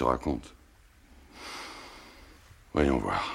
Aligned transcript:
Te 0.00 0.04
raconte. 0.04 0.54
Voyons 2.72 2.96
voir. 2.96 3.34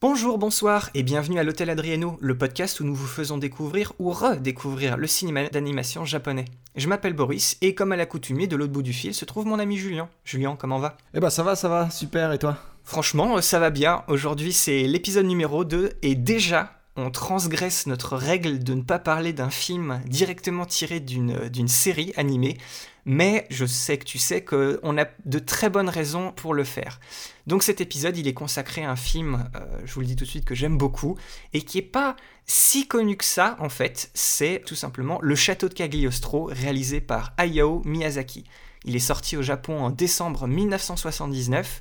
Bonjour, 0.00 0.38
bonsoir 0.38 0.88
et 0.94 1.02
bienvenue 1.02 1.40
à 1.40 1.42
l'Hôtel 1.42 1.68
Adriano, 1.68 2.16
le 2.20 2.38
podcast 2.38 2.78
où 2.78 2.84
nous 2.84 2.94
vous 2.94 3.08
faisons 3.08 3.38
découvrir 3.38 3.92
ou 3.98 4.12
redécouvrir 4.12 4.96
le 4.96 5.08
cinéma 5.08 5.48
d'animation 5.48 6.04
japonais. 6.04 6.44
Je 6.76 6.86
m'appelle 6.86 7.14
Boris 7.14 7.58
et 7.60 7.74
comme 7.74 7.90
à 7.90 7.96
l'accoutumée, 7.96 8.46
de 8.46 8.54
l'autre 8.54 8.72
bout 8.72 8.84
du 8.84 8.92
fil 8.92 9.14
se 9.14 9.24
trouve 9.24 9.46
mon 9.46 9.58
ami 9.58 9.78
Julien. 9.78 10.08
Julien, 10.24 10.56
comment 10.56 10.78
va? 10.78 10.96
Eh 11.12 11.18
bah 11.18 11.28
ça 11.28 11.42
va, 11.42 11.56
ça 11.56 11.68
va, 11.68 11.90
super, 11.90 12.32
et 12.32 12.38
toi? 12.38 12.56
Franchement, 12.84 13.36
euh, 13.36 13.40
ça 13.40 13.58
va 13.58 13.70
bien. 13.70 14.04
Aujourd'hui, 14.06 14.52
c'est 14.52 14.84
l'épisode 14.84 15.26
numéro 15.26 15.64
2 15.64 15.94
et 16.02 16.14
déjà, 16.14 16.79
on 17.00 17.10
transgresse 17.10 17.86
notre 17.86 18.16
règle 18.16 18.58
de 18.62 18.74
ne 18.74 18.82
pas 18.82 18.98
parler 18.98 19.32
d'un 19.32 19.50
film 19.50 20.00
directement 20.06 20.66
tiré 20.66 21.00
d'une 21.00 21.48
d'une 21.48 21.68
série 21.68 22.12
animée, 22.16 22.58
mais 23.04 23.46
je 23.50 23.64
sais 23.66 23.98
que 23.98 24.04
tu 24.04 24.18
sais 24.18 24.44
qu'on 24.44 24.98
a 24.98 25.06
de 25.24 25.38
très 25.38 25.70
bonnes 25.70 25.88
raisons 25.88 26.32
pour 26.32 26.54
le 26.54 26.64
faire. 26.64 27.00
Donc 27.46 27.62
cet 27.62 27.80
épisode, 27.80 28.16
il 28.16 28.28
est 28.28 28.34
consacré 28.34 28.84
à 28.84 28.90
un 28.90 28.96
film, 28.96 29.50
euh, 29.56 29.80
je 29.84 29.94
vous 29.94 30.00
le 30.00 30.06
dis 30.06 30.16
tout 30.16 30.24
de 30.24 30.30
suite, 30.30 30.44
que 30.44 30.54
j'aime 30.54 30.78
beaucoup, 30.78 31.16
et 31.52 31.62
qui 31.62 31.78
est 31.78 31.82
pas 31.82 32.16
si 32.46 32.86
connu 32.86 33.16
que 33.16 33.24
ça, 33.24 33.56
en 33.60 33.68
fait, 33.68 34.10
c'est 34.14 34.62
tout 34.66 34.74
simplement 34.74 35.18
Le 35.22 35.34
Château 35.34 35.68
de 35.68 35.74
Cagliostro, 35.74 36.44
réalisé 36.52 37.00
par 37.00 37.32
Hayao 37.38 37.82
Miyazaki. 37.84 38.44
Il 38.84 38.96
est 38.96 39.00
sorti 39.00 39.36
au 39.36 39.42
Japon 39.42 39.80
en 39.82 39.90
décembre 39.90 40.46
1979, 40.46 41.80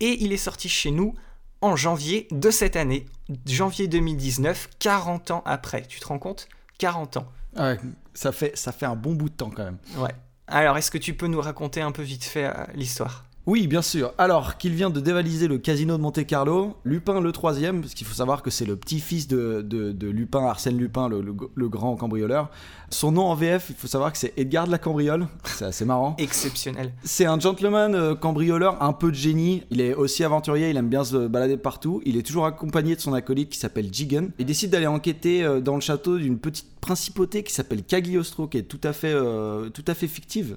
et 0.00 0.24
il 0.24 0.32
est 0.32 0.38
sorti 0.38 0.68
chez 0.68 0.90
nous 0.90 1.14
en 1.64 1.76
janvier 1.76 2.28
de 2.30 2.50
cette 2.50 2.76
année, 2.76 3.06
janvier 3.46 3.88
2019, 3.88 4.68
40 4.78 5.30
ans 5.30 5.42
après. 5.46 5.82
Tu 5.82 5.98
te 5.98 6.06
rends 6.06 6.18
compte? 6.18 6.46
40 6.78 7.16
ans. 7.16 7.26
Ouais, 7.56 7.78
ça 8.12 8.32
fait, 8.32 8.54
ça 8.54 8.70
fait 8.70 8.84
un 8.84 8.96
bon 8.96 9.14
bout 9.14 9.30
de 9.30 9.34
temps 9.34 9.50
quand 9.50 9.64
même. 9.64 9.78
Ouais. 9.96 10.10
Alors, 10.46 10.76
est-ce 10.76 10.90
que 10.90 10.98
tu 10.98 11.14
peux 11.14 11.26
nous 11.26 11.40
raconter 11.40 11.80
un 11.80 11.90
peu 11.90 12.02
vite 12.02 12.24
fait 12.24 12.44
euh, 12.44 12.52
l'histoire? 12.74 13.24
Oui, 13.46 13.66
bien 13.66 13.82
sûr. 13.82 14.14
Alors 14.16 14.56
qu'il 14.56 14.72
vient 14.72 14.88
de 14.88 15.00
dévaliser 15.00 15.48
le 15.48 15.58
casino 15.58 15.98
de 15.98 16.02
Monte 16.02 16.24
Carlo, 16.24 16.76
Lupin 16.84 17.20
le 17.20 17.30
troisième, 17.30 17.82
parce 17.82 17.92
qu'il 17.92 18.06
faut 18.06 18.14
savoir 18.14 18.42
que 18.42 18.48
c'est 18.50 18.64
le 18.64 18.74
petit-fils 18.74 19.28
de, 19.28 19.60
de- 19.60 19.92
de 19.92 20.08
Lupin, 20.08 20.46
Arsène 20.46 20.78
Lupin, 20.78 21.10
le, 21.10 21.20
le- 21.20 21.34
le 21.54 21.68
grand 21.68 21.94
cambrioleur. 21.96 22.48
Son 22.88 23.12
nom 23.12 23.24
en 23.26 23.34
VF, 23.34 23.66
il 23.68 23.74
faut 23.76 23.86
savoir 23.86 24.12
que 24.12 24.18
c'est 24.18 24.32
Edgar 24.38 24.66
de 24.66 24.70
la 24.70 24.78
Cambriole. 24.78 25.26
C'est 25.44 25.66
assez 25.66 25.84
marrant. 25.84 26.16
Exceptionnel. 26.18 26.92
C'est 27.02 27.26
un 27.26 27.38
gentleman 27.38 27.94
euh, 27.94 28.14
cambrioleur, 28.14 28.82
un 28.82 28.94
peu 28.94 29.10
de 29.10 29.16
génie. 29.16 29.62
Il 29.70 29.82
est 29.82 29.92
aussi 29.94 30.24
aventurier, 30.24 30.70
il 30.70 30.76
aime 30.78 30.88
bien 30.88 31.04
se 31.04 31.26
balader 31.26 31.58
partout. 31.58 32.00
Il 32.06 32.16
est 32.16 32.22
toujours 32.22 32.46
accompagné 32.46 32.96
de 32.96 33.00
son 33.02 33.12
acolyte 33.12 33.50
qui 33.50 33.58
s'appelle 33.58 33.92
Jigen. 33.92 34.30
Il 34.38 34.46
décide 34.46 34.70
d'aller 34.70 34.86
enquêter 34.86 35.44
euh, 35.44 35.60
dans 35.60 35.74
le 35.74 35.82
château 35.82 36.16
d'une 36.16 36.38
petite 36.38 36.68
principauté 36.80 37.42
qui 37.42 37.52
s'appelle 37.52 37.82
Cagliostro, 37.82 38.46
qui 38.46 38.56
est 38.58 38.62
tout 38.62 38.80
à 38.84 38.94
fait, 38.94 39.12
euh, 39.12 39.68
tout 39.68 39.84
à 39.86 39.92
fait 39.94 40.06
fictive. 40.06 40.56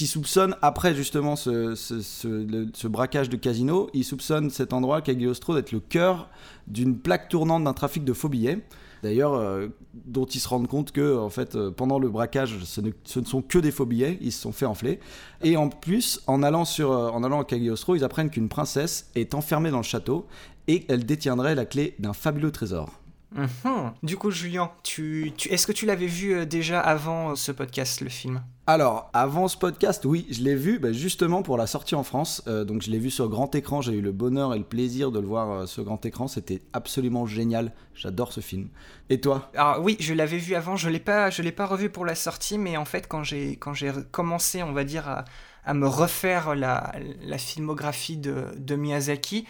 Qui 0.00 0.06
soupçonne, 0.06 0.56
après 0.62 0.94
justement 0.94 1.36
ce, 1.36 2.86
braquage 2.86 3.28
de 3.28 3.36
casino, 3.36 3.90
il 3.92 4.02
soupçonne 4.02 4.48
cet 4.48 4.72
endroit, 4.72 5.02
Cagliostro, 5.02 5.54
d'être 5.54 5.72
le 5.72 5.80
cœur 5.80 6.30
d'une 6.68 6.96
plaque 6.96 7.28
tournante 7.28 7.64
d'un 7.64 7.74
trafic 7.74 8.02
de 8.02 8.14
faux 8.14 8.30
billets. 8.30 8.64
D'ailleurs, 9.02 9.34
euh, 9.34 9.68
dont 9.92 10.24
ils 10.24 10.40
se 10.40 10.48
rendent 10.48 10.68
compte 10.68 10.92
que, 10.92 11.18
en 11.18 11.28
fait, 11.28 11.54
euh, 11.54 11.70
pendant 11.70 11.98
le 11.98 12.08
braquage, 12.08 12.64
ce 12.64 12.80
ne, 12.80 12.92
ce 13.04 13.20
ne 13.20 13.26
sont 13.26 13.42
que 13.42 13.58
des 13.58 13.70
faux 13.70 13.84
billets, 13.84 14.16
ils 14.22 14.32
se 14.32 14.40
sont 14.40 14.52
fait 14.52 14.64
enfler. 14.64 15.00
Et 15.42 15.58
en 15.58 15.68
plus, 15.68 16.22
en 16.26 16.42
allant, 16.42 16.64
sur, 16.64 16.92
euh, 16.92 17.10
en 17.10 17.22
allant 17.22 17.42
à 17.42 17.44
Cagliostro, 17.44 17.94
ils 17.94 18.02
apprennent 18.02 18.30
qu'une 18.30 18.48
princesse 18.48 19.10
est 19.14 19.34
enfermée 19.34 19.70
dans 19.70 19.76
le 19.76 19.82
château 19.82 20.26
et 20.66 20.86
elle 20.88 21.04
détiendrait 21.04 21.54
la 21.54 21.66
clé 21.66 21.94
d'un 21.98 22.14
fabuleux 22.14 22.52
trésor. 22.52 23.00
Mhm. 23.32 23.92
Du 24.02 24.16
coup, 24.16 24.30
Julien, 24.30 24.70
tu, 24.82 25.32
tu- 25.36 25.48
est-ce 25.50 25.66
que 25.66 25.72
tu 25.72 25.86
l'avais 25.86 26.06
vu 26.06 26.34
euh, 26.34 26.44
déjà 26.44 26.80
avant 26.80 27.30
euh, 27.30 27.34
ce 27.36 27.52
podcast, 27.52 28.00
le 28.00 28.08
film? 28.08 28.42
Alors, 28.66 29.08
avant 29.12 29.46
ce 29.48 29.56
podcast, 29.56 30.04
oui, 30.04 30.26
je 30.30 30.42
l'ai 30.42 30.54
vu 30.56 30.78
bah, 30.78 30.92
justement 30.92 31.42
pour 31.42 31.56
la 31.56 31.66
sortie 31.66 31.94
en 31.94 32.02
France. 32.02 32.42
Euh, 32.48 32.64
donc, 32.64 32.82
je 32.82 32.90
l'ai 32.90 32.98
vu 32.98 33.10
sur 33.10 33.28
grand 33.28 33.54
écran. 33.54 33.80
J'ai 33.82 33.92
eu 33.94 34.00
le 34.00 34.12
bonheur 34.12 34.54
et 34.54 34.58
le 34.58 34.64
plaisir 34.64 35.12
de 35.12 35.20
le 35.20 35.26
voir 35.26 35.50
euh, 35.50 35.66
sur 35.66 35.84
grand 35.84 36.04
écran. 36.04 36.26
C'était 36.28 36.62
absolument 36.72 37.26
génial. 37.26 37.72
J'adore 37.94 38.32
ce 38.32 38.40
film. 38.40 38.68
Et 39.10 39.20
toi? 39.20 39.50
Alors 39.54 39.80
oui, 39.82 39.96
je 40.00 40.14
l'avais 40.14 40.38
vu 40.38 40.54
avant, 40.54 40.76
je 40.76 40.88
l'ai 40.88 41.00
pas, 41.00 41.30
je 41.30 41.42
l'ai 41.42 41.52
pas 41.52 41.66
revu 41.66 41.90
pour 41.90 42.04
la 42.04 42.14
sortie, 42.14 42.58
mais 42.58 42.76
en 42.76 42.84
fait, 42.84 43.06
quand 43.08 43.22
j'ai, 43.24 43.56
quand 43.56 43.74
j'ai 43.74 43.92
commencé, 44.10 44.62
on 44.62 44.72
va 44.72 44.84
dire, 44.84 45.08
à, 45.08 45.24
à 45.64 45.74
me 45.74 45.86
refaire 45.86 46.54
la, 46.54 46.92
la 47.22 47.38
filmographie 47.38 48.16
de, 48.16 48.46
de 48.56 48.76
Miyazaki, 48.76 49.46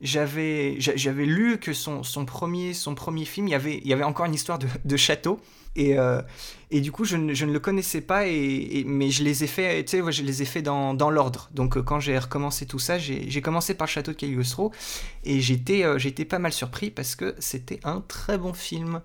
j'avais, 0.00 0.76
j'a- 0.80 0.96
j'avais 0.96 1.24
lu 1.26 1.58
que 1.58 1.72
son, 1.72 2.02
son 2.02 2.24
premier, 2.26 2.74
son 2.74 2.94
premier 2.94 3.24
film, 3.24 3.48
il 3.48 3.52
y 3.52 3.54
avait, 3.54 3.78
il 3.82 3.88
y 3.88 3.92
avait 3.92 4.04
encore 4.04 4.26
une 4.26 4.34
histoire 4.34 4.58
de, 4.58 4.66
de 4.84 4.96
château. 4.96 5.40
Et, 5.76 5.98
euh, 5.98 6.22
et 6.70 6.80
du 6.80 6.92
coup, 6.92 7.04
je 7.04 7.16
ne, 7.16 7.34
je 7.34 7.44
ne 7.44 7.52
le 7.52 7.58
connaissais 7.58 8.00
pas, 8.00 8.28
et, 8.28 8.84
mais 8.86 9.10
je 9.10 9.24
les 9.24 9.42
ai 9.42 9.48
fait, 9.48 9.84
ouais, 10.00 10.12
je 10.12 10.22
les 10.22 10.40
ai 10.42 10.44
fait 10.44 10.62
dans, 10.62 10.94
dans 10.94 11.10
l'ordre. 11.10 11.50
Donc, 11.52 11.76
euh, 11.76 11.82
quand 11.82 11.98
j'ai 11.98 12.16
recommencé 12.16 12.64
tout 12.66 12.78
ça, 12.78 12.96
j'ai 12.98 13.40
commencé 13.42 13.74
par 13.74 13.86
le 13.88 13.90
château 13.90 14.12
de 14.12 14.16
Cagliostro, 14.16 14.70
et 15.24 15.40
j'étais 15.40 15.84
euh, 15.84 15.98
pas 16.28 16.38
mal 16.38 16.52
surpris 16.52 16.90
parce 16.90 17.16
que 17.16 17.34
c'était 17.40 17.80
un 17.82 18.02
très 18.06 18.38
bon 18.38 18.52
film. 18.52 19.00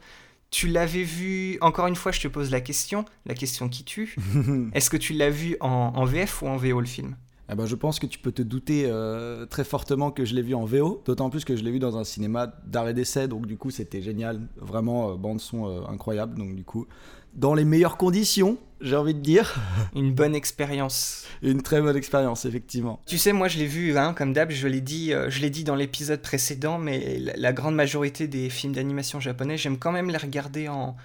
Tu 0.52 0.68
l'avais 0.68 1.04
vu, 1.04 1.58
encore 1.62 1.88
une 1.88 1.96
fois, 1.96 2.12
je 2.12 2.22
te 2.22 2.28
pose 2.28 2.50
la 2.50 2.62
question, 2.62 3.06
la 3.26 3.36
question 3.36 3.70
qui 3.70 3.84
tue. 3.84 4.16
Est-ce 4.74 4.90
que 4.90 4.98
tu 4.98 5.14
l'as 5.14 5.30
vu 5.30 5.58
en, 5.60 5.94
en 5.96 6.06
VF 6.06 6.42
ou 6.42 6.48
en 6.48 6.58
VO 6.58 6.80
le 6.80 6.88
film? 6.88 7.16
Eh 7.52 7.56
ben, 7.56 7.66
je 7.66 7.76
pense 7.76 7.98
que 7.98 8.06
tu 8.06 8.20
peux 8.20 8.32
te 8.32 8.44
douter 8.44 8.84
euh, 8.86 9.48
très 9.48 9.64
fortement 9.64 10.12
que 10.12 10.24
je 10.24 10.36
l'ai 10.36 10.44
vu 10.44 10.54
en 10.54 10.66
VO, 10.66 11.02
d'autant 11.06 11.32
plus 11.32 11.46
que 11.46 11.56
je 11.56 11.64
l'ai 11.64 11.72
vu 11.72 11.80
dans 11.80 11.98
un 11.98 12.04
cinéma 12.04 12.54
d'arrêt 12.68 12.94
d'essai, 12.94 13.28
donc 13.28 13.48
du 13.48 13.58
coup 13.58 13.72
c'était 13.72 14.04
génial, 14.04 14.42
vraiment 14.58 15.12
euh, 15.12 15.16
bande 15.16 15.40
son 15.40 15.68
euh, 15.68 15.82
incroyable, 15.90 16.38
donc 16.38 16.56
du 16.56 16.64
coup 16.64 16.86
dans 17.40 17.54
les 17.54 17.64
meilleures 17.64 17.96
conditions, 17.96 18.58
j'ai 18.82 18.98
envie 18.98 19.14
de 19.14 19.22
dire, 19.22 19.56
Une 19.96 20.14
bonne 20.14 20.36
expérience. 20.36 21.26
une 21.42 21.62
très 21.62 21.82
bonne 21.82 21.96
expérience 21.96 22.44
effectivement. 22.46 23.02
Tu 23.06 23.18
sais, 23.18 23.32
moi 23.32 23.48
je 23.48 23.58
l'ai 23.58 23.66
vu, 23.66 23.98
hein, 23.98 24.14
comme 24.14 24.34
d'hab, 24.34 24.52
je 24.52 24.68
l'ai 24.68 24.82
dit, 24.82 25.14
euh, 25.14 25.30
je 25.30 25.40
l'ai 25.40 25.50
dit 25.50 25.64
dans 25.64 25.76
l'épisode 25.76 26.22
précédent, 26.22 26.78
mais 26.78 27.18
la, 27.18 27.34
la 27.38 27.54
grande 27.54 27.76
majorité 27.76 28.28
des 28.28 28.50
films 28.50 28.74
d'animation 28.74 29.22
japonais, 29.22 29.58
j'aime 29.58 29.78
quand 29.78 29.94
même 29.94 30.10
les 30.10 30.18
regarder 30.18 30.68
en, 30.68 30.98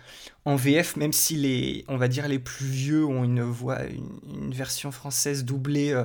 en 0.44 0.56
VF, 0.56 0.96
même 0.96 1.12
si 1.12 1.36
les, 1.36 1.84
on 1.86 1.96
va 1.96 2.08
dire 2.08 2.26
les 2.26 2.40
plus 2.40 2.66
vieux 2.66 3.04
ont 3.04 3.22
une 3.22 3.42
voix, 3.42 3.84
une, 3.84 4.44
une 4.44 4.52
version 4.52 4.90
française 4.90 5.44
doublée 5.44 5.92
euh, 5.92 6.04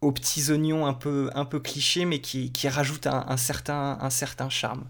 aux 0.00 0.12
petits 0.12 0.50
oignons 0.50 0.86
un 0.86 0.94
peu, 0.94 1.30
un 1.34 1.44
peu 1.44 1.60
cliché, 1.60 2.06
mais 2.06 2.20
qui, 2.20 2.50
qui 2.50 2.66
rajoute 2.68 3.06
un, 3.06 3.26
un 3.28 3.36
certain, 3.36 3.98
un 4.00 4.10
certain 4.10 4.48
charme. 4.48 4.84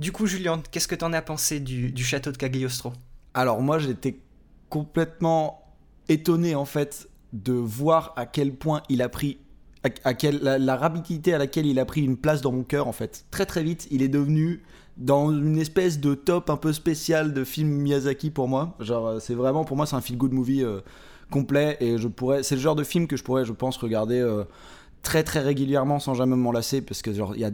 Du 0.00 0.10
coup, 0.12 0.26
Julien, 0.26 0.60
qu'est-ce 0.70 0.88
que 0.88 0.94
t'en 0.94 1.12
as 1.12 1.22
pensé 1.22 1.60
du, 1.60 1.92
du 1.92 2.04
château 2.04 2.32
de 2.32 2.36
Cagliostro? 2.36 2.92
Alors 3.38 3.62
moi 3.62 3.78
j'étais 3.78 4.18
complètement 4.68 5.62
étonné 6.08 6.56
en 6.56 6.64
fait 6.64 7.08
de 7.32 7.52
voir 7.52 8.12
à 8.16 8.26
quel 8.26 8.52
point 8.52 8.82
il 8.88 9.00
a 9.00 9.08
pris 9.08 9.38
à, 9.84 10.10
à 10.10 10.58
la, 10.58 10.76
rapidité 10.76 11.34
à 11.34 11.38
laquelle 11.38 11.64
il 11.64 11.78
a 11.78 11.84
pris 11.84 12.02
une 12.02 12.16
place 12.16 12.40
dans 12.40 12.50
mon 12.50 12.64
cœur 12.64 12.88
en 12.88 12.92
fait. 12.92 13.26
Très 13.30 13.46
très 13.46 13.62
vite, 13.62 13.86
il 13.92 14.02
est 14.02 14.08
devenu 14.08 14.64
dans 14.96 15.30
une 15.30 15.56
espèce 15.56 16.00
de 16.00 16.14
top 16.14 16.50
un 16.50 16.56
peu 16.56 16.72
spécial 16.72 17.32
de 17.32 17.44
film 17.44 17.68
Miyazaki 17.68 18.30
pour 18.30 18.48
moi. 18.48 18.74
Genre 18.80 19.06
euh, 19.06 19.18
c'est 19.20 19.34
vraiment 19.34 19.64
pour 19.64 19.76
moi 19.76 19.86
c'est 19.86 19.94
un 19.94 20.00
feel 20.00 20.18
good 20.18 20.32
movie 20.32 20.64
euh, 20.64 20.80
complet 21.30 21.76
et 21.78 21.96
je 21.96 22.08
pourrais 22.08 22.42
c'est 22.42 22.56
le 22.56 22.60
genre 22.60 22.74
de 22.74 22.82
film 22.82 23.06
que 23.06 23.16
je 23.16 23.22
pourrais 23.22 23.44
je 23.44 23.52
pense 23.52 23.76
regarder 23.76 24.18
euh, 24.18 24.42
très 25.02 25.22
très 25.22 25.42
régulièrement 25.42 26.00
sans 26.00 26.14
jamais 26.14 26.34
m'en 26.34 26.50
lasser 26.50 26.80
parce 26.80 27.02
que 27.02 27.14
genre 27.14 27.36
il 27.36 27.42
y 27.42 27.44
a 27.44 27.52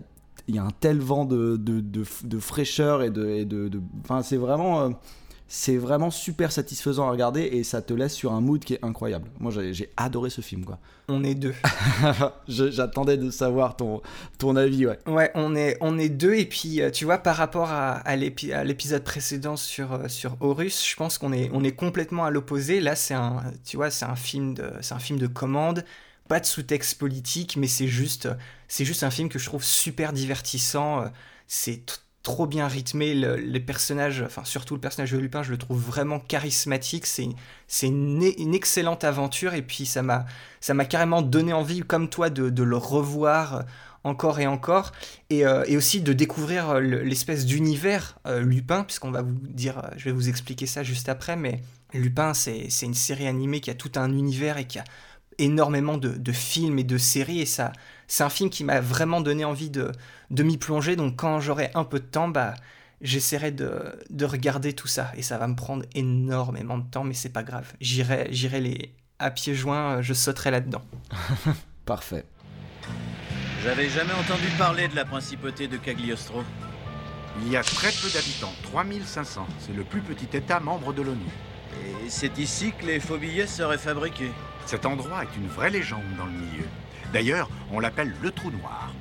il 0.49 0.55
y 0.55 0.59
a 0.59 0.65
un 0.65 0.73
tel 0.81 0.99
vent 0.99 1.27
de, 1.27 1.57
de, 1.57 1.81
de, 1.81 2.39
fraîcheur 2.39 3.03
et 3.03 3.09
de 3.09 3.29
et 3.29 3.45
de, 3.47 3.71
enfin 4.03 4.23
c'est 4.23 4.37
vraiment 4.37 4.91
c'est 5.47 5.77
vraiment 5.77 6.11
super 6.11 6.51
satisfaisant 6.53 7.07
à 7.07 7.11
regarder 7.11 7.43
et 7.43 7.65
ça 7.65 7.83
te 7.83 7.93
laisse 7.95 8.15
sur 8.15 8.33
un 8.33 8.41
mood 8.41 8.65
qui 8.65 8.75
est 8.75 8.85
incroyable. 8.85 9.29
Moi, 9.39 9.53
j'ai 9.73 9.91
adoré 9.97 10.31
ce 10.31 10.41
film, 10.41 10.65
quoi. 10.65 10.79
On 11.09 11.23
est 11.23 11.35
deux. 11.35 11.55
J'attendais 12.49 13.17
de 13.17 13.31
savoir 13.31 13.77
ton, 13.77 14.01
ton 14.39 14.57
avis, 14.57 14.87
ouais. 14.87 14.99
Ouais, 15.07 15.31
on 15.35 15.55
est, 15.55 15.77
on 15.81 15.99
est 15.99 16.09
deux, 16.09 16.35
et 16.35 16.47
puis 16.47 16.81
euh, 16.81 16.91
tu 16.91 17.05
vois, 17.05 17.19
par 17.19 17.37
rapport 17.37 17.71
à, 17.71 17.93
à 17.97 18.17
l'épi- 18.17 18.53
à 18.53 18.65
l'épisode 18.65 19.05
précédent 19.05 19.57
sur, 19.57 19.93
euh, 19.93 20.09
sur 20.09 20.37
Horus, 20.41 20.87
je 20.89 20.97
pense 20.97 21.19
qu'on 21.19 21.33
est, 21.33 21.51
on 21.53 21.63
est 21.63 21.73
complètement 21.73 22.25
à 22.25 22.31
l'opposé. 22.31 22.81
Là, 22.81 22.97
c'est 22.97 23.15
un, 23.15 23.43
tu 23.65 23.77
vois, 23.77 23.91
c'est 23.91 24.07
un 24.07 24.17
film 24.17 24.55
de, 24.55 24.71
c'est 24.81 24.95
un 24.95 24.99
film 24.99 25.19
de 25.19 25.27
commande, 25.27 25.85
pas 26.29 26.41
de 26.41 26.47
sous-texte 26.47 26.99
politique, 26.99 27.57
mais 27.59 27.67
c'est 27.67 27.87
juste, 27.89 28.29
c'est 28.69 28.87
juste 28.87 29.03
un 29.03 29.11
film 29.11 29.29
que 29.29 29.39
je 29.39 29.45
trouve 29.45 29.63
super 29.63 30.13
divertissant. 30.15 31.03
euh, 31.03 31.09
C'est 31.47 32.03
trop 32.25 32.47
bien 32.47 32.67
rythmé. 32.67 33.15
les 33.15 33.61
personnages, 33.61 34.23
enfin 34.23 34.45
surtout 34.45 34.75
le 34.75 34.81
personnage 34.81 35.13
de 35.13 35.19
Lupin, 35.19 35.45
je 35.45 35.53
le 35.53 35.59
trouve 35.59 35.81
vraiment 35.81 36.19
charismatique. 36.19 37.07
C'est 37.07 37.87
une, 37.87 38.55
excellente 38.55 39.05
aventure 39.05 39.55
et 39.55 39.63
puis 39.63 39.87
ça 39.87 40.03
m'a 40.03 40.85
carrément 40.87 41.23
donné 41.23 41.53
envie, 41.53 41.83
comme 41.83 42.09
toi, 42.09 42.31
de, 42.31 42.63
le 42.63 42.77
revoir 42.77 43.65
encore 44.03 44.39
et 44.39 44.47
encore, 44.47 44.93
et, 45.31 45.47
euh, 45.47 45.65
aussi 45.77 46.03
de 46.03 46.13
découvrir 46.13 46.75
l'espèce 46.79 47.47
d'univers 47.47 48.19
euh, 48.27 48.41
Lupin, 48.41 48.85
puisqu'on 48.85 49.11
va 49.11 49.23
vous 49.23 49.33
dire, 49.33 49.79
euh, 49.79 49.89
je 49.97 50.05
vais 50.05 50.13
vous 50.13 50.29
expliquer 50.29 50.67
ça 50.67 50.83
juste 50.83 51.09
après, 51.09 51.37
mais 51.37 51.63
Lupin, 51.95 52.35
c'est 52.35 52.69
une 52.83 52.93
série 52.93 53.27
animée 53.27 53.61
qui 53.61 53.71
a 53.71 53.75
tout 53.75 53.93
un 53.97 54.13
univers 54.13 54.59
et 54.59 54.67
qui 54.67 54.79
a 54.79 54.85
énormément 55.39 55.97
de 55.97 56.33
films 56.33 56.79
et 56.79 56.85
de 56.85 56.99
séries, 56.99 57.41
et 57.41 57.47
ça, 57.47 57.73
c'est 58.07 58.25
un 58.25 58.31
film 58.31 58.51
qui 58.51 58.65
m'a 58.65 58.81
vraiment 58.81 59.21
donné 59.21 59.45
envie 59.45 59.71
de, 59.71 59.93
de 60.31 60.43
m'y 60.43 60.59
plonger, 60.59 60.97
donc 60.97 61.17
quand 61.17 61.41
j'aurai 61.41 61.71
un 61.75 61.85
peu 61.85 62.01
de 62.01 62.05
temps, 62.05 62.29
bah, 62.29 62.55
j'essaierai 63.01 63.51
de, 63.51 63.99
de, 64.11 64.25
regarder 64.25 64.73
tout 64.73 64.89
ça, 64.89 65.13
et 65.17 65.23
ça 65.23 65.39
va 65.39 65.47
me 65.47 65.57
prendre 65.57 65.85
énormément 65.95 66.79
de 66.79 66.89
temps, 66.89 67.05
mais 67.05 67.15
c'est 67.15 67.29
pas 67.33 67.43
grave, 67.43 67.73
j'irai 67.81 68.61
les 68.61 68.95
à 69.19 69.31
pieds 69.31 69.55
joints, 69.55 70.03
je 70.03 70.13
sauterai 70.13 70.51
là-dedans. 70.51 70.83
Parfait. 71.87 72.25
J'avais 73.63 73.89
jamais 73.89 74.13
entendu 74.13 74.47
parler 74.59 74.89
de 74.89 74.97
la 74.97 75.05
principauté 75.05 75.69
de 75.69 75.77
Cagliostro. 75.77 76.43
Il 77.41 77.51
y 77.51 77.57
a 77.57 77.63
très 77.63 77.91
peu 77.91 78.11
d'habitants, 78.13 78.53
3500. 78.65 79.47
C'est 79.59 79.75
le 79.75 79.85
plus 79.85 80.03
petit 80.03 80.37
État 80.37 80.61
membre 80.61 80.93
de 80.93 81.03
l'ONU. 81.03 81.21
Et 81.83 82.11
c'est 82.11 82.39
ici 82.39 82.73
que 82.79 82.87
les 82.87 83.01
faux 83.01 83.17
billets 83.17 83.47
seraient 83.47 83.79
fabriqués. 83.79 84.33
Cet 84.67 84.87
endroit 84.87 85.23
est 85.23 85.37
une 85.37 85.49
vraie 85.49 85.71
légende 85.71 86.03
dans 86.19 86.27
le 86.27 86.33
milieu. 86.33 86.65
D'ailleurs, 87.15 87.49
on 87.71 87.79
l'appelle 87.79 88.13
le 88.21 88.33
trou 88.33 88.51
noir. 88.51 88.93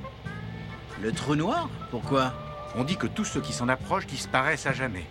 Le 1.02 1.10
trou 1.10 1.34
noir 1.34 1.68
Pourquoi 1.90 2.32
On 2.76 2.84
dit 2.84 2.96
que 2.96 3.08
tous 3.08 3.24
ceux 3.24 3.40
qui 3.40 3.52
s'en 3.52 3.68
approchent 3.68 4.06
disparaissent 4.06 4.66
à 4.66 4.72
jamais. 4.72 5.04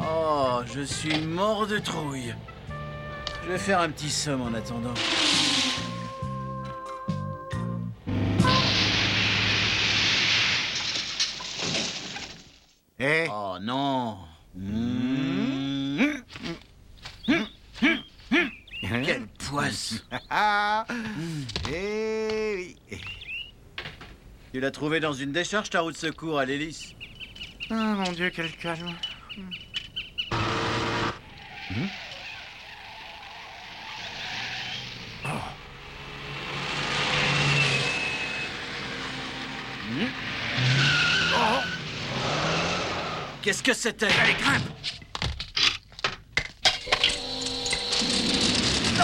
Oh, 0.00 0.60
je 0.64 0.80
suis 0.80 1.26
mort 1.26 1.66
de 1.66 1.78
trouille. 1.78 2.34
Je 3.44 3.50
vais 3.50 3.58
faire 3.58 3.82
un 3.82 3.90
petit 3.90 4.08
somme 4.08 4.40
en 4.40 4.54
attendant. 4.54 4.94
Eh 12.98 13.26
Oh 13.30 13.58
non 13.60 14.16
Quelle 18.80 19.26
Eh 21.72 22.56
oui. 22.56 22.76
Tu 24.52 24.60
l'as 24.60 24.70
trouvé 24.70 25.00
dans 25.00 25.12
une 25.12 25.32
décharge, 25.32 25.70
ta 25.70 25.80
roue 25.80 25.92
de 25.92 25.96
secours 25.96 26.38
à 26.38 26.44
l'hélice 26.44 26.94
Ah 27.70 27.74
mon 27.74 28.12
Dieu, 28.12 28.30
quel 28.34 28.50
calme. 28.56 28.92
Qu'est-ce 43.42 43.62
que 43.62 43.72
c'était? 43.72 44.06
Allez, 44.06 44.34
grimpe 44.34 44.62
Et 48.98 49.02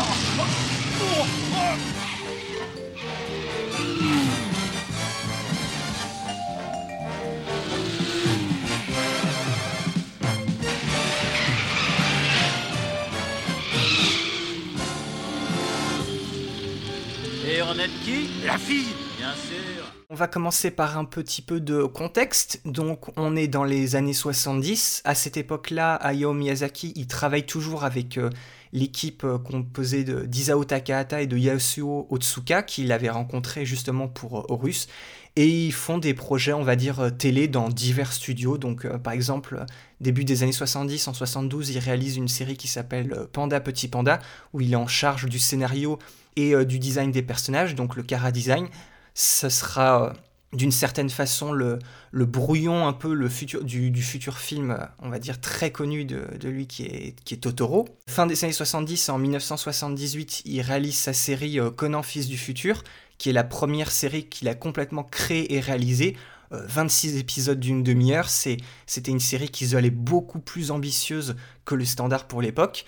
on 17.63 17.79
est 17.79 17.89
qui? 18.03 18.29
La 18.45 18.59
fille 18.59 18.87
Bien 19.17 19.33
sûr 19.35 19.75
on 20.15 20.17
va 20.17 20.29
commencer 20.29 20.71
par 20.71 20.97
un 20.97 21.05
petit 21.05 21.43
peu 21.43 21.59
de 21.59 21.83
contexte. 21.83 22.61
Donc, 22.65 23.07
on 23.19 23.35
est 23.35 23.49
dans 23.49 23.65
les 23.65 23.97
années 23.97 24.13
70. 24.13 25.03
À 25.05 25.17
cette 25.17 25.37
époque-là, 25.37 25.97
Hayao 25.97 26.33
Miyazaki, 26.33 26.93
il 26.95 27.09
travaille 27.09 27.47
toujours 27.47 27.83
avec 27.83 28.17
euh, 28.17 28.31
l'équipe 28.75 29.25
euh, 29.25 29.39
composée 29.39 30.05
de 30.05 30.27
d'Isao 30.27 30.65
Takahata 30.65 31.23
et 31.23 31.27
de 31.27 31.39
Yasuo 31.39 32.07
Otsuka, 32.11 32.63
qu'il 32.63 32.93
avait 32.93 33.09
rencontré 33.09 33.65
justement 33.65 34.09
pour 34.09 34.41
euh, 34.41 34.45
Horus. 34.49 34.89
Et 35.37 35.49
ils 35.49 35.73
font 35.73 35.97
des 35.97 36.13
projets, 36.13 36.53
on 36.53 36.63
va 36.63 36.77
dire, 36.77 37.11
télé 37.19 37.49
dans 37.49 37.69
divers 37.69 38.13
studios. 38.13 38.57
Donc, 38.57 38.87
par 38.99 39.15
exemple, 39.15 39.65
début 40.01 40.25
des 40.25 40.45
années 40.45 40.53
70, 40.53 41.09
en 41.09 41.13
72, 41.13 41.71
il 41.71 41.79
réalise 41.81 42.17
une 42.17 42.29
série 42.29 42.57
qui 42.57 42.69
s'appelle 42.69 43.27
Panda 43.33 43.59
Petit 43.59 43.89
Panda, 43.89 44.21
où 44.53 44.61
il 44.61 44.73
est 44.73 44.77
en 44.77 44.87
charge 44.87 45.27
du 45.27 45.41
scénario 45.41 45.99
et 46.37 46.55
du 46.65 46.79
design 46.79 47.11
des 47.11 47.23
personnages, 47.23 47.75
donc 47.75 47.97
le 47.97 48.05
Kara 48.05 48.31
Design 48.31 48.69
ce 49.15 49.49
sera 49.49 50.05
euh, 50.05 50.13
d'une 50.55 50.73
certaine 50.73 51.11
façon 51.11 51.53
le, 51.53 51.79
le, 52.11 52.25
brouillon 52.25 52.87
un 52.87 52.93
peu 52.93 53.13
le 53.13 53.29
futur, 53.29 53.65
du, 53.65 53.91
du, 53.91 54.03
futur 54.03 54.39
film, 54.39 54.71
euh, 54.71 54.85
on 55.01 55.09
va 55.09 55.19
dire 55.19 55.41
très 55.41 55.71
connu 55.71 56.05
de, 56.05 56.27
de, 56.39 56.49
lui 56.49 56.67
qui 56.67 56.85
est, 56.85 57.15
qui 57.25 57.35
est 57.35 57.39
Totoro. 57.39 57.89
Fin 58.07 58.27
des 58.27 58.43
années 58.45 58.53
70, 58.53 59.09
en 59.09 59.19
1978, 59.19 60.43
il 60.45 60.61
réalise 60.61 60.97
sa 60.97 61.13
série 61.13 61.61
euh, 61.61 61.71
Conan 61.71 62.03
Fils 62.03 62.29
du 62.29 62.39
futur, 62.39 62.83
qui 63.19 63.31
est 63.31 63.33
la 63.33 63.45
première 63.45 63.91
série 63.91 64.25
qu'il 64.27 64.49
a 64.49 64.55
complètement 64.55 65.05
créée 65.05 65.55
et 65.55 65.61
réalisée. 65.61 66.17
26 66.51 67.17
épisodes 67.17 67.59
d'une 67.59 67.83
demi-heure, 67.83 68.29
c'était 68.29 69.11
une 69.11 69.19
série 69.19 69.49
qui 69.49 69.67
se 69.67 69.89
beaucoup 69.89 70.39
plus 70.39 70.71
ambitieuse 70.71 71.35
que 71.65 71.75
le 71.75 71.85
standard 71.85 72.29
pour 72.29 72.43
l'époque. 72.43 72.85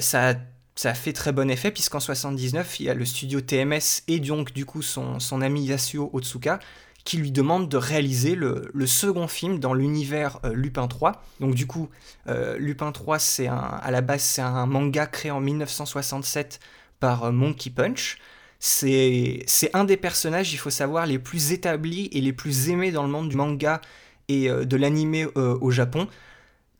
ça 0.00 0.30
a 0.30 0.34
ça 0.80 0.94
fait 0.94 1.12
très 1.12 1.30
bon 1.30 1.50
effet 1.50 1.70
puisqu'en 1.70 2.00
79, 2.00 2.80
il 2.80 2.86
y 2.86 2.88
a 2.88 2.94
le 2.94 3.04
studio 3.04 3.42
TMS 3.42 4.00
et 4.08 4.18
donc 4.18 4.54
du 4.54 4.64
coup 4.64 4.80
son, 4.80 5.18
ami 5.42 5.66
Yasuo 5.66 6.08
Otsuka 6.14 6.58
qui 7.04 7.18
lui 7.18 7.32
demande 7.32 7.68
de 7.68 7.76
réaliser 7.76 8.34
le, 8.34 8.72
second 8.86 9.28
film 9.28 9.58
dans 9.58 9.74
l'univers 9.74 10.40
euh, 10.46 10.54
Lupin 10.54 10.88
3. 10.88 11.22
Donc 11.38 11.54
du 11.54 11.66
coup, 11.66 11.90
euh, 12.28 12.56
Lupin 12.56 12.92
3, 12.92 13.18
c'est 13.18 13.46
un, 13.46 13.58
à 13.58 13.90
la 13.90 14.00
base, 14.00 14.22
c'est 14.22 14.40
un 14.40 14.64
manga 14.64 15.04
créé 15.04 15.30
en 15.30 15.40
1967 15.40 16.60
par 16.98 17.24
euh, 17.24 17.30
Monkey 17.30 17.68
Punch. 17.68 18.16
C'est 18.58 19.44
un 19.74 19.84
des 19.84 19.98
personnages, 19.98 20.54
il 20.54 20.58
faut 20.58 20.70
savoir, 20.70 21.04
les 21.04 21.18
plus 21.18 21.52
établis 21.52 22.08
et 22.12 22.22
les 22.22 22.32
plus 22.32 22.70
aimés 22.70 22.90
dans 22.90 23.02
le 23.02 23.10
monde 23.10 23.28
du 23.28 23.36
manga 23.36 23.82
et 24.28 24.48
de 24.48 24.76
l'anime 24.76 25.28
au 25.34 25.70
Japon 25.70 26.08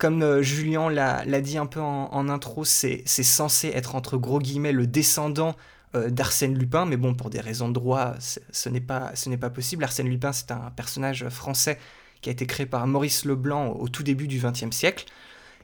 comme 0.00 0.23
euh, 0.23 0.43
Julien 0.43 0.91
l'a 0.91 1.41
dit 1.41 1.58
un 1.58 1.67
peu 1.67 1.81
en, 1.81 2.29
intro, 2.29 2.64
c'est 2.64 3.05
censé 3.06 3.69
être 3.69 3.94
entre 3.94 4.17
gros 4.17 4.38
guillemets 4.38 4.73
le 4.73 4.87
descendant 4.87 5.55
euh, 5.94 6.08
d'Arsène 6.08 6.58
Lupin, 6.58 6.87
mais 6.87 6.97
bon, 6.97 7.14
pour 7.14 7.29
des 7.29 7.41
raisons 7.41 7.69
de 7.69 7.74
droit, 7.74 8.15
ce 8.19 8.69
n'est 8.70 8.81
pas, 8.81 9.13
possible. 9.55 9.84
Arsène 9.84 10.08
Lupin, 10.08 10.32
c'est 10.32 10.51
un 10.53 10.72
personnage 10.74 11.29
français 11.29 11.79
qui 12.22 12.31
a 12.31 12.32
été 12.32 12.46
créé 12.46 12.65
par 12.65 12.86
Maurice 12.86 13.27
Leblanc 13.27 13.72
au, 13.72 13.89
tout 13.89 14.03
début 14.03 14.27
du 14.27 14.41
XXe 14.41 14.74
siècle. 14.74 15.05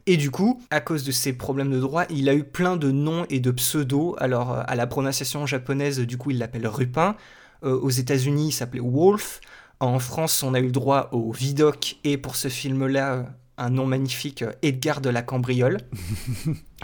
Et 0.04 0.18
du 0.18 0.30
coup, 0.30 0.62
à 0.70 0.80
cause 0.80 1.02
de 1.02 1.12
ces 1.12 1.32
problèmes 1.32 1.70
de 1.70 1.80
droit, 1.80 2.04
il 2.10 2.28
a 2.28 2.34
eu 2.34 2.44
plein 2.44 2.76
de 2.76 2.90
noms 2.90 3.24
et 3.30 3.40
de 3.40 3.50
pseudos. 3.50 4.16
Alors, 4.18 4.52
euh, 4.52 4.62
à 4.66 4.76
la 4.76 4.86
prononciation 4.86 5.46
japonaise, 5.46 5.98
du 5.98 6.18
coup, 6.18 6.30
il 6.30 6.38
l'appelle 6.38 6.68
Rupin. 6.68 7.16
aux 7.62 7.90
États-Unis, 7.90 8.48
il 8.48 8.52
s'appelait 8.52 8.80
Wolf. 8.84 9.40
En 9.80 9.98
France, 9.98 10.42
on 10.42 10.52
a 10.52 10.60
eu 10.60 10.66
le 10.66 10.72
droit 10.72 11.08
au 11.12 11.32
Vidoc. 11.32 11.96
Et 12.04 12.18
pour 12.18 12.36
ce 12.36 12.48
film-là, 12.48 13.26
un 13.58 13.70
nom 13.70 13.86
magnifique, 13.86 14.42
euh, 14.42 14.52
Edgar 14.62 15.00
de 15.00 15.10
la 15.10 15.22
Cambriole. 15.22 15.78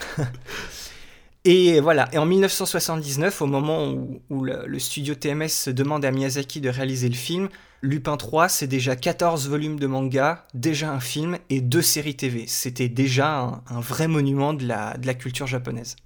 et 1.44 1.80
voilà, 1.80 2.08
et 2.12 2.18
en 2.18 2.26
1979, 2.26 3.42
au 3.42 3.46
moment 3.46 3.88
où, 4.30 4.44
le, 4.44 4.78
studio 4.78 5.14
TMS 5.14 5.68
demande 5.68 6.04
à 6.04 6.10
Miyazaki 6.10 6.60
de 6.60 6.68
réaliser 6.68 7.08
le 7.08 7.14
film, 7.14 7.48
Lupin 7.82 8.16
3, 8.16 8.48
c'est 8.48 8.68
déjà 8.68 8.94
14 8.94 9.48
volumes 9.48 9.78
de 9.78 9.86
manga, 9.86 10.46
déjà 10.54 10.92
un 10.92 11.00
film 11.00 11.38
et 11.50 11.60
deux 11.60 11.82
séries 11.82 12.16
TV. 12.16 12.44
C'était 12.46 12.88
déjà 12.88 13.62
un, 13.66 13.80
vrai 13.80 14.06
monument 14.06 14.54
de 14.54 14.66
la 14.66 15.14
culture 15.14 15.46
japonaise. 15.48 15.96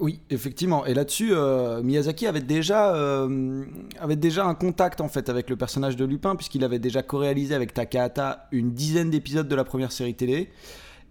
Oui, 0.00 0.20
effectivement. 0.30 0.86
Et 0.86 0.94
là-dessus, 0.94 1.32
euh, 1.32 1.82
Miyazaki 1.82 2.26
avait 2.26 2.40
déjà, 2.40 2.94
euh, 2.94 3.64
avait 3.98 4.16
déjà 4.16 4.46
un 4.46 4.54
contact 4.54 5.02
en 5.02 5.08
fait 5.08 5.28
avec 5.28 5.50
le 5.50 5.56
personnage 5.56 5.94
de 5.94 6.06
Lupin, 6.06 6.36
puisqu'il 6.36 6.64
avait 6.64 6.78
déjà 6.78 7.02
co-réalisé 7.02 7.54
avec 7.54 7.74
Takahata 7.74 8.48
une 8.50 8.72
dizaine 8.72 9.10
d'épisodes 9.10 9.46
de 9.46 9.54
la 9.54 9.64
première 9.64 9.92
série 9.92 10.14
télé. 10.14 10.48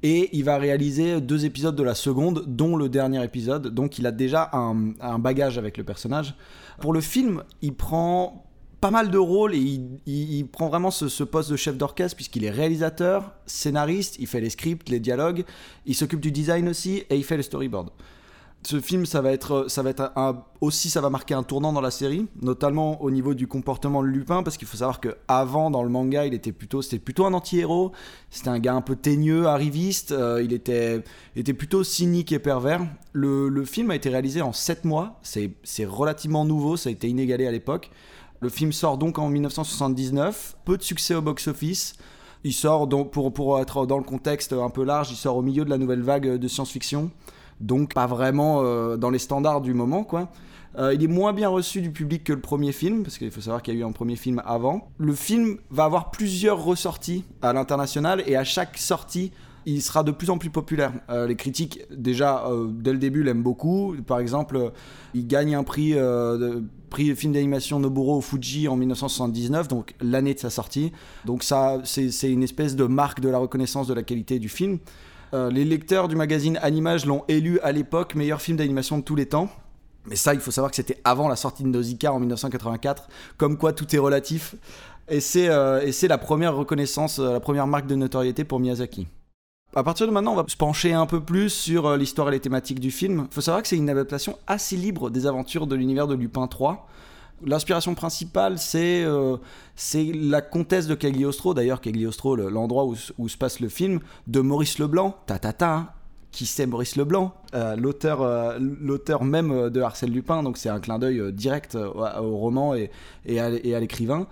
Et 0.01 0.29
il 0.36 0.43
va 0.43 0.58
réaliser 0.58 1.22
deux 1.22 1.46
épisodes 1.46 1.75
de 1.75 1.84
la 1.84 1.93
seconde, 1.93 2.46
dont 2.48 2.77
le 2.77 2.89
dernier 2.89 3.24
épisode. 3.24 3.67
Donc 3.67 4.00
il 4.00 4.08
a 4.08 4.12
déjà 4.12 4.50
un, 4.53 5.19
bagage 5.19 5.60
avec 5.60 5.77
le 5.77 5.84
personnage. 5.84 6.36
Pour 6.79 6.93
le 6.93 7.01
film, 7.01 7.43
il 7.62 7.75
prend 7.75 8.46
pas 8.81 8.91
mal 8.91 9.12
de 9.12 9.17
rôles 9.17 9.53
et 9.53 9.81
il, 10.05 10.48
prend 10.48 10.69
vraiment 10.69 10.89
ce, 10.89 11.24
poste 11.24 11.51
de 11.51 11.58
chef 11.58 11.77
d'orchestre 11.77 12.15
puisqu'il 12.15 12.46
est 12.46 12.50
réalisateur, 12.50 13.34
scénariste, 13.46 14.15
il 14.19 14.27
fait 14.27 14.39
les 14.39 14.50
scripts, 14.50 14.88
les 14.88 15.01
dialogues, 15.01 15.43
il 15.86 15.96
s'occupe 15.96 16.22
du 16.22 16.31
design 16.31 16.69
aussi 16.69 17.03
et 17.10 17.17
il 17.17 17.25
fait 17.25 17.38
le 17.38 17.43
storyboard. 17.43 17.89
Ce 18.62 18.82
film, 18.82 19.06
ça 19.06 19.22
va 19.22 19.32
être, 19.32 19.68
aussi, 20.60 20.89
ça 20.89 21.00
va 21.00 21.10
marquer 21.10 21.34
un 21.34 21.44
tournant 21.44 21.72
dans 21.72 21.80
la 21.80 21.92
série, 21.92 22.28
notamment 22.42 23.01
au 23.01 23.10
niveau 23.10 23.34
du 23.34 23.48
comportement 23.48 24.04
de 24.04 24.08
Lupin, 24.08 24.44
parce 24.44 24.58
qu'il 24.58 24.68
faut 24.68 24.78
savoir 24.78 25.00
que 25.00 25.16
avant 25.30 25.72
dans 25.72 25.82
le 25.82 25.89
manga, 25.89 26.25
il 26.25 26.34
était 26.34 26.51
plutôt, 26.51 26.82
c'était 26.82 27.00
plutôt 27.00 27.25
un 27.25 27.34
anti-héros. 27.34 27.94
C'était 28.30 28.50
un 28.50 28.60
gars 28.60 28.74
un 28.74 28.82
peu 28.82 28.98
teigneux, 28.98 29.48
arriviste. 29.48 30.12
euh, 30.12 30.44
il 30.44 30.51
était, 30.51 31.01
plutôt 31.54 31.86
cynique 31.86 32.34
et 32.34 32.39
pervers. 32.39 32.86
Le, 33.13 33.63
film 33.63 33.92
a 33.92 33.96
été 33.96 34.10
réalisé 34.10 34.42
en 34.42 34.51
7 34.51 34.84
mois. 34.84 35.20
C'est, 35.24 35.51
c'est 35.63 35.86
relativement 35.86 36.44
nouveau. 36.44 36.75
Ça 36.75 36.89
a 36.89 36.92
été 36.92 37.08
inégalé 37.08 37.48
à 37.48 37.51
l'époque. 37.51 37.89
Le 38.42 38.50
film 38.50 38.74
sort 38.74 38.98
donc 38.98 39.20
en 39.20 39.30
1979. 39.30 40.58
Peu 40.66 40.75
de 40.75 40.84
succès 40.84 41.16
au 41.16 41.22
box-office. 41.22 41.94
Il 42.44 42.54
sort 42.54 42.88
donc 42.88 43.12
pour, 43.12 43.34
pour 43.34 43.58
être 43.60 43.86
dans 43.86 43.98
le 43.98 44.04
contexte 44.04 44.51
un 44.51 44.70
peu 44.70 44.84
large, 44.84 45.12
il 45.12 45.18
sort 45.18 45.36
au 45.38 45.42
milieu 45.42 45.66
de 45.66 45.70
la 45.70 45.78
nouvelle 45.78 46.01
vague 46.01 46.38
de 46.38 46.48
science-fiction 46.48 47.12
donc 47.60 47.94
pas 47.94 48.08
vraiment 48.08 48.62
euh, 48.63 48.98
dans 48.98 49.10
les 49.10 49.20
standards 49.20 49.62
du 49.62 49.74
moment 49.74 50.04
quoi. 50.04 50.30
Euh, 50.78 50.94
il 50.94 51.04
est 51.04 51.08
moins 51.08 51.34
bien 51.34 51.50
reçu 51.50 51.82
du 51.82 51.92
public 51.92 52.24
que 52.24 52.32
le 52.32 52.42
premier 52.42 52.72
film, 52.72 53.01
parce 53.01 53.18
qu'il 53.18 53.32
faut 53.32 53.42
savoir 53.42 53.63
qu'il 53.63 53.74
y 53.74 53.78
a 53.78 53.80
eu 53.80 53.84
un 53.84 53.92
premier 53.92 54.16
film 54.16 54.42
avant. 54.46 54.92
Le 55.00 55.13
film 55.13 55.58
va 55.72 55.86
avoir 55.86 56.12
plusieurs 56.12 56.63
ressorties 56.63 57.25
à 57.42 57.54
l'international, 57.54 58.24
et 58.28 58.36
à 58.36 58.44
chaque 58.44 58.78
sortie, 58.78 59.32
il 59.66 59.82
sera 59.82 60.04
de 60.04 60.12
plus 60.12 60.30
en 60.30 60.38
plus 60.38 60.51
populaire. 60.51 60.94
Euh, 61.10 61.28
les 61.28 61.36
critiques, 61.36 61.82
déjà, 61.89 62.46
dès 62.70 62.94
le 62.94 63.00
début, 63.00 63.24
l'aiment 63.24 63.42
beaucoup. 63.42 63.96
Par 64.06 64.20
exemple, 64.20 64.72
il 65.16 65.25
gagne 65.25 65.56
un 65.56 65.63
prix, 65.63 65.94
de, 65.94 66.63
film 67.16 67.34
d'animation 67.34 67.80
Noburo 67.80 68.18
au 68.18 68.22
Fuji 68.22 68.68
en 68.68 68.75
1979, 68.75 69.68
donc 69.68 69.96
l'année 70.01 70.36
de 70.36 70.39
sa 70.39 70.51
sortie. 70.51 70.92
Donc 71.25 71.42
ça, 71.42 71.82
c'est 71.84 72.32
une 72.32 72.44
espèce 72.44 72.75
de 72.75 72.86
marque 72.86 73.22
de 73.22 73.30
la 73.30 73.39
reconnaissance 73.39 73.88
de 73.88 73.96
la 73.96 74.04
qualité 74.04 74.38
du 74.38 74.50
film. 74.50 74.78
Euh, 75.34 75.50
les 75.52 75.66
lecteurs 75.66 76.08
du 76.08 76.16
magazine 76.16 76.58
Animage 76.62 77.06
l'ont 77.06 77.24
élu 77.28 77.60
à 77.62 77.72
l'époque 77.72 78.16
meilleur 78.16 78.42
film 78.42 78.58
d'animation 78.58 78.98
de 78.98 79.04
tous 79.04 79.16
les 79.16 79.28
temps. 79.28 79.50
Mais 80.06 80.16
ça, 80.16 80.34
il 80.34 80.40
faut 80.40 80.52
savoir 80.52 80.72
que 80.72 80.76
c'était 80.76 81.00
avant 81.04 81.28
la 81.28 81.36
sortie 81.36 81.64
de 81.64 81.68
Nausicaa 81.68 82.12
en 82.12 82.20
1984. 82.20 83.08
Comme 83.38 83.58
quoi, 83.58 83.74
tout 83.74 83.96
est 83.96 84.00
relatif. 84.00 84.56
Et 85.08 85.20
c'est 85.20 85.50
euh, 85.50 85.92
la 86.04 86.18
première 86.18 86.56
reconnaissance, 86.56 87.20
euh, 87.20 87.34
la 87.34 87.40
première 87.40 87.68
marque 87.68 87.88
de 87.88 87.96
notoriété 87.96 88.44
pour 88.44 88.60
Miyazaki. 88.60 89.08
À 89.76 89.84
partir 89.84 90.08
de 90.08 90.12
maintenant, 90.12 90.34
on 90.34 90.36
va 90.36 90.46
se 90.48 90.58
pencher 90.58 90.94
un 90.94 91.06
peu 91.06 91.22
plus 91.22 91.50
sur 91.50 91.96
l'histoire 91.96 92.30
et 92.30 92.32
les 92.32 92.40
thématiques 92.40 92.80
du 92.80 92.90
film. 92.90 93.28
Il 93.30 93.34
faut 93.34 93.42
savoir 93.42 93.62
que 93.62 93.68
c'est 93.68 93.78
une 93.78 93.90
adaptation 93.90 94.36
assez 94.48 94.76
libre 94.76 95.12
des 95.12 95.28
aventures 95.28 95.68
de 95.68 95.76
l'univers 95.76 96.08
de 96.08 96.16
Lupin 96.16 96.48
3. 96.48 96.88
L'inspiration 97.46 97.96
principale, 97.96 98.58
c'est 98.60 99.03
euh, 99.03 99.38
c'est 99.75 100.12
la 100.13 100.41
comtesse 100.41 100.88
de 100.88 100.96
Cagliostro, 100.96 101.53
d'ailleurs 101.53 101.81
Cagliostro, 101.81 102.36
le- 102.36 102.50
l'endroit 102.50 102.86
où, 102.86 102.96
se 103.29 103.38
passe 103.38 103.60
le 103.60 103.69
film, 103.69 104.00
de 104.27 104.41
Maurice 104.41 104.77
Leblanc, 104.79 105.15
ta 105.25 105.39
ta 105.39 105.53
hein. 105.74 105.88
qui 106.31 106.46
c'est 106.46 106.65
Maurice 106.65 106.96
Leblanc, 106.96 107.34
Euh, 107.55 107.75
l'auteur 107.75 108.22
euh, 108.22 108.60
l'auteur 108.60 109.24
même 109.24 109.72
de 109.72 109.81
Arsène 109.81 110.12
Lupin, 110.12 110.43
donc 110.43 110.58
c'est 110.58 110.69
un 110.69 110.79
clin 110.79 111.00
d'œil 111.00 111.34
direct 111.34 111.74
au, 111.75 112.38
roman 112.38 112.75
et 112.75 113.39
à 113.39 113.79
l'écrivain. 113.79 114.27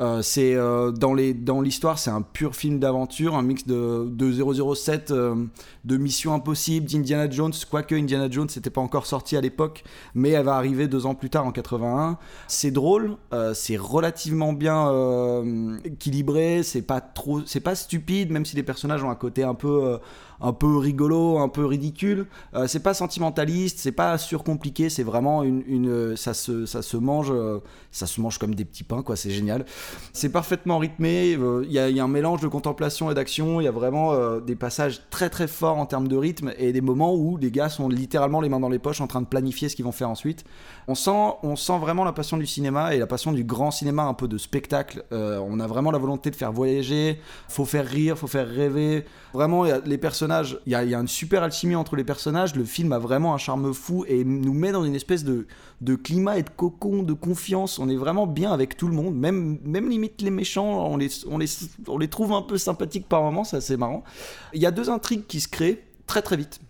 Euh, 0.00 0.22
c'est 0.22 0.56
euh, 0.56 0.90
dans 0.90 1.14
les 1.14 1.34
dans 1.34 1.60
l'histoire, 1.60 1.98
c'est 1.98 2.10
un 2.10 2.22
pur 2.22 2.56
film 2.56 2.80
d'aventure, 2.80 3.36
un 3.36 3.42
mix 3.42 3.64
de, 3.64 4.08
de 4.10 4.74
007, 4.74 5.12
euh, 5.12 5.36
de 5.84 5.96
Mission 5.96 6.34
Impossible, 6.34 6.86
d'Indiana 6.86 7.30
Jones, 7.30 7.52
quoique 7.70 7.94
Indiana 7.94 8.28
Jones 8.28 8.48
n'était 8.54 8.70
pas 8.70 8.80
encore 8.80 9.06
sorti 9.06 9.36
à 9.36 9.40
l'époque, 9.40 9.84
mais 10.14 10.30
elle 10.30 10.44
va 10.44 10.56
arriver 10.56 10.88
deux 10.88 11.06
ans 11.06 11.14
plus 11.14 11.30
tard 11.30 11.46
en 11.46 11.52
81. 11.52 12.18
C'est 12.48 12.72
drôle, 12.72 13.16
c'est 13.54 13.76
relativement 13.76 14.52
bien 14.52 14.90
équilibré, 15.84 16.62
c'est 16.62 16.82
pas 16.82 17.00
trop, 17.00 17.40
c'est 17.46 17.60
pas 17.60 17.74
stupide, 17.74 18.30
même 18.30 18.44
si 18.44 18.56
les 18.56 18.62
personnages 18.62 19.04
ont 19.04 19.10
un 19.10 19.14
côté 19.14 19.44
un 19.44 19.54
peu 19.54 19.98
un 20.40 20.52
peu 20.52 20.76
rigolo, 20.76 21.38
un 21.38 21.48
peu 21.48 21.64
ridicule. 21.64 22.26
Euh, 22.54 22.66
c'est 22.66 22.82
pas 22.82 22.94
sentimentaliste, 22.94 23.78
c'est 23.78 23.92
pas 23.92 24.18
surcompliqué, 24.18 24.90
c'est 24.90 25.02
vraiment 25.02 25.42
une, 25.42 25.62
une 25.66 26.16
ça 26.16 26.34
se 26.34 26.66
ça 26.66 26.82
se 26.82 26.96
mange 26.96 27.30
euh, 27.30 27.58
ça 27.90 28.06
se 28.06 28.20
mange 28.20 28.38
comme 28.38 28.54
des 28.54 28.64
petits 28.64 28.84
pains 28.84 29.02
quoi, 29.02 29.16
c'est 29.16 29.30
génial. 29.30 29.64
C'est 30.12 30.30
parfaitement 30.30 30.78
rythmé, 30.78 31.36
euh, 31.38 31.64
il 31.66 31.72
y, 31.72 31.78
a- 31.78 32.04
un 32.04 32.08
mélange 32.08 32.40
de 32.40 32.48
contemplation 32.48 33.10
et 33.10 33.14
d'action, 33.14 33.60
il 33.60 33.64
y 33.64 33.68
a 33.68 33.70
vraiment 33.70 34.12
euh, 34.12 34.40
des 34.40 34.56
passages 34.56 35.00
très 35.10 35.30
très 35.30 35.46
forts 35.46 35.78
en 35.78 35.86
termes 35.86 36.08
de 36.08 36.16
rythme 36.16 36.52
et 36.58 36.72
des 36.72 36.80
moments 36.80 37.14
où 37.14 37.36
les 37.36 37.50
gars 37.50 37.68
sont 37.68 37.88
littéralement 37.88 38.40
les 38.40 38.48
mains 38.48 38.60
dans 38.60 38.68
les 38.68 38.78
poches 38.78 39.00
en 39.00 39.06
train 39.06 39.20
de 39.22 39.26
planifier 39.26 39.68
ce 39.68 39.76
qu'ils 39.76 39.84
vont 39.84 39.92
faire 39.92 40.10
ensuite. 40.10 40.44
On 40.88 40.94
sent, 40.94 41.10
on 41.42 41.56
sent 41.56 41.78
vraiment 41.78 42.04
la 42.04 42.12
passion 42.12 42.36
du 42.36 42.46
cinéma 42.46 42.94
et 42.94 42.98
la 42.98 43.06
passion 43.06 43.32
du 43.32 43.44
grand 43.44 43.70
cinéma, 43.70 44.02
un 44.02 44.14
peu 44.14 44.28
de 44.28 44.36
spectacle. 44.38 45.04
Euh, 45.12 45.38
on 45.46 45.60
a 45.60 45.66
vraiment 45.66 45.90
la 45.90 45.98
volonté 45.98 46.30
de 46.30 46.36
faire 46.36 46.52
voyager, 46.52 47.20
faut 47.48 47.64
faire 47.64 47.86
rire, 47.86 48.18
faut 48.18 48.26
faire 48.26 48.48
rêver. 48.48 49.04
Vraiment, 49.32 49.64
les 49.84 49.98
personnages, 49.98 50.24
il 50.66 50.72
y, 50.72 50.74
a, 50.74 50.82
une 50.82 51.08
super 51.08 51.42
alchimie 51.42 51.74
entre 51.74 51.96
les 51.96 52.04
personnages. 52.04 52.54
Le 52.54 52.64
film 52.64 52.92
a 52.92 52.98
vraiment 52.98 53.34
un 53.34 53.38
charme 53.38 53.72
fou 53.72 54.04
et 54.06 54.24
nous 54.24 54.54
met 54.54 54.72
dans 54.72 54.84
une 54.84 54.94
espèce 54.94 55.24
de, 55.24 55.46
climat 55.96 56.38
et 56.38 56.42
de 56.42 56.50
cocon, 56.50 57.02
de 57.02 57.12
confiance. 57.12 57.78
On 57.78 57.88
est 57.88 57.96
vraiment 57.96 58.26
bien 58.26 58.52
avec 58.52 58.76
tout 58.76 58.88
le 58.88 58.94
monde, 58.94 59.14
même, 59.14 59.58
limite 59.64 60.22
les 60.22 60.30
méchants, 60.30 60.90
on 60.90 60.96
les, 61.98 62.08
trouve 62.08 62.32
un 62.32 62.42
peu 62.42 62.58
sympathiques 62.58 63.08
par 63.08 63.22
moments, 63.22 63.44
c'est 63.44 63.56
assez 63.56 63.76
marrant. 63.76 64.04
Il 64.52 64.62
y 64.62 64.66
a 64.66 64.70
deux 64.70 64.90
intrigues 64.90 65.26
qui 65.26 65.40
se 65.40 65.48
créent 65.48 65.84
très 66.06 66.22
très 66.22 66.36
vite. 66.36 66.60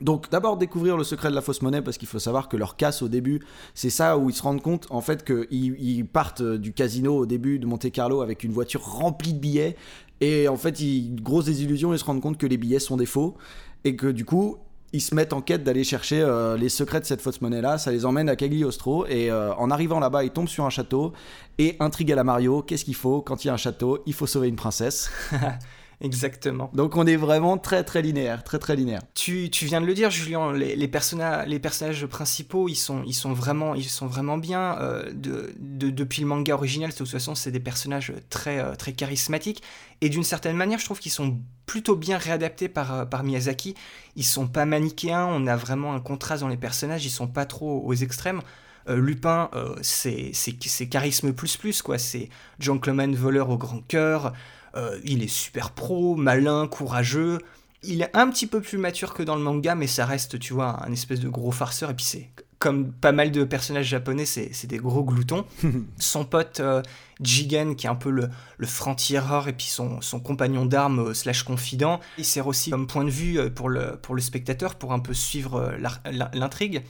Donc 0.00 0.30
d'abord 0.30 0.56
découvrir 0.56 0.96
le 0.96 1.04
secret 1.04 1.28
de 1.30 1.34
la 1.34 1.40
fausse 1.40 1.62
monnaie 1.62 1.82
parce 1.82 1.98
qu'il 1.98 2.08
faut 2.08 2.18
savoir 2.18 2.48
que 2.48 2.56
leur 2.56 2.76
casse 2.76 3.02
au 3.02 3.08
début, 3.08 3.40
c'est 3.74 3.90
ça 3.90 4.16
où 4.16 4.30
ils 4.30 4.34
se 4.34 4.42
rendent 4.42 4.62
compte 4.62 4.86
en 4.90 5.00
fait 5.00 5.24
qu'ils 5.24 5.46
ils 5.50 6.06
partent 6.06 6.42
du 6.42 6.72
casino 6.72 7.16
au 7.16 7.26
début 7.26 7.58
de 7.58 7.66
Monte 7.66 7.90
Carlo 7.90 8.22
avec 8.22 8.44
une 8.44 8.52
voiture 8.52 8.82
remplie 8.82 9.32
de 9.32 9.38
billets 9.38 9.76
et 10.20 10.48
en 10.48 10.56
fait 10.56 10.80
ils 10.80 11.14
grosse 11.22 11.46
désillusion, 11.46 11.92
ils 11.92 11.98
se 11.98 12.04
rendent 12.04 12.20
compte 12.20 12.38
que 12.38 12.46
les 12.46 12.56
billets 12.56 12.78
sont 12.78 12.96
des 12.96 13.06
faux 13.06 13.36
et 13.84 13.96
que 13.96 14.06
du 14.08 14.24
coup 14.24 14.56
ils 14.92 15.02
se 15.02 15.14
mettent 15.14 15.34
en 15.34 15.42
quête 15.42 15.64
d'aller 15.64 15.84
chercher 15.84 16.20
euh, 16.20 16.56
les 16.56 16.70
secrets 16.70 17.00
de 17.00 17.04
cette 17.04 17.20
fausse 17.20 17.40
monnaie 17.40 17.60
là, 17.60 17.78
ça 17.78 17.92
les 17.92 18.04
emmène 18.04 18.28
à 18.28 18.36
Cagliostro 18.36 19.06
et 19.06 19.30
euh, 19.30 19.54
en 19.54 19.70
arrivant 19.70 20.00
là-bas 20.00 20.24
ils 20.24 20.30
tombent 20.30 20.48
sur 20.48 20.64
un 20.64 20.70
château 20.70 21.12
et 21.58 21.76
intrigue 21.80 22.12
à 22.12 22.14
la 22.14 22.24
Mario, 22.24 22.62
qu'est-ce 22.62 22.84
qu'il 22.84 22.94
faut? 22.94 23.20
Quand 23.20 23.44
il 23.44 23.48
y 23.48 23.50
a 23.50 23.54
un 23.54 23.58
château 23.58 24.02
Il 24.06 24.14
faut 24.14 24.26
sauver 24.26 24.48
une 24.48 24.56
princesse. 24.56 25.10
Exactement. 26.00 26.70
Donc 26.74 26.96
on 26.96 27.06
est 27.08 27.16
vraiment 27.16 27.58
très 27.58 27.82
très 27.82 28.02
linéaire, 28.02 28.44
très 28.44 28.60
très 28.60 28.76
linéaire. 28.76 29.00
Tu, 29.14 29.50
tu 29.50 29.66
viens 29.66 29.80
de 29.80 29.86
le 29.86 29.94
dire, 29.94 30.10
Julien, 30.10 30.52
les, 30.52 30.76
les, 30.76 30.86
personna- 30.86 31.44
les 31.44 31.58
personnages 31.58 32.06
principaux, 32.06 32.68
ils 32.68 32.76
sont, 32.76 33.02
ils 33.04 33.14
sont, 33.14 33.32
vraiment, 33.32 33.74
ils 33.74 33.84
sont 33.88 34.06
vraiment 34.06 34.38
bien. 34.38 34.78
euh, 34.80 35.10
de, 35.12 35.52
de- 35.58 35.90
depuis 35.90 36.22
le 36.22 36.28
manga 36.28 36.54
original, 36.54 36.90
de 36.90 36.94
toute 36.96 37.08
façon, 37.08 37.34
c'est 37.34 37.50
des 37.50 37.58
personnages 37.60 38.12
très, 38.30 38.60
euh, 38.60 38.76
très 38.76 38.92
charismatiques. 38.92 39.62
Et 40.00 40.08
d'une 40.08 40.22
certaine 40.22 40.56
manière, 40.56 40.78
je 40.78 40.84
trouve 40.84 41.00
qu'ils 41.00 41.10
sont 41.10 41.36
plutôt 41.66 41.96
bien 41.96 42.16
réadaptés 42.16 42.68
par, 42.68 42.94
euh, 42.94 43.04
par 43.04 43.24
Miyazaki. 43.24 43.74
Ils 44.14 44.24
sont 44.24 44.46
pas 44.46 44.66
manichéens, 44.66 45.26
on 45.26 45.48
a 45.48 45.56
vraiment 45.56 45.94
un 45.94 46.00
contraste 46.00 46.42
dans 46.42 46.48
les 46.48 46.56
personnages, 46.56 47.04
ils 47.04 47.10
sont 47.10 47.26
pas 47.26 47.44
trop 47.44 47.82
aux 47.84 47.94
extrêmes. 47.94 48.40
Euh, 48.88 48.96
Lupin, 49.00 49.50
euh, 49.54 49.74
c'est 49.82 50.32
charisme 50.88 51.32
plus 51.32 51.56
plus, 51.56 51.82
quoi. 51.82 51.98
C'est 51.98 52.28
gentleman 52.60 53.14
voleur 53.16 53.50
au 53.50 53.58
grand 53.58 53.80
cœur. 53.86 54.32
Euh, 54.78 54.98
il 55.04 55.22
est 55.22 55.28
super 55.28 55.72
pro, 55.72 56.16
malin, 56.16 56.66
courageux. 56.68 57.38
Il 57.82 58.02
est 58.02 58.16
un 58.16 58.28
petit 58.30 58.46
peu 58.46 58.60
plus 58.60 58.78
mature 58.78 59.14
que 59.14 59.22
dans 59.22 59.36
le 59.36 59.42
manga, 59.42 59.74
mais 59.74 59.86
ça 59.86 60.06
reste, 60.06 60.38
tu 60.38 60.52
vois, 60.52 60.84
un 60.84 60.92
espèce 60.92 61.20
de 61.20 61.28
gros 61.28 61.50
farceur. 61.50 61.90
Et 61.90 61.94
puis 61.94 62.04
c'est 62.04 62.30
comme 62.58 62.90
pas 62.90 63.12
mal 63.12 63.30
de 63.30 63.44
personnages 63.44 63.86
japonais, 63.86 64.26
c'est 64.26 64.66
des 64.66 64.78
gros 64.78 65.04
gloutons. 65.04 65.44
son 65.98 66.24
pote 66.24 66.58
euh, 66.58 66.82
Jigen, 67.20 67.76
qui 67.76 67.86
est 67.86 67.90
un 67.90 67.94
peu 67.94 68.10
le, 68.10 68.30
le 68.56 68.66
franc-tireur, 68.66 69.46
et 69.46 69.52
puis 69.52 69.66
son, 69.66 70.00
son 70.00 70.18
compagnon 70.18 70.66
d'armes 70.66 71.10
euh, 71.10 71.14
slash 71.14 71.44
confident, 71.44 72.00
il 72.18 72.24
sert 72.24 72.48
aussi 72.48 72.70
comme 72.70 72.88
point 72.88 73.04
de 73.04 73.10
vue 73.10 73.50
pour 73.50 73.68
le, 73.68 73.96
pour 73.96 74.16
le 74.16 74.20
spectateur, 74.20 74.74
pour 74.74 74.92
un 74.92 74.98
peu 74.98 75.14
suivre 75.14 75.72
l'intrigue. 76.32 76.82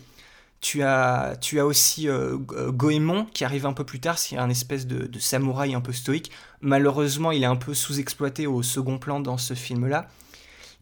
Tu 0.60 0.82
as, 0.82 1.36
tu 1.40 1.60
aussi 1.60 2.08
euh, 2.08 2.36
Go- 2.36 2.72
Goemon 2.72 3.26
qui 3.26 3.44
arrive 3.44 3.64
un 3.64 3.72
peu 3.72 3.84
plus 3.84 4.00
tard, 4.00 4.18
c'est 4.18 4.36
un 4.36 4.50
espèce 4.50 4.86
de, 4.86 5.08
samouraï 5.18 5.74
un 5.74 5.80
peu 5.80 5.92
stoïque. 5.92 6.32
Malheureusement, 6.60 7.30
il 7.30 7.42
est 7.44 7.46
un 7.46 7.56
peu 7.56 7.74
sous-exploité 7.74 8.46
au 8.48 8.62
second 8.62 8.98
plan 8.98 9.20
dans 9.20 9.38
ce 9.38 9.54
film-là. 9.54 10.08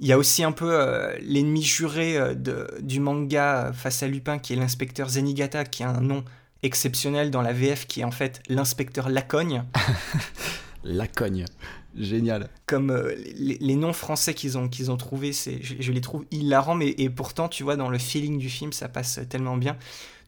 Il 0.00 0.06
y 0.06 0.12
a 0.12 0.18
aussi 0.18 0.44
un 0.44 0.52
peu 0.52 0.70
euh, 0.72 1.14
l'ennemi 1.20 1.62
juré 1.62 2.16
euh, 2.16 2.34
du 2.80 3.00
manga 3.00 3.72
face 3.74 4.02
à 4.02 4.08
Lupin, 4.08 4.38
qui 4.38 4.54
est 4.54 4.56
l'inspecteur 4.56 5.08
Zenigata, 5.10 5.64
qui 5.64 5.82
a 5.84 5.90
un 5.90 6.00
nom 6.00 6.24
exceptionnel 6.62 7.30
dans 7.30 7.42
la 7.42 7.52
VF, 7.52 7.86
qui 7.86 8.00
est 8.00 8.04
en 8.04 8.10
fait 8.10 8.42
l'inspecteur 8.48 9.08
Lacogne. 9.10 9.64
La 10.84 11.06
cogne. 11.08 11.44
Génial. 11.98 12.50
Comme 12.66 12.90
euh, 12.90 13.14
les, 13.36 13.58
les 13.58 13.76
noms 13.76 13.92
français 13.92 14.34
qu'ils 14.34 14.58
ont, 14.58 14.68
qu'ils 14.68 14.90
ont 14.90 14.96
trouvés, 14.96 15.32
je, 15.32 15.74
je 15.80 15.92
les 15.92 16.00
trouve 16.00 16.24
hilarants, 16.30 16.74
mais 16.74 16.94
et 16.98 17.08
pourtant, 17.10 17.48
tu 17.48 17.62
vois, 17.62 17.76
dans 17.76 17.88
le 17.88 17.98
feeling 17.98 18.38
du 18.38 18.50
film, 18.50 18.72
ça 18.72 18.88
passe 18.88 19.20
tellement 19.28 19.56
bien. 19.56 19.76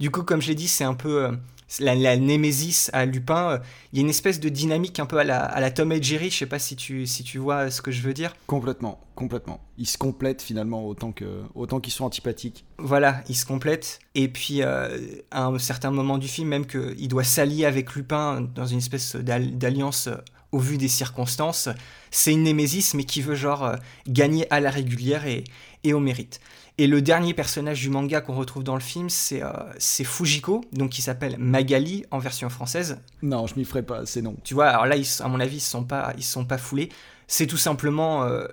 Du 0.01 0.11
coup, 0.11 0.23
comme 0.23 0.41
je 0.41 0.49
l'ai 0.49 0.55
dit, 0.55 0.69
c'est 0.69 0.85
un 0.85 0.95
peu 0.95 1.25
euh, 1.25 1.33
la, 1.81 1.95
la 1.95 2.17
némésis 2.17 2.89
à 2.93 3.05
Lupin. 3.05 3.51
euh, 3.51 3.59
Il 3.93 3.99
y 3.99 4.01
a 4.01 4.05
une 4.05 4.11
espèce 4.11 4.39
de 4.41 4.49
dynamique 4.49 5.01
un 5.01 5.07
peu 5.07 5.19
à 5.19 5.25
la, 5.25 5.41
à 5.41 5.61
la 5.61 5.71
Tom 5.71 5.91
et 5.93 6.03
Jerry, 6.03 6.31
je 6.31 6.37
sais 6.39 6.47
pas 6.47 6.61
si 6.61 6.77
tu, 6.77 7.07
si 7.07 7.25
tu 7.25 7.39
vois 7.39 7.71
ce 7.71 7.83
que 7.83 7.91
je 7.91 8.01
veux 8.03 8.15
dire. 8.15 8.35
Complètement, 8.47 9.01
complètement. 9.15 9.61
Ils 9.77 9.89
se 9.89 9.99
complètent 9.99 10.41
finalement 10.41 10.87
autant 10.87 11.13
que 11.13 11.43
autant 11.55 11.81
qu'ils 11.81 11.93
sont 11.93 12.05
antipathiques. 12.05 12.65
Voilà, 12.79 13.23
ils 13.29 13.37
se 13.37 13.45
complètent. 13.45 13.99
Et 14.15 14.29
puis, 14.29 14.63
à 14.63 14.89
un 15.33 15.59
certain 15.59 15.91
moment 15.91 16.19
du 16.19 16.29
film, 16.29 16.49
même 16.49 16.67
qu'il 16.67 17.09
doit 17.09 17.25
s'allier 17.25 17.65
avec 17.65 17.95
Lupin 17.95 18.41
dans 18.55 18.67
une 18.67 18.79
espèce 18.79 19.17
d'al- 19.17 19.59
d'alliance 19.59 20.09
au 20.53 20.59
vu 20.59 20.79
des 20.79 20.89
circonstances. 20.89 21.69
C'est 22.11 22.33
une 22.33 22.43
némésis, 22.43 22.95
mais 22.95 23.05
qui 23.05 23.23
veut 23.23 23.35
genre 23.35 23.65
euh, 23.65 23.77
gagner 24.07 24.51
à 24.53 24.61
la 24.61 24.71
régulière 24.71 25.27
et, 25.27 25.45
et 25.85 25.93
au 25.93 26.01
mérite. 26.01 26.41
Et 26.81 26.87
le 26.87 27.03
dernier 27.03 27.35
personnage 27.35 27.81
du 27.81 27.91
manga 27.91 28.21
qu'on 28.21 28.37
retrouve 28.37 28.63
dans 28.63 28.75
le 28.75 28.81
film, 28.81 29.11
c'est 29.11 29.43
euh, 29.43 29.51
Fujiko, 29.81 30.65
donc 30.73 30.91
qui 30.91 31.03
s'appelle 31.03 31.37
Magali 31.37 32.05
en 32.13 32.19
version 32.19 32.49
française. 32.49 33.01
Non, 33.21 33.49
je 33.49 33.57
m'y 33.57 33.65
ferai 33.65 33.83
pas, 33.83 34.07
c'est 34.07 34.23
non. 34.23 34.37
Tu 34.45 34.55
vois, 34.55 34.69
alors 34.69 34.87
là, 34.87 34.97
ils, 34.97 35.07
à 35.21 35.27
mon 35.27 35.41
avis, 35.41 35.57
ils 35.57 35.59
ne 35.59 35.63
sont, 35.63 35.85
pas, 35.85 36.15
ils 36.17 36.23
sont 36.23 36.45
pas 36.45 36.57
foulés. 36.57 36.89
C'est 37.27 37.49
tout 37.49 37.57
simplement 37.57 38.23
euh, 38.23 38.47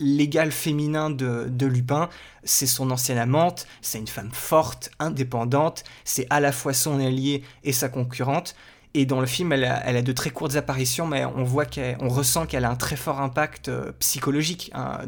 l'égal 0.00 0.52
féminin 0.52 1.10
de, 1.10 1.48
de 1.50 1.66
Lupin. 1.66 2.08
C'est 2.44 2.66
son 2.66 2.90
ancienne 2.90 3.18
amante, 3.18 3.66
c'est 3.82 3.98
une 3.98 4.08
femme 4.08 4.30
forte, 4.32 4.90
indépendante, 4.98 5.84
c'est 6.04 6.26
à 6.30 6.40
la 6.40 6.52
fois 6.52 6.72
son 6.72 6.98
allié 6.98 7.42
et 7.62 7.72
sa 7.72 7.90
concurrente. 7.90 8.56
Et 8.98 9.04
dans 9.04 9.20
le 9.20 9.26
film, 9.26 9.52
elle 9.52 9.64
a, 9.64 10.00
de 10.00 10.12
très 10.12 10.30
courtes 10.30 10.56
apparitions, 10.56 11.06
mais 11.06 11.26
on 11.26 11.44
voit 11.44 11.66
qu'on 11.66 12.08
ressent 12.08 12.46
qu'elle 12.46 12.64
a 12.64 12.70
un 12.70 12.76
très 12.76 12.96
fort 12.96 13.20
impact 13.20 13.68
euh, 13.68 13.92
psychologique 13.98 14.70
hein, 14.72 15.00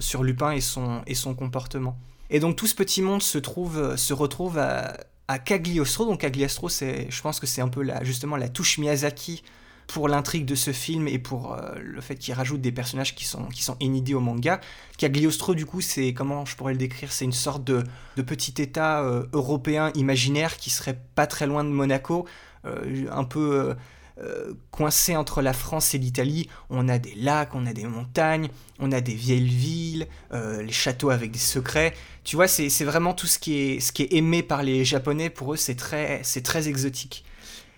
sur 0.00 0.24
Lupin 0.24 0.50
et 0.50 0.60
son, 0.60 1.34
comportement. 1.38 1.96
Et 2.28 2.40
donc 2.40 2.56
tout 2.56 2.66
ce 2.66 2.74
petit 2.74 3.02
monde 3.02 3.22
se, 3.22 3.38
se 3.38 4.12
retrouve 4.12 4.58
à, 4.58 5.38
Cagliostro. 5.38 6.06
Donc 6.06 6.22
Cagliostro, 6.22 6.68
je 6.68 7.20
pense 7.22 7.38
que 7.38 7.46
c'est 7.46 7.60
un 7.60 7.68
peu 7.68 7.88
justement 8.02 8.36
la 8.36 8.48
touche 8.48 8.78
Miyazaki 8.78 9.44
pour 9.86 10.08
l'intrigue 10.08 10.44
de 10.44 10.54
ce 10.54 10.72
film 10.72 11.06
et 11.08 11.18
pour 11.18 11.54
euh, 11.54 11.74
le 11.80 12.00
fait 12.00 12.16
qu'il 12.16 12.34
rajoute 12.34 12.60
des 12.60 12.72
personnages 12.72 13.14
qui 13.14 13.24
sont, 13.24 13.46
qui 13.46 13.64
inédits 13.80 14.14
au 14.14 14.20
manga. 14.20 14.60
Cagliostro, 14.98 15.54
du 15.54 15.66
coup, 15.66 15.80
c'est, 15.80 16.12
comment 16.12 16.44
je 16.44 16.56
pourrais 16.56 16.72
le 16.72 16.78
décrire, 16.78 17.12
c'est 17.12 17.24
une 17.24 17.32
sorte 17.32 17.64
de, 17.64 17.84
petit 18.22 18.60
état 18.60 19.02
euh, 19.02 19.26
européen 19.32 19.92
imaginaire 19.94 20.56
qui 20.56 20.70
serait 20.70 20.98
pas 21.14 21.26
très 21.26 21.46
loin 21.46 21.62
de 21.64 21.68
Monaco, 21.68 22.26
euh, 22.26 22.55
un 23.10 23.24
peu 23.24 23.74
euh, 24.18 24.54
coincé 24.70 25.14
entre 25.14 25.42
la 25.42 25.52
France 25.52 25.94
et 25.94 25.98
l'Italie. 25.98 26.48
On 26.70 26.88
a 26.88 26.98
des 26.98 27.14
lacs, 27.16 27.54
on 27.54 27.66
a 27.66 27.74
des 27.74 27.84
montagnes, 27.84 28.48
on 28.78 28.90
a 28.90 29.02
des 29.02 29.14
vieilles 29.14 29.46
villes, 29.46 30.06
euh, 30.32 30.62
les 30.62 30.72
châteaux 30.72 31.10
avec 31.10 31.32
des 31.32 31.38
secrets. 31.38 31.92
Tu 32.24 32.34
vois, 32.34 32.48
c'est 32.48 32.84
vraiment 32.84 33.12
tout 33.12 33.26
ce 33.26 33.38
qui, 33.38 33.58
est, 33.58 33.80
ce 33.80 33.92
aimé 34.14 34.42
par 34.42 34.62
les 34.62 34.86
Japonais. 34.86 35.28
Pour 35.28 35.52
eux, 35.52 35.56
c'est 35.56 35.74
très 35.74 36.68
exotique. 36.68 37.26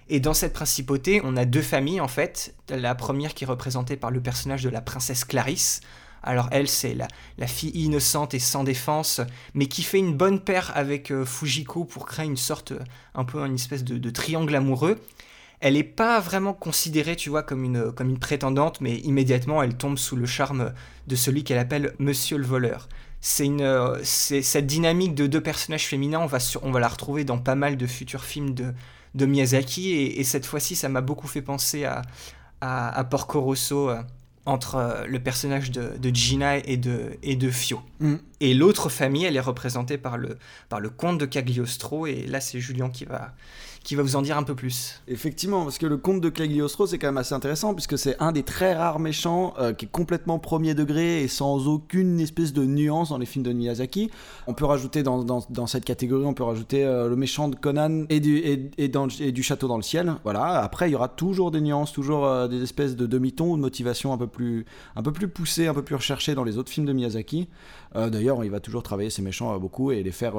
Et 0.09 0.21
dans 0.21 0.33
cette 0.33 0.53
principauté, 0.53 1.21
on 1.25 1.37
a 1.37 1.45
deux 1.45 1.61
familles 1.61 2.01
en 2.01 2.09
fait. 2.09 2.55
La 2.69 2.95
première 2.95 3.35
qui 3.35 3.43
est 3.43 3.49
représentée 3.49 3.97
par 3.97 4.13
le 4.13 4.21
personnage 4.21 4.63
de 4.63 4.71
la 4.71 4.81
princesse 4.81 5.25
Clarisse. 5.25 5.81
Alors 6.23 6.49
elle, 6.51 6.69
c'est 6.69 6.95
la, 6.95 7.47
fille 7.47 7.71
innocente 7.71 8.35
et 8.35 8.39
sans 8.39 8.65
défense, 8.65 9.21
mais 9.55 9.67
qui 9.67 9.83
fait 9.83 9.99
une 9.99 10.15
bonne 10.15 10.41
paire 10.41 10.73
avec 10.75 11.13
Fujiko 11.25 11.85
pour 11.85 12.07
créer 12.07 12.27
une 12.27 12.37
sorte, 12.37 12.73
un 13.15 13.25
peu 13.25 13.41
une 13.41 13.55
espèce 13.55 13.85
de, 13.85 14.11
triangle 14.11 14.55
amoureux. 14.55 14.99
Elle 15.61 15.75
n'est 15.75 15.83
pas 15.83 16.21
vraiment 16.21 16.53
considérée, 16.53 17.17
tu 17.17 17.31
vois, 17.31 17.43
comme 17.43 17.65
une, 17.65 17.93
comme 17.93 18.11
une 18.11 18.19
prétendante, 18.19 18.81
mais 18.81 18.97
immédiatement 18.99 19.63
elle 19.63 19.77
tombe 19.77 19.99
sous 19.99 20.17
le 20.17 20.27
charme 20.27 20.73
de 21.07 21.17
celui 21.17 21.45
qu'elle 21.45 21.59
appelle 21.59 21.95
Monsieur 21.99 22.39
le 22.39 22.47
voleur. 22.47 22.89
C'est 23.21 23.47
une, 23.47 23.99
c'est 24.05 24.43
cette 24.43 24.67
dynamique 24.67 25.15
de 25.15 25.27
deux 25.27 25.41
personnages 25.41 25.87
féminins, 25.87 26.21
on 26.21 26.27
va, 26.27 26.39
on 26.63 26.71
va 26.71 26.79
la 26.79 26.89
retrouver 26.89 27.25
dans 27.25 27.39
pas 27.39 27.57
mal 27.57 27.77
de 27.77 27.87
futurs 27.87 28.25
films 28.25 28.55
de, 28.55 28.73
de 29.15 29.27
Miyazaki, 29.27 29.93
et, 29.93 30.25
cette 30.25 30.47
fois-ci, 30.47 30.77
ça 30.77 30.89
m'a 30.89 31.01
beaucoup 31.01 31.27
fait 31.27 31.43
penser 31.43 31.85
à, 31.85 32.03
à, 32.61 33.05
Porco 33.05 33.41
Rosso. 33.41 33.91
Entre 34.49 34.77
euh, 34.77 35.07
le 35.07 35.21
personnage 35.21 35.71
de, 35.71 35.99
de 35.99 36.15
Gina 36.15 36.57
et 36.57 36.79
de, 36.79 37.19
et 37.23 37.37
de 37.37 37.51
Fio. 37.51 37.83
Mm. 38.01 38.15
Et 38.41 38.55
l'autre 38.55 38.89
famille, 38.89 39.25
elle 39.27 39.37
est 39.37 39.41
représentée 39.41 39.99
par 39.99 40.17
le, 40.17 40.39
par 40.71 40.81
le 40.81 40.89
comte 40.89 41.19
de 41.19 41.27
Cagliostro, 41.27 42.07
et 42.07 42.27
là 42.27 42.41
c'est 42.41 42.59
Julien 42.59 42.89
qui 42.89 43.05
va, 43.05 43.35
qui 43.89 43.95
va 43.95 44.03
vous 44.03 44.17
en 44.17 44.21
dire 44.23 44.37
un 44.37 44.43
peu 44.43 44.55
plus. 44.55 45.01
Effectivement, 45.09 45.65
parce 45.65 45.79
que 45.79 45.87
le 45.87 45.97
conte 45.97 46.21
de 46.21 46.29
Cagliostro, 46.29 46.87
c'est 46.87 46.99
quand 46.99 47.07
même 47.07 47.17
assez 47.17 47.33
intéressant, 47.33 47.73
puisque 47.73 47.97
c'est 47.97 48.21
un 48.21 48.33
des 48.33 48.43
très 48.43 48.75
rares 48.75 48.99
méchants 48.99 49.55
euh, 49.59 49.73
qui 49.73 49.87
est 49.87 49.91
complètement 49.91 50.39
premier 50.39 50.75
degré 50.75 51.23
et 51.23 51.29
sans 51.29 51.67
aucune 51.69 52.21
espèce 52.21 52.53
de 52.53 52.67
nuance 52.67 53.09
dans 53.09 53.17
les 53.17 53.25
films 53.25 53.47
de 53.47 53.53
Miyazaki. 53.55 54.11
On 54.47 54.53
peut 54.53 54.67
rajouter 54.67 55.03
dans, 55.03 55.25
dans, 55.25 55.67
cette 55.67 55.87
catégorie, 55.87 56.27
on 56.27 56.35
peut 56.35 56.43
rajouter 56.43 56.85
euh, 56.85 57.09
le 57.09 57.17
méchant 57.17 57.49
de 57.49 57.57
Conan 57.57 58.05
et 58.11 58.21
du, 58.21 58.37
et, 58.37 58.89
du 59.33 59.43
château 59.43 59.69
dans 59.69 59.79
le 59.79 59.83
ciel. 59.83 60.17
Voilà, 60.23 60.63
après, 60.63 60.91
il 60.91 60.93
y 60.93 60.95
aura 60.95 61.09
toujours 61.09 61.51
des 61.51 61.63
nuances, 61.63 61.91
toujours 61.91 62.27
euh, 62.27 62.47
des 62.47 62.63
espèces 62.63 62.95
de 62.95 63.07
demi-tons 63.07 63.53
ou 63.53 63.57
de 63.57 63.63
motivations 63.63 64.13
un 64.13 64.19
peu, 64.19 64.27
plus, 64.27 64.67
un 64.97 65.03
peu 65.03 65.13
plus 65.13 65.29
poussées, 65.29 65.67
un 65.67 65.73
peu 65.73 65.83
plus 65.83 65.95
recherchées 65.95 66.35
dans 66.35 66.45
les 66.45 66.59
autres 66.59 66.71
films 66.71 66.85
de 66.85 66.93
Miyazaki. 66.93 67.49
D'ailleurs, 67.95 68.45
il 68.45 68.51
va 68.51 68.61
toujours 68.61 68.83
travailler 68.83 69.09
ses 69.09 69.23
méchants 69.23 69.59
beaucoup 69.59 69.93
et 69.93 70.03
les 70.03 70.13
faire 70.13 70.35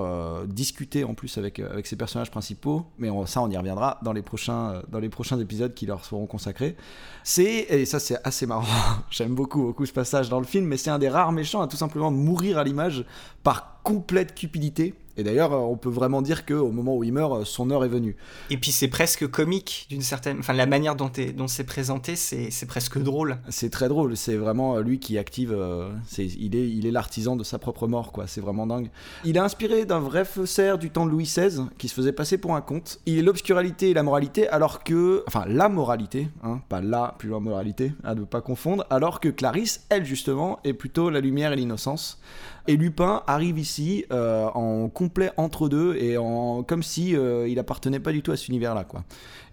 discuter 0.45 1.03
en 1.03 1.15
plus 1.15 1.39
avec, 1.39 1.59
avec 1.59 1.87
ses 1.87 1.95
personnages 1.95 2.29
principaux, 2.29 2.85
mais 2.99 3.09
on, 3.09 3.25
ça 3.25 3.38
on 3.41 3.49
y 3.49 3.57
reviendra 3.57 3.99
dans 4.01 4.13
les 4.13 4.21
prochains, 4.21 4.71
euh, 4.71 4.81
dans 4.89 4.99
les 4.99 5.09
prochains 5.09 5.39
épisodes 5.39 5.73
qui 5.73 5.85
leur 5.85 6.05
seront 6.05 6.25
consacrés. 6.25 6.75
C'est, 7.23 7.67
et 7.69 7.85
ça 7.85 7.99
c'est 7.99 8.17
assez 8.23 8.45
marrant, 8.45 8.65
j'aime 9.09 9.35
beaucoup, 9.35 9.63
beaucoup 9.63 9.85
ce 9.85 9.93
passage 9.93 10.29
dans 10.29 10.39
le 10.39 10.45
film, 10.45 10.65
mais 10.65 10.77
c'est 10.77 10.89
un 10.89 10.99
des 10.99 11.09
rares 11.09 11.31
méchants 11.31 11.61
à 11.61 11.67
tout 11.67 11.77
simplement 11.77 12.11
mourir 12.11 12.57
à 12.57 12.63
l'image 12.63 13.05
par 13.43 13.79
complète 13.83 14.35
cupidité 14.35 14.93
et 15.19 15.23
d'ailleurs, 15.23 15.51
on 15.51 15.75
peut 15.75 15.89
vraiment 15.89 16.21
dire 16.21 16.45
qu'au 16.45 16.71
moment 16.71 16.95
où 16.95 17.03
il 17.03 17.11
meurt, 17.11 17.45
son 17.45 17.69
heure 17.71 17.83
est 17.83 17.89
venue. 17.89 18.15
Et 18.49 18.57
puis 18.57 18.71
c'est 18.71 18.87
presque 18.87 19.27
comique 19.27 19.85
d'une 19.89 20.01
certaine, 20.01 20.39
enfin 20.39 20.53
la 20.53 20.65
manière 20.65 20.95
dont, 20.95 21.11
dont 21.35 21.47
c'est 21.47 21.65
présenté, 21.65 22.15
c'est 22.15 22.65
presque 22.67 22.97
drôle. 22.97 23.37
C'est 23.49 23.69
très 23.69 23.89
drôle. 23.89 24.15
C'est 24.15 24.35
vraiment 24.35 24.79
lui 24.79 24.99
qui 24.99 25.17
active. 25.17 25.53
Euh, 25.53 25.89
il 26.17 26.55
est, 26.55 26.69
il 26.69 26.85
est 26.85 26.91
l'artisan 26.91 27.35
de 27.35 27.43
sa 27.43 27.59
propre 27.59 27.87
mort, 27.87 28.11
quoi. 28.11 28.27
C'est 28.27 28.41
vraiment 28.41 28.67
dingue. 28.67 28.89
Il 29.25 29.35
est 29.35 29.41
inspiré 29.41 29.85
d'un 29.85 29.99
vrai 29.99 30.25
faussaire 30.25 30.77
du 30.77 30.89
temps 30.89 31.05
de 31.05 31.11
Louis 31.11 31.25
XVI 31.25 31.65
qui 31.77 31.87
se 31.87 31.93
faisait 31.93 32.11
passer 32.11 32.37
pour 32.37 32.55
un 32.55 32.61
comte. 32.61 32.99
Il 33.05 33.17
est 33.17 33.21
l'obscuralité 33.21 33.89
et 33.89 33.93
la 33.93 34.03
moralité, 34.03 34.47
alors 34.49 34.83
que, 34.83 35.23
enfin 35.27 35.43
la 35.47 35.69
moralité, 35.69 36.29
hein, 36.43 36.61
pas 36.69 36.81
la 36.81 37.15
plus 37.17 37.29
loin 37.29 37.39
moralité, 37.39 37.93
à 38.03 38.15
ne 38.15 38.23
pas 38.23 38.41
confondre. 38.41 38.85
Alors 38.89 39.19
que 39.19 39.29
Clarisse, 39.29 39.85
elle 39.89 40.05
justement, 40.05 40.59
est 40.63 40.73
plutôt 40.73 41.09
la 41.09 41.19
lumière 41.19 41.51
et 41.51 41.55
l'innocence. 41.55 42.19
Et 42.67 42.77
Lupin 42.77 43.23
arrive 43.25 43.57
ici 43.57 44.05
euh, 44.11 44.47
en 44.53 44.89
complet 45.09 45.31
entre 45.37 45.69
deux 45.69 45.95
et 45.95 46.17
en 46.17 46.61
comme 46.61 46.83
si 46.83 47.15
euh, 47.15 47.47
il 47.47 47.57
appartenait 47.57 47.99
pas 47.99 48.11
du 48.11 48.21
tout 48.21 48.31
à 48.31 48.37
cet 48.37 48.47
univers-là, 48.49 48.83
quoi. 48.83 49.03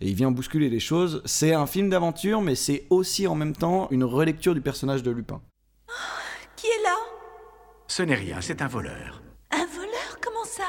Et 0.02 0.08
il 0.08 0.14
vient 0.14 0.30
bousculer 0.30 0.68
les 0.68 0.80
choses. 0.80 1.22
C'est 1.24 1.54
un 1.54 1.66
film 1.66 1.88
d'aventure, 1.88 2.42
mais 2.42 2.54
c'est 2.54 2.84
aussi 2.90 3.26
en 3.26 3.34
même 3.34 3.56
temps 3.56 3.88
une 3.90 4.04
relecture 4.04 4.54
du 4.54 4.60
personnage 4.60 5.02
de 5.02 5.10
Lupin. 5.10 5.40
qui 6.56 6.66
est 6.66 6.82
là? 6.84 6.94
Ce 7.88 8.02
n'est 8.02 8.14
rien, 8.14 8.42
c'est 8.42 8.60
un 8.60 8.68
voleur. 8.68 9.22
Un 9.50 9.64
voleur? 9.64 10.18
Comment 10.22 10.44
ça? 10.44 10.64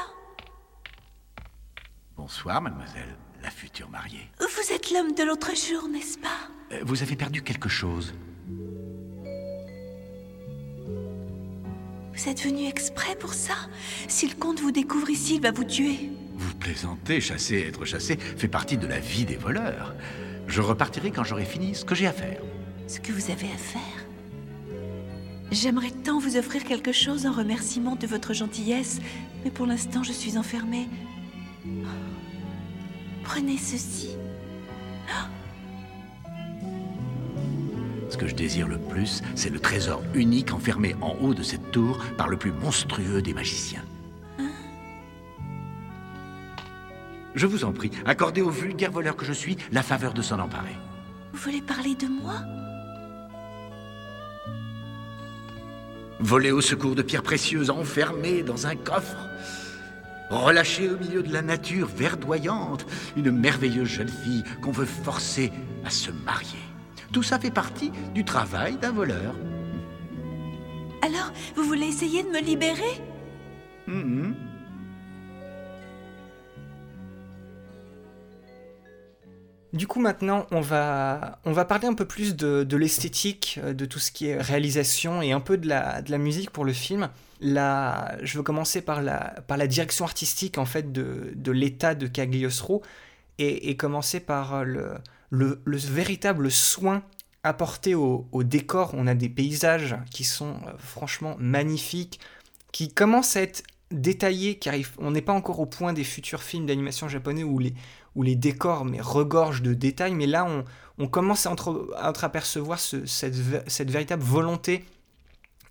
Bonsoir, 2.16 2.62
mademoiselle, 2.62 3.14
la 3.42 3.50
future 3.50 3.90
mariée. 3.90 4.30
Vous 4.40 4.72
êtes 4.72 4.90
l'homme 4.90 5.12
de 5.12 5.22
l'autre 5.22 5.50
jour, 5.54 5.86
n'est-ce 5.90 6.16
pas? 6.18 6.48
Euh, 6.72 6.80
Vous 6.86 7.02
avez 7.02 7.14
perdu 7.16 7.42
quelque 7.42 7.68
chose. 7.68 8.14
Vous 12.18 12.28
êtes 12.28 12.42
venu 12.42 12.66
exprès 12.66 13.14
pour 13.14 13.32
ça? 13.32 13.54
Si 14.08 14.26
le 14.26 14.34
comte 14.34 14.58
vous 14.58 14.72
découvre 14.72 15.08
ici, 15.08 15.36
il 15.36 15.40
va 15.40 15.52
vous 15.52 15.62
tuer. 15.62 16.10
Vous 16.34 16.54
plaisantez, 16.54 17.20
chasser, 17.20 17.60
être 17.68 17.84
chassé 17.84 18.16
fait 18.16 18.48
partie 18.48 18.76
de 18.76 18.88
la 18.88 18.98
vie 18.98 19.24
des 19.24 19.36
voleurs. 19.36 19.94
Je 20.48 20.60
repartirai 20.60 21.12
quand 21.12 21.22
j'aurai 21.22 21.44
fini 21.44 21.76
ce 21.76 21.84
que 21.84 21.94
j'ai 21.94 22.08
à 22.08 22.12
faire. 22.12 22.40
Ce 22.88 22.98
que 22.98 23.12
vous 23.12 23.30
avez 23.30 23.46
à 23.46 23.56
faire? 23.56 24.06
J'aimerais 25.52 25.92
tant 25.92 26.18
vous 26.18 26.36
offrir 26.36 26.64
quelque 26.64 26.90
chose 26.90 27.24
en 27.24 27.32
remerciement 27.32 27.94
de 27.94 28.08
votre 28.08 28.34
gentillesse, 28.34 28.98
mais 29.44 29.52
pour 29.52 29.66
l'instant 29.66 30.02
je 30.02 30.12
suis 30.12 30.36
enfermée. 30.36 30.88
Prenez 33.22 33.58
ceci. 33.58 34.16
Ce 38.08 38.16
que 38.16 38.26
je 38.26 38.34
désire 38.34 38.68
le 38.68 38.78
plus, 38.78 39.22
c'est 39.34 39.50
le 39.50 39.60
trésor 39.60 40.02
unique 40.14 40.52
enfermé 40.52 40.96
en 41.00 41.16
haut 41.20 41.34
de 41.34 41.42
cette 41.42 41.70
tour 41.70 41.98
par 42.16 42.28
le 42.28 42.36
plus 42.36 42.52
monstrueux 42.52 43.22
des 43.22 43.34
magiciens. 43.34 43.84
Je 47.34 47.46
vous 47.46 47.64
en 47.64 47.72
prie, 47.72 47.90
accordez 48.06 48.42
au 48.42 48.50
vulgaire 48.50 48.90
voleur 48.90 49.14
que 49.14 49.24
je 49.24 49.32
suis 49.32 49.56
la 49.70 49.82
faveur 49.82 50.14
de 50.14 50.22
s'en 50.22 50.40
emparer. 50.40 50.76
Vous 51.32 51.38
voulez 51.38 51.62
parler 51.62 51.94
de 51.94 52.06
moi? 52.06 52.40
Voler 56.20 56.50
au 56.50 56.60
secours 56.60 56.96
de 56.96 57.02
pierres 57.02 57.22
précieuses 57.22 57.70
enfermées 57.70 58.42
dans 58.42 58.66
un 58.66 58.74
coffre 58.74 59.28
Relâcher 60.30 60.90
au 60.90 60.98
milieu 60.98 61.22
de 61.22 61.32
la 61.32 61.40
nature 61.40 61.88
verdoyante 61.88 62.84
une 63.16 63.30
merveilleuse 63.30 63.88
jeune 63.88 64.08
fille 64.08 64.44
qu'on 64.60 64.72
veut 64.72 64.84
forcer 64.84 65.50
à 65.86 65.90
se 65.90 66.10
marier. 66.10 66.58
Tout 67.12 67.22
ça 67.22 67.38
fait 67.38 67.50
partie 67.50 67.90
du 68.14 68.24
travail 68.24 68.76
d'un 68.76 68.92
voleur. 68.92 69.34
Alors, 71.02 71.32
vous 71.56 71.62
voulez 71.62 71.86
essayer 71.86 72.22
de 72.22 72.28
me 72.28 72.40
libérer? 72.40 73.00
Mm-hmm. 73.88 74.34
Du 79.74 79.86
coup, 79.86 80.00
maintenant, 80.00 80.46
on 80.50 80.60
va, 80.60 81.40
on 81.44 81.52
va 81.52 81.64
parler 81.64 81.88
un 81.88 81.94
peu 81.94 82.06
plus 82.06 82.34
de, 82.36 82.76
l'esthétique, 82.76 83.60
euh, 83.62 83.74
de 83.74 83.84
tout 83.84 83.98
ce 83.98 84.10
qui 84.10 84.26
est 84.26 84.40
réalisation 84.40 85.20
et 85.20 85.32
un 85.32 85.40
peu 85.40 85.58
de 85.58 85.68
la, 85.68 86.00
de 86.02 86.10
la 86.10 86.18
musique 86.18 86.50
pour 86.50 86.64
le 86.64 86.72
film. 86.72 87.10
Là, 87.40 88.16
je 88.22 88.38
veux 88.38 88.42
commencer 88.42 88.80
par 88.80 89.02
la, 89.02 89.34
par 89.46 89.56
la 89.56 89.66
direction 89.66 90.04
artistique 90.04 90.58
en 90.58 90.64
fait 90.64 90.90
de, 90.90 91.32
de 91.34 91.52
l'état 91.52 91.94
de 91.94 92.06
Cagliostro 92.06 92.82
et, 93.38 93.70
et 93.70 93.76
commencer 93.76 94.20
par 94.20 94.64
le, 94.64 94.94
le, 95.30 95.60
véritable 95.66 96.50
soin 96.50 97.02
apporté 97.42 97.94
au, 97.94 98.26
décor. 98.42 98.92
On 98.94 99.06
a 99.06 99.14
des 99.14 99.28
paysages 99.28 99.96
qui 100.10 100.24
sont 100.24 100.54
euh, 100.66 100.72
franchement 100.78 101.36
magnifiques, 101.38 102.20
qui 102.72 102.92
commencent 102.92 103.36
à 103.36 103.42
être 103.42 103.62
détaillé 103.90 104.58
car 104.58 104.74
on 104.98 105.10
n'est 105.10 105.22
pas 105.22 105.32
encore 105.32 105.60
au 105.60 105.66
point 105.66 105.94
des 105.94 106.04
futurs 106.04 106.42
films 106.42 106.66
d'animation 106.66 107.08
japonais 107.08 107.42
où 107.42 107.58
les, 107.58 108.36
décors 108.36 108.84
mais 108.84 109.00
regorgent 109.00 109.62
de 109.62 109.72
détails, 109.72 110.14
mais 110.14 110.26
là 110.26 110.46
on, 110.98 111.08
commence 111.08 111.46
à, 111.46 111.50
entre, 111.50 111.88
entreapercevoir 111.98 112.78
ce, 112.78 113.06
cette, 113.06 113.34
véritable 113.90 114.22
volonté 114.22 114.84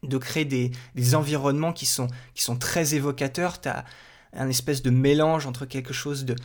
de 0.02 0.18
créer 0.18 0.46
des, 0.46 0.72
des, 0.96 1.14
environnements 1.14 1.74
qui 1.74 1.86
sont, 1.86 2.08
qui 2.34 2.44
sont 2.44 2.58
très 2.58 2.96
évocateurs. 2.96 3.62
Tu 3.62 3.70
as 3.70 3.86
un 4.34 4.50
espèce 4.50 4.82
de 4.82 4.90
mélange 4.90 5.46
entre 5.46 5.66
quelque 5.66 5.94
chose 5.94 6.26
de, 6.26 6.36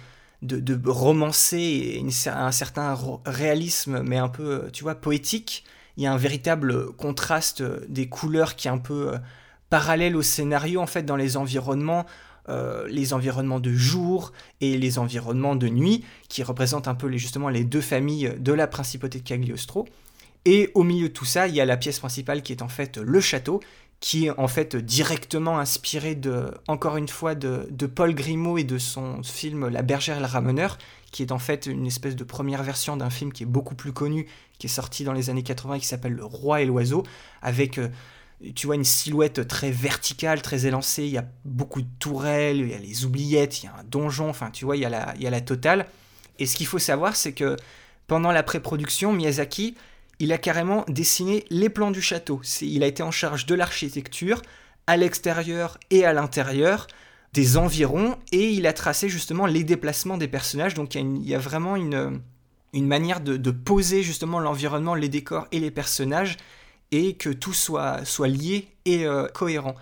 de, 0.42 0.74
une, 1.56 2.10
un 2.26 2.52
certain 2.52 2.98
réalisme, 3.24 4.02
mais 4.02 4.18
un 4.18 4.28
peu, 4.28 4.68
tu 4.72 4.82
vois, 4.82 4.94
poétique. 4.94 5.64
Il 5.96 6.02
y 6.02 6.06
a 6.06 6.12
un 6.12 6.16
véritable 6.16 6.92
contraste 6.92 7.62
des 7.88 8.08
couleurs 8.08 8.56
qui 8.56 8.68
est 8.68 8.70
un 8.70 8.78
peu 8.78 9.12
parallèle 9.70 10.16
au 10.16 10.22
scénario, 10.22 10.80
en 10.80 10.86
fait, 10.86 11.02
dans 11.02 11.16
les 11.16 11.36
environnements. 11.36 12.06
Euh, 12.48 12.88
les 12.88 13.12
environnements 13.12 13.60
de 13.60 13.72
jour 13.72 14.32
et 14.60 14.76
les 14.76 14.98
environnements 14.98 15.54
de 15.54 15.68
nuit, 15.68 16.04
qui 16.28 16.42
représentent 16.42 16.88
un 16.88 16.96
peu 16.96 17.06
les, 17.06 17.16
justement 17.16 17.48
les 17.48 17.62
deux 17.62 17.80
familles 17.80 18.34
de 18.36 18.52
la 18.52 18.66
principauté 18.66 19.20
de 19.20 19.24
Cagliostro. 19.24 19.86
Et 20.44 20.72
au 20.74 20.82
milieu 20.82 21.08
de 21.08 21.12
tout 21.12 21.24
ça, 21.24 21.46
il 21.46 21.54
y 21.54 21.60
a 21.60 21.64
la 21.64 21.76
pièce 21.76 22.00
principale 22.00 22.42
qui 22.42 22.52
est 22.52 22.62
en 22.62 22.68
fait 22.68 22.98
le 22.98 23.20
château, 23.20 23.60
qui 24.02 24.26
est 24.26 24.30
en 24.36 24.48
fait 24.48 24.74
directement 24.74 25.60
inspiré 25.60 26.16
de, 26.16 26.52
encore 26.66 26.96
une 26.96 27.06
fois, 27.06 27.36
de, 27.36 27.86
Paul 27.86 28.16
Grimaud 28.16 28.58
et 28.58 28.64
de 28.64 28.76
son 28.76 29.22
film 29.22 29.68
La 29.68 29.82
bergère 29.82 30.16
et 30.16 30.20
le 30.20 30.26
rameneur, 30.26 30.76
qui 31.12 31.22
est 31.22 31.30
en 31.30 31.38
fait 31.38 31.66
une 31.66 31.86
espèce 31.86 32.16
de 32.16 32.24
première 32.24 32.64
version 32.64 32.96
d'un 32.96 33.10
film 33.10 33.32
qui 33.32 33.44
est 33.44 33.46
beaucoup 33.46 33.76
plus 33.76 33.92
connu, 33.92 34.26
qui 34.58 34.66
est 34.66 34.70
sorti 34.70 35.04
dans 35.04 35.12
les 35.12 35.30
années 35.30 35.44
80 35.44 35.74
et 35.76 35.78
qui 35.78 35.86
s'appelle 35.86 36.14
Le 36.14 36.24
roi 36.24 36.62
et 36.62 36.66
l'oiseau, 36.66 37.04
avec 37.42 37.78
euh, 37.78 37.90
tu 38.56 38.66
vois 38.66 38.74
une 38.74 38.82
silhouette 38.82 39.46
très 39.46 39.70
verticale, 39.70 40.42
très 40.42 40.66
élancée, 40.66 41.04
il 41.04 41.12
y 41.12 41.18
a 41.18 41.24
beaucoup 41.44 41.80
de 41.80 41.88
tourelles, 42.00 42.56
il 42.56 42.70
y 42.70 42.74
a 42.74 42.78
les 42.78 43.04
oubliettes, 43.04 43.62
il 43.62 43.66
y 43.66 43.68
a 43.68 43.76
un 43.78 43.84
donjon, 43.84 44.28
enfin 44.28 44.50
tu 44.50 44.64
vois, 44.64 44.76
il 44.76 44.82
y 44.82 44.84
a 44.84 44.90
la, 44.90 45.14
il 45.14 45.22
y 45.22 45.28
a 45.28 45.30
la 45.30 45.40
totale. 45.40 45.86
Et 46.40 46.46
ce 46.46 46.56
qu'il 46.56 46.66
faut 46.66 46.80
savoir, 46.80 47.14
c'est 47.14 47.34
que 47.34 47.54
pendant 48.08 48.32
la 48.32 48.42
pré-production, 48.42 49.12
Miyazaki, 49.12 49.76
il 50.22 50.32
a 50.32 50.38
carrément 50.38 50.84
dessiné 50.86 51.44
les 51.50 51.68
plans 51.68 51.90
du 51.90 52.00
château. 52.00 52.40
Il 52.60 52.84
a 52.84 52.86
été 52.86 53.02
en 53.02 53.10
charge 53.10 53.44
de 53.44 53.56
l'architecture, 53.56 54.40
à 54.86 54.96
l'extérieur 54.96 55.78
et 55.90 56.04
à 56.04 56.12
l'intérieur, 56.12 56.86
des 57.32 57.56
environs, 57.56 58.16
et 58.30 58.52
il 58.52 58.68
a 58.68 58.72
tracé 58.72 59.08
justement 59.08 59.46
les 59.46 59.64
déplacements 59.64 60.18
des 60.18 60.28
personnages. 60.28 60.74
Donc 60.74 60.94
il 60.94 61.28
y 61.28 61.34
a, 61.34 61.40
vraiment 61.40 61.74
une, 61.74 62.20
manière 62.72 63.20
de, 63.20 63.50
poser 63.50 64.04
justement 64.04 64.38
l'environnement, 64.38 64.94
les 64.94 65.08
décors 65.08 65.48
et 65.50 65.58
les 65.58 65.72
personnages 65.72 66.36
et 66.92 67.14
que 67.14 67.30
tout 67.30 67.52
soit, 67.52 68.04
lié 68.20 68.68
et 68.84 69.04
euh, 69.04 69.26
cohérent. 69.26 69.74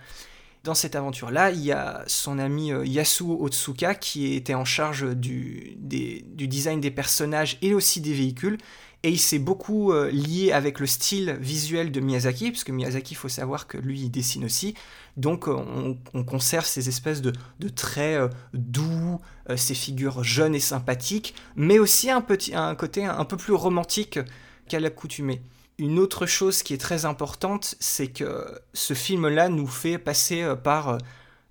Dans 0.64 0.74
cette 0.74 0.96
aventure-là, 0.96 1.50
il 1.50 1.60
y 1.60 1.72
a 1.72 2.02
son 2.06 2.38
ami 2.38 2.72
euh, 2.72 2.86
Yasuo 2.86 3.44
Otsuka 3.44 3.94
qui 3.94 4.34
était 4.34 4.54
en 4.54 4.64
charge 4.64 5.14
du, 5.14 5.76
design 5.76 6.80
des 6.80 6.90
personnages 6.90 7.58
et 7.60 7.74
aussi 7.74 8.00
des 8.00 8.14
véhicules. 8.14 8.56
Et 9.02 9.10
il 9.10 9.18
s'est 9.18 9.38
beaucoup 9.38 9.92
euh, 9.92 10.10
lié 10.10 10.52
avec 10.52 10.78
le 10.78 10.86
style 10.86 11.38
visuel 11.40 11.90
de 11.90 12.00
Miyazaki, 12.00 12.50
parce 12.50 12.64
que 12.64 12.72
Miyazaki, 12.72 13.14
il 13.14 13.16
faut 13.16 13.28
savoir 13.28 13.66
que 13.66 13.78
lui, 13.78 14.00
il 14.00 14.10
dessine 14.10 14.44
aussi. 14.44 14.74
Donc 15.16 15.48
on, 15.48 15.96
conserve 16.24 16.64
ces 16.64 16.88
espèces 16.88 17.20
de, 17.20 17.32
traits 17.74 18.30
doux, 18.54 19.20
ces 19.56 19.74
figures 19.74 20.22
jeunes 20.22 20.54
et 20.54 20.60
sympathiques, 20.60 21.34
mais 21.56 21.78
aussi 21.78 22.10
un, 22.10 22.20
petit, 22.20 22.54
un 22.54 22.74
côté 22.74 23.04
un 23.04 23.24
peu 23.24 23.36
plus 23.36 23.52
romantique 23.52 24.20
qu'à 24.68 24.80
l'accoutumée. 24.80 25.42
Une 25.80 25.98
autre 25.98 26.26
chose 26.26 26.62
qui 26.62 26.74
est 26.74 26.78
très 26.78 27.06
importante, 27.06 27.74
c'est 27.80 28.08
que 28.08 28.46
ce 28.74 28.92
film-là 28.92 29.48
nous 29.48 29.66
fait 29.66 29.96
passer 29.96 30.42
euh, 30.42 30.54
par 30.54 30.98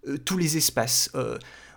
euh, 0.07 0.17
tous 0.23 0.37
les 0.37 0.55
espaces. 0.55 1.11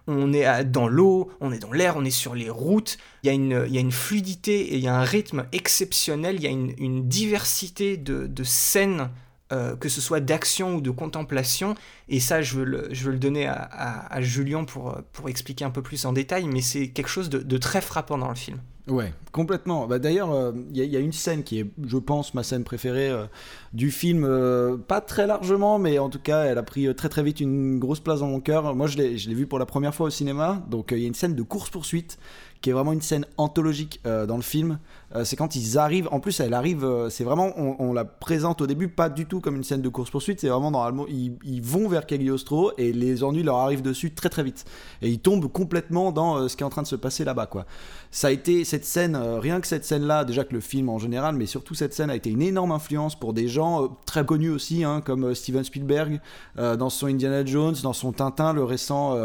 Euh, 0.09 0.15
on 0.17 0.33
est 0.33 0.65
dans 0.65 0.89
l'eau, 0.89 1.31
on 1.41 1.53
est 1.53 1.59
dans 1.59 1.73
l'air, 1.73 1.97
on 1.97 2.05
est 2.05 2.11
sur 2.11 2.35
les 2.35 2.51
routes. 2.51 2.99
Il 3.23 3.27
y, 3.29 3.31
a 3.31 3.33
une, 3.81 3.93
fluidité 3.93 4.75
et 4.75 4.77
il 4.77 4.83
y 4.83 4.89
a 4.89 4.97
un 4.97 5.05
rythme 5.05 5.47
exceptionnel. 5.53 6.37
Il 6.37 6.43
y 6.43 6.47
a 6.47 6.51
une, 6.51 7.09
diversité 7.09 7.97
de, 7.97 8.45
scènes, 8.45 9.11
que 9.51 9.89
ce 9.89 10.01
soit 10.01 10.21
d'action 10.21 10.77
ou 10.77 10.81
de 10.81 10.91
contemplation. 10.91 11.75
Et 12.09 12.21
ça, 12.21 12.43
je 12.43 12.57
veux 12.57 12.65
le, 12.65 13.19
donner 13.19 13.47
à, 13.47 14.21
Julien 14.21 14.65
pour, 14.65 14.97
pour 15.13 15.29
expliquer 15.29 15.65
un 15.65 15.71
peu 15.71 15.83
plus 15.83 16.05
en 16.05 16.13
détail, 16.13 16.47
mais 16.47 16.63
c'est 16.63 16.89
quelque 16.89 17.11
chose 17.11 17.31
de 17.31 17.59
très 17.59 17.81
frappant 17.81 18.19
dans 18.19 18.29
le 18.29 18.35
film. 18.35 18.59
Ouais, 18.89 19.15
complètement. 19.31 19.87
Bah, 19.87 20.01
D'ailleurs, 20.01 20.33
euh, 20.33 20.53
il 20.75 20.85
y, 20.85 20.97
a 20.97 20.99
une 20.99 21.13
scène 21.13 21.45
qui 21.45 21.61
est, 21.61 21.71
je 21.87 21.99
pense, 21.99 22.35
ma 22.35 22.43
scène 22.43 22.65
préférée 22.65 23.11
euh, 23.11 23.27
du 23.73 23.93
film. 23.93 24.25
Euh, 24.25 24.77
pas 24.77 25.01
très 25.01 25.29
largement, 25.29 25.79
mais 25.79 26.01
en 26.01 26.09
tout 26.09 26.19
cas, 26.19 26.45
elle 26.45 26.59
a 26.59 26.65
pris 26.65 26.93
très 26.97 27.09
très 27.09 27.23
vite 27.23 27.39
une 27.39 27.79
grosse 27.79 28.01
place 28.01 28.21
dans 28.21 28.27
mon 28.27 28.41
cœur. 28.41 28.75
Moi, 28.75 28.89
je 28.89 28.97
l'ai 28.97 29.35
vu 29.35 29.47
pour 29.47 29.61
la 29.61 29.67
première 29.67 29.95
fois 29.95 30.07
au 30.07 30.11
cinéma. 30.11 30.65
Donc, 30.69 30.91
il 30.91 30.99
y 30.99 31.05
a 31.05 31.07
une 31.07 31.15
scène 31.15 31.37
de 31.37 31.43
course-poursuite 31.43 32.19
qui 32.61 32.71
est 32.71 32.73
vraiment 32.73 32.93
une 32.93 33.03
scène 33.03 33.27
anthologique 33.37 34.01
dans 34.05 34.37
le 34.37 34.43
film. 34.43 34.79
C'est 35.25 35.37
quand 35.37 35.57
ils 35.57 35.79
arrivent, 35.79 36.09
en 36.11 36.21
plus 36.21 36.41
elle 36.41 36.55
arrive, 36.55 36.87
c'est 37.11 37.25
vraiment, 37.25 37.53
on, 37.57 37.93
la 37.93 38.05
présente 38.05 38.61
au 38.61 38.67
début 38.67 38.89
pas 38.89 39.09
du 39.09 39.27
tout 39.27 39.41
comme 39.41 39.57
une 39.57 39.65
scène 39.65 39.83
de 39.83 39.89
course-poursuite, 39.89 40.41
c'est 40.41 40.49
vraiment 40.49 40.71
normalement, 40.71 41.07
ils, 41.09 41.63
vont 41.63 41.89
vers 41.89 42.07
Cagliostro 42.07 42.73
et 42.79 42.93
les 42.93 43.23
ennuis 43.25 43.43
leur 43.43 43.57
arrivent 43.57 43.83
dessus 43.83 44.13
très 44.13 44.29
très 44.29 44.43
vite. 44.43 44.65
Et 45.01 45.09
ils 45.09 45.21
tombent 45.21 45.51
complètement 45.51 46.13
dans 46.13 46.49
ce 46.49 46.57
qui 46.57 46.63
est 46.63 46.67
en 46.67 46.71
train 46.71 46.83
de 46.83 46.87
se 46.87 46.97
passer 46.97 47.25
là-bas, 47.25 47.47
quoi 47.47 47.67
ça 48.13 48.29
a 48.29 48.31
été 48.31 48.65
cette 48.65 48.85
scène, 48.85 49.17
euh, 49.17 49.41
rien 49.41 49.59
que 49.61 49.67
cette 49.67 49.87
scène-là, 49.87 50.25
déjà 50.25 50.45
que 50.45 50.53
le 50.53 50.61
film 50.61 50.91
en 50.91 50.99
général, 50.99 51.35
mais 51.35 51.47
surtout 51.47 51.75
cette 51.75 51.95
scène 51.95 52.11
a 52.11 52.15
été 52.15 52.29
une 52.29 52.43
énorme 52.43 52.71
influence 52.71 53.19
pour 53.19 53.33
des 53.33 53.49
gens 53.49 53.85
euh, 53.85 53.89
très 54.05 54.25
connus 54.25 54.51
aussi, 54.51 54.85
hein, 54.85 55.01
comme 55.01 55.25
euh, 55.25 55.35
Steven 55.35 55.65
Spielberg 55.65 56.21
dans 56.57 56.91
son 56.91 57.07
Indiana 57.07 57.45
Jones, 57.45 57.75
dans 57.83 57.95
son 57.95 58.13
Tintin, 58.13 58.53
le 58.53 58.63
récent 58.63 59.17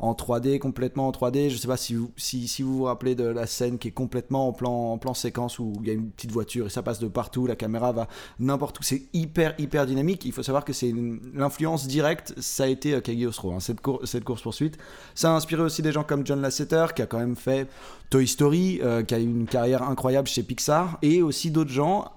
en 0.00 0.12
3D, 0.14 0.58
complètement 0.58 1.08
en 1.08 1.10
3D. 1.10 1.50
Je 1.50 1.58
sais 1.58 1.68
pas 1.68 1.76
si 1.76 1.94
vous, 1.94 2.10
si, 2.16 2.48
si, 2.48 2.62
vous 2.62 2.78
vous 2.78 2.84
rappelez 2.84 3.14
de 3.14 3.24
la 3.24 3.46
scène 3.46 3.78
qui 3.78 3.88
est 3.88 3.92
complètement 3.92 4.48
en 4.48 4.52
plan 4.52 5.13
séquence 5.14 5.58
où 5.58 5.72
il 5.80 5.88
y 5.88 5.90
a 5.90 5.94
une 5.94 6.10
petite 6.10 6.32
voiture 6.32 6.66
et 6.66 6.70
ça 6.70 6.82
passe 6.82 6.98
de 6.98 7.08
partout, 7.08 7.46
la 7.46 7.56
caméra 7.56 7.92
va 7.92 8.08
n'importe 8.38 8.80
où. 8.80 8.82
C'est 8.82 9.02
hyper, 9.12 9.54
hyper 9.58 9.86
dynamique. 9.86 10.24
Il 10.24 10.32
faut 10.32 10.42
savoir 10.42 10.64
que 10.64 10.72
c'est 10.72 10.92
l'influence 11.34 11.86
directe, 11.86 12.34
ça 12.38 12.64
a 12.64 12.66
été 12.66 13.00
Cagliostro, 13.00 13.52
hein, 13.52 13.60
cette, 13.60 13.80
cette 14.04 14.24
course-poursuite. 14.24 14.78
Ça 15.14 15.32
a 15.32 15.36
inspiré 15.36 15.62
aussi 15.62 15.82
des 15.82 15.92
gens 15.92 16.04
comme 16.04 16.26
John 16.26 16.40
Lasseter, 16.40 16.86
qui 16.94 17.02
a 17.02 17.06
quand 17.06 17.18
même 17.18 17.36
fait 17.36 17.68
Toy 18.10 18.26
Story, 18.26 18.80
euh, 18.82 19.02
qui 19.02 19.14
a 19.14 19.18
eu 19.18 19.24
une 19.24 19.46
carrière 19.46 19.82
incroyable 19.82 20.28
chez 20.28 20.42
Pixar, 20.42 20.98
et 21.02 21.22
aussi 21.22 21.50
d'autres 21.50 21.72
gens 21.72 22.12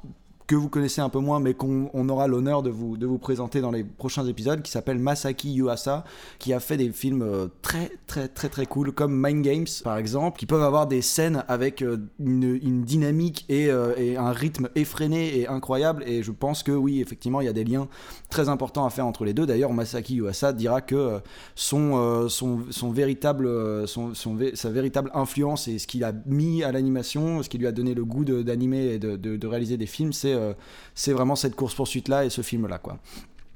que 0.48 0.56
vous 0.56 0.70
connaissez 0.70 1.02
un 1.02 1.10
peu 1.10 1.20
moins, 1.20 1.42
mais 1.42 1.54
qu'on 1.54 2.10
aura 2.10 2.28
l'honneur 2.28 2.64
de 2.64 2.70
vous, 2.70 2.96
de 2.96 3.06
vous 3.06 3.18
présenter 3.18 3.60
dans 3.60 3.70
les 3.70 3.84
prochains 3.84 4.26
épisodes, 4.26 4.62
qui 4.62 4.72
s'appelle 4.72 4.98
Masaki 4.98 5.52
Yuasa, 5.52 6.06
qui 6.40 6.54
a 6.54 6.62
fait 6.62 6.78
des 6.78 6.90
films 6.92 7.22
euh, 7.22 7.48
très 7.62 7.92
très 8.08 8.30
très 8.30 8.48
très 8.48 8.66
cool, 8.66 8.94
comme 8.94 9.14
Mind 9.14 9.44
Games 9.44 9.66
par 9.84 9.98
exemple, 9.98 10.40
qui 10.40 10.46
peuvent 10.46 10.64
avoir 10.64 10.88
des 10.88 11.02
scènes 11.02 11.44
avec 11.50 11.82
euh, 11.82 11.98
une, 12.20 12.84
dynamique 12.84 13.46
et, 13.50 13.70
euh, 13.70 13.94
et, 13.98 14.16
un 14.16 14.32
rythme 14.32 14.70
effréné 14.76 15.38
et 15.38 15.48
incroyable. 15.50 16.04
Et 16.08 16.24
je 16.24 16.32
pense 16.32 16.64
que 16.64 16.72
oui, 16.72 17.02
effectivement, 17.02 17.42
il 17.42 17.46
y 17.46 17.50
a 17.50 17.54
des 17.54 17.66
liens 17.66 17.90
très 18.30 18.48
importants 18.48 18.86
à 18.86 18.90
faire 18.90 19.06
entre 19.06 19.26
les 19.26 19.34
deux. 19.34 19.46
D'ailleurs, 19.46 19.74
Masaki 19.74 20.16
Yuasa 20.16 20.54
dira 20.54 20.80
que 20.80 21.20
son, 21.56 22.30
son, 22.30 22.62
son 22.70 22.92
véritable, 22.92 23.86
son, 23.88 24.14
sa 24.14 24.70
véritable 24.70 25.12
influence 25.14 25.68
et 25.68 25.78
ce 25.78 25.88
qu'il 25.88 26.06
a 26.06 26.14
mis 26.26 26.64
à 26.64 26.72
l'animation, 26.72 27.44
ce 27.44 27.50
qui 27.50 27.58
lui 27.58 27.68
a 27.68 27.74
donné 27.74 27.94
le 27.94 28.06
goût 28.06 28.24
d'animer 28.24 28.94
et 28.94 29.00
de 29.00 29.48
réaliser 29.48 29.76
des 29.76 29.86
films, 29.86 30.14
c'est 30.14 30.37
euh, 30.38 30.54
c'est 30.96 31.14
vraiment 31.14 31.36
cette 31.36 31.56
course-poursuite-là 31.56 32.26
et 32.26 32.30
ce 32.30 32.42
film-là. 32.42 32.78
quoi. 32.78 32.98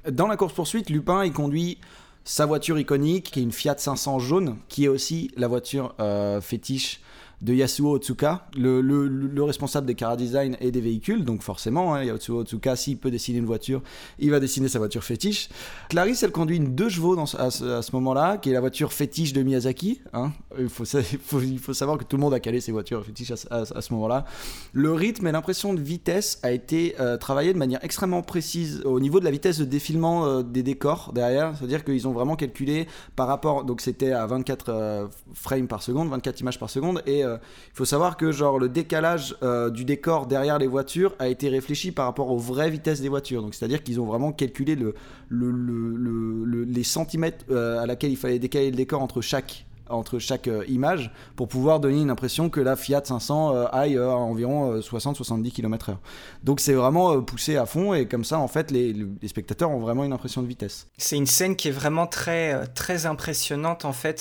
Dans 0.10 0.28
la 0.28 0.36
course-poursuite, 0.36 0.90
Lupin, 0.90 1.24
il 1.24 1.34
conduit 1.34 1.78
sa 2.24 2.46
voiture 2.46 2.80
iconique, 2.80 3.32
qui 3.32 3.40
est 3.40 3.44
une 3.44 3.52
Fiat 3.52 3.78
500 3.78 4.20
jaune, 4.20 4.58
qui 4.68 4.86
est 4.86 4.88
aussi 4.88 5.32
la 5.38 5.48
voiture 5.48 5.96
euh, 6.00 6.42
fétiche 6.42 7.02
de 7.42 7.54
Yasuo 7.54 7.96
Otsuka, 7.96 8.48
le, 8.56 8.82
le, 8.82 9.44
responsable 9.44 9.88
des 9.88 9.96
car 9.96 10.16
design 10.16 10.58
et 10.62 10.72
des 10.72 10.82
véhicules. 10.82 11.26
Donc 11.26 11.42
forcément, 11.42 11.96
hein, 11.96 12.04
Yasuo 12.04 12.40
Otsuka, 12.40 12.76
s'il 12.76 12.98
peut 12.98 13.10
dessiner 13.10 13.40
une 13.40 13.46
voiture, 13.46 13.82
il 14.20 14.30
va 14.30 14.40
dessiner 14.40 14.68
sa 14.68 14.80
voiture 14.80 15.04
fétiche. 15.04 15.50
Clarisse, 15.90 16.24
elle 16.24 16.32
conduit 16.32 16.58
une 16.58 16.76
2 16.76 16.90
chevaux 16.90 17.20
à, 17.20 17.52
ce, 17.52 17.92
moment-là, 17.94 18.38
qui 18.38 18.50
est 18.50 18.54
la 18.54 18.60
voiture 18.60 18.94
fétiche 18.94 19.34
de 19.34 19.42
Miyazaki. 19.42 20.02
Hein. 20.14 20.32
Il, 20.58 20.70
faut, 20.70 20.84
il, 21.42 21.60
faut, 21.60 21.74
savoir 21.74 21.98
que 21.98 22.04
tout 22.04 22.16
le 22.18 22.22
monde 22.22 22.34
a 22.34 22.40
calé 22.40 22.62
ses 22.62 22.72
voitures 22.72 23.04
fétiches 23.06 23.32
à, 23.50 23.66
ce 23.66 23.94
moment-là. 23.94 24.26
Le 24.74 24.94
rythme 24.94 25.28
et 25.28 25.32
l'impression 25.32 25.74
de 25.74 25.82
vitesse 25.82 26.40
a 26.44 26.52
été 26.52 26.96
euh, 27.00 27.18
travaillé 27.18 27.54
de 27.54 27.58
manière 27.58 27.84
extrêmement 27.84 28.22
précise 28.22 28.82
au 28.86 29.00
niveau 29.00 29.20
de 29.20 29.26
la 29.26 29.32
vitesse 29.32 29.58
de 29.58 29.66
défilement 29.66 30.26
euh, 30.26 30.44
des 30.44 30.64
décors 30.64 31.12
derrière. 31.14 31.56
C'est-à-dire 31.58 31.84
qu'ils 31.84 32.08
ont 32.08 32.14
vraiment 32.14 32.36
calculé 32.36 32.88
par 33.16 33.28
rapport, 33.28 33.64
donc 33.64 33.82
c'était 33.82 34.12
à 34.12 34.26
24 34.26 34.70
euh, 34.70 35.08
frames 35.34 35.68
par 35.68 35.82
seconde, 35.82 36.10
24 36.10 36.42
images 36.42 36.60
par 36.60 36.70
seconde, 36.70 37.02
et 37.06 37.24
il 37.40 37.76
faut 37.76 37.86
savoir 37.86 38.18
que 38.18 38.32
genre 38.32 38.60
le 38.60 38.70
décalage 38.70 39.36
euh, 39.44 39.70
du 39.70 39.86
décor 39.86 40.28
derrière 40.28 40.58
les 40.58 40.68
voitures 40.68 41.16
a 41.20 41.28
été 41.28 41.50
réfléchi 41.50 41.92
par 41.92 42.06
rapport 42.06 42.32
aux 42.32 42.38
vraies 42.38 42.70
vitesses 42.70 43.02
des 43.02 43.10
voitures. 43.10 43.42
Donc 43.42 43.54
c'est-à-dire 43.56 43.84
qu'ils 43.84 44.00
ont 44.00 44.06
vraiment 44.06 44.32
calculé 44.32 44.76
le, 44.76 44.94
les 46.66 46.84
centimètres 46.84 47.46
euh, 47.50 47.80
à 47.80 47.86
laquelle 47.86 48.12
il 48.12 48.18
fallait 48.18 48.40
décaler 48.40 48.72
le 48.72 48.78
décor 48.78 49.02
entre 49.02 49.22
chaque 49.22 49.66
entre 49.92 50.20
chaque 50.20 50.48
euh, 50.48 50.64
image 50.68 51.12
pour 51.36 51.48
pouvoir 51.48 51.80
donner 51.80 52.02
une 52.02 52.10
impression 52.10 52.50
que 52.50 52.60
la 52.60 52.76
Fiat 52.76 53.02
500 53.04 53.56
euh, 53.56 53.66
aille 53.72 53.98
euh, 53.98 54.10
à 54.10 54.16
environ 54.16 54.80
60-70 54.80 55.52
km/h. 55.52 55.98
Donc 56.44 56.60
c'est 56.60 56.74
vraiment 56.74 57.22
poussé 57.22 57.58
à 57.58 57.66
fond 57.66 57.94
et 57.94 58.08
comme 58.08 58.24
ça 58.24 58.40
en 58.40 58.48
fait 58.48 58.72
les, 58.72 58.96
spectateurs 59.28 59.70
ont 59.70 59.80
vraiment 59.80 60.04
une 60.04 60.14
impression 60.14 60.42
de 60.42 60.48
vitesse. 60.48 60.88
C'est 60.98 61.18
une 61.18 61.28
scène 61.28 61.56
qui 61.56 61.68
est 61.68 61.72
vraiment 61.72 62.08
très 62.08 62.68
très 62.68 63.06
impressionnante 63.06 63.86
en 63.86 63.94
fait. 63.94 64.20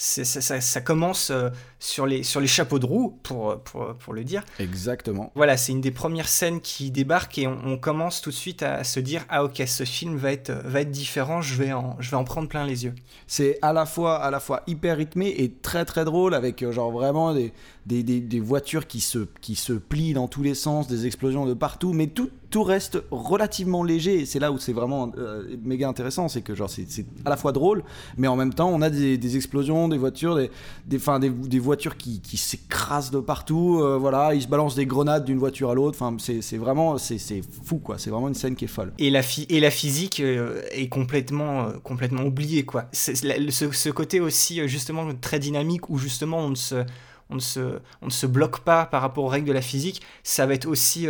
Ça, 0.00 0.24
ça, 0.24 0.60
ça, 0.62 0.80
commence 0.80 1.28
euh, 1.30 1.50
sur, 1.78 2.06
les, 2.06 2.22
sur 2.22 2.40
les 2.40 2.46
chapeaux 2.46 2.78
de 2.78 2.86
roue, 2.86 3.18
pour, 3.22 3.60
pour, 3.60 3.94
pour 3.96 4.14
le 4.14 4.24
dire. 4.24 4.42
Exactement. 4.58 5.30
Voilà, 5.34 5.58
c'est 5.58 5.72
une 5.72 5.82
des 5.82 5.90
premières 5.90 6.28
scènes 6.28 6.62
qui 6.62 6.90
débarque 6.90 7.36
et 7.36 7.46
on, 7.46 7.58
on, 7.66 7.76
commence 7.76 8.22
tout 8.22 8.30
de 8.30 8.34
suite 8.34 8.62
à 8.62 8.82
se 8.82 8.98
dire 8.98 9.26
ah 9.28 9.44
ok, 9.44 9.62
ce 9.66 9.84
film 9.84 10.16
va 10.16 10.32
être, 10.32 10.52
va 10.64 10.80
être 10.80 10.90
différent, 10.90 11.42
je 11.42 11.54
vais, 11.54 11.74
en, 11.74 11.96
je 12.00 12.10
vais 12.10 12.16
en 12.16 12.24
prendre 12.24 12.48
plein 12.48 12.64
les 12.64 12.84
yeux. 12.84 12.94
C'est 13.26 13.58
à 13.60 13.74
la 13.74 13.84
fois 13.84 14.24
à 14.24 14.30
la 14.30 14.40
fois 14.40 14.62
hyper 14.66 14.96
rythmé 14.96 15.34
et 15.36 15.52
très 15.52 15.84
très 15.84 16.06
drôle 16.06 16.34
avec 16.34 16.62
euh, 16.62 16.72
genre 16.72 16.90
vraiment 16.90 17.34
des, 17.34 17.52
des, 17.84 18.02
des, 18.02 18.20
des, 18.20 18.40
voitures 18.40 18.86
qui 18.86 19.00
se, 19.00 19.26
qui 19.42 19.54
se 19.54 19.74
plient 19.74 20.14
dans 20.14 20.28
tous 20.28 20.42
les 20.42 20.54
sens, 20.54 20.88
des 20.88 21.06
explosions 21.06 21.44
de 21.44 21.52
partout, 21.52 21.92
mais 21.92 22.06
tout, 22.06 22.30
tout 22.50 22.62
reste 22.64 23.02
relativement 23.10 23.82
léger. 23.82 24.20
Et 24.20 24.26
c'est 24.26 24.38
là 24.38 24.52
où 24.52 24.58
c'est 24.58 24.72
vraiment 24.72 25.12
euh, 25.16 25.56
méga 25.62 25.88
intéressant, 25.88 26.28
c'est 26.28 26.42
que 26.42 26.54
genre 26.54 26.68
c'est 26.68 27.06
à 27.24 27.30
la 27.30 27.36
fois 27.36 27.52
drôle, 27.52 27.82
mais 28.18 28.26
en 28.26 28.36
même 28.36 28.52
temps 28.52 28.68
on 28.68 28.82
a 28.82 28.90
des, 28.90 29.36
explosions, 29.36 29.88
des 29.88 29.98
voitures, 29.98 30.38
des, 30.86 30.98
fin, 30.98 31.18
des, 31.18 31.58
voitures 31.58 31.96
qui, 31.96 32.36
s'écrasent 32.36 33.10
de 33.10 33.20
partout. 33.20 33.80
Euh, 33.80 33.96
voilà, 33.98 34.34
ils 34.34 34.42
se 34.42 34.48
balancent 34.48 34.74
des 34.74 34.86
grenades 34.86 35.24
d'une 35.24 35.38
voiture 35.38 35.70
à 35.70 35.74
l'autre. 35.74 35.96
Enfin, 36.00 36.16
c'est 36.18 36.56
vraiment 36.56 36.98
c'est 36.98 37.42
fou 37.64 37.78
quoi. 37.78 37.98
C'est 37.98 38.10
vraiment 38.10 38.28
une 38.28 38.34
scène 38.34 38.56
qui 38.56 38.64
est 38.64 38.68
folle. 38.68 38.92
Et 38.98 39.10
la, 39.10 39.20
et 39.48 39.60
la 39.60 39.70
physique 39.70 40.20
euh, 40.20 40.62
est 40.72 40.88
complètement 40.88 41.68
euh, 41.68 41.72
complètement 41.82 42.24
oubliée 42.24 42.64
quoi. 42.64 42.86
Ce, 42.92 43.14
ce, 43.14 43.90
côté 43.90 44.20
aussi 44.20 44.66
justement 44.68 45.08
très 45.20 45.38
dynamique 45.38 45.88
où 45.88 45.98
justement 45.98 46.38
on 46.38 46.50
ne 46.50 46.54
se 46.54 46.84
on 47.32 47.36
ne, 47.36 47.40
se, 47.40 47.78
on 48.02 48.06
ne 48.06 48.10
se 48.10 48.26
bloque 48.26 48.60
pas 48.60 48.86
par 48.86 49.02
rapport 49.02 49.24
aux 49.24 49.28
règles 49.28 49.46
de 49.46 49.52
la 49.52 49.62
physique, 49.62 50.02
ça 50.24 50.46
va 50.46 50.54
être 50.54 50.66
aussi 50.66 51.06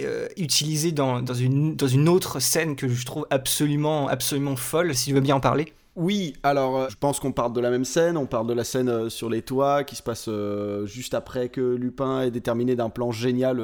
euh, 0.00 0.28
utilisé 0.36 0.92
dans, 0.92 1.20
dans, 1.20 1.34
une, 1.34 1.74
dans 1.76 1.88
une 1.88 2.08
autre 2.08 2.40
scène 2.40 2.76
que 2.76 2.88
je 2.88 3.04
trouve 3.04 3.26
absolument, 3.30 4.08
absolument 4.08 4.56
folle, 4.56 4.94
si 4.94 5.06
tu 5.06 5.14
veux 5.14 5.20
bien 5.20 5.36
en 5.36 5.40
parler. 5.40 5.72
Oui, 5.98 6.34
alors 6.44 6.76
euh, 6.76 6.86
je 6.88 6.94
pense 6.94 7.18
qu'on 7.18 7.32
parle 7.32 7.52
de 7.52 7.60
la 7.60 7.70
même 7.70 7.84
scène, 7.84 8.16
on 8.16 8.26
parle 8.26 8.46
de 8.46 8.52
la 8.52 8.62
scène 8.62 8.88
euh, 8.88 9.08
sur 9.08 9.28
les 9.28 9.42
toits 9.42 9.82
qui 9.82 9.96
se 9.96 10.02
passe 10.04 10.26
euh, 10.28 10.86
juste 10.86 11.12
après 11.12 11.48
que 11.48 11.60
Lupin 11.74 12.22
est 12.22 12.30
déterminé 12.30 12.76
d'un 12.76 12.88
plan 12.88 13.10
génial 13.10 13.60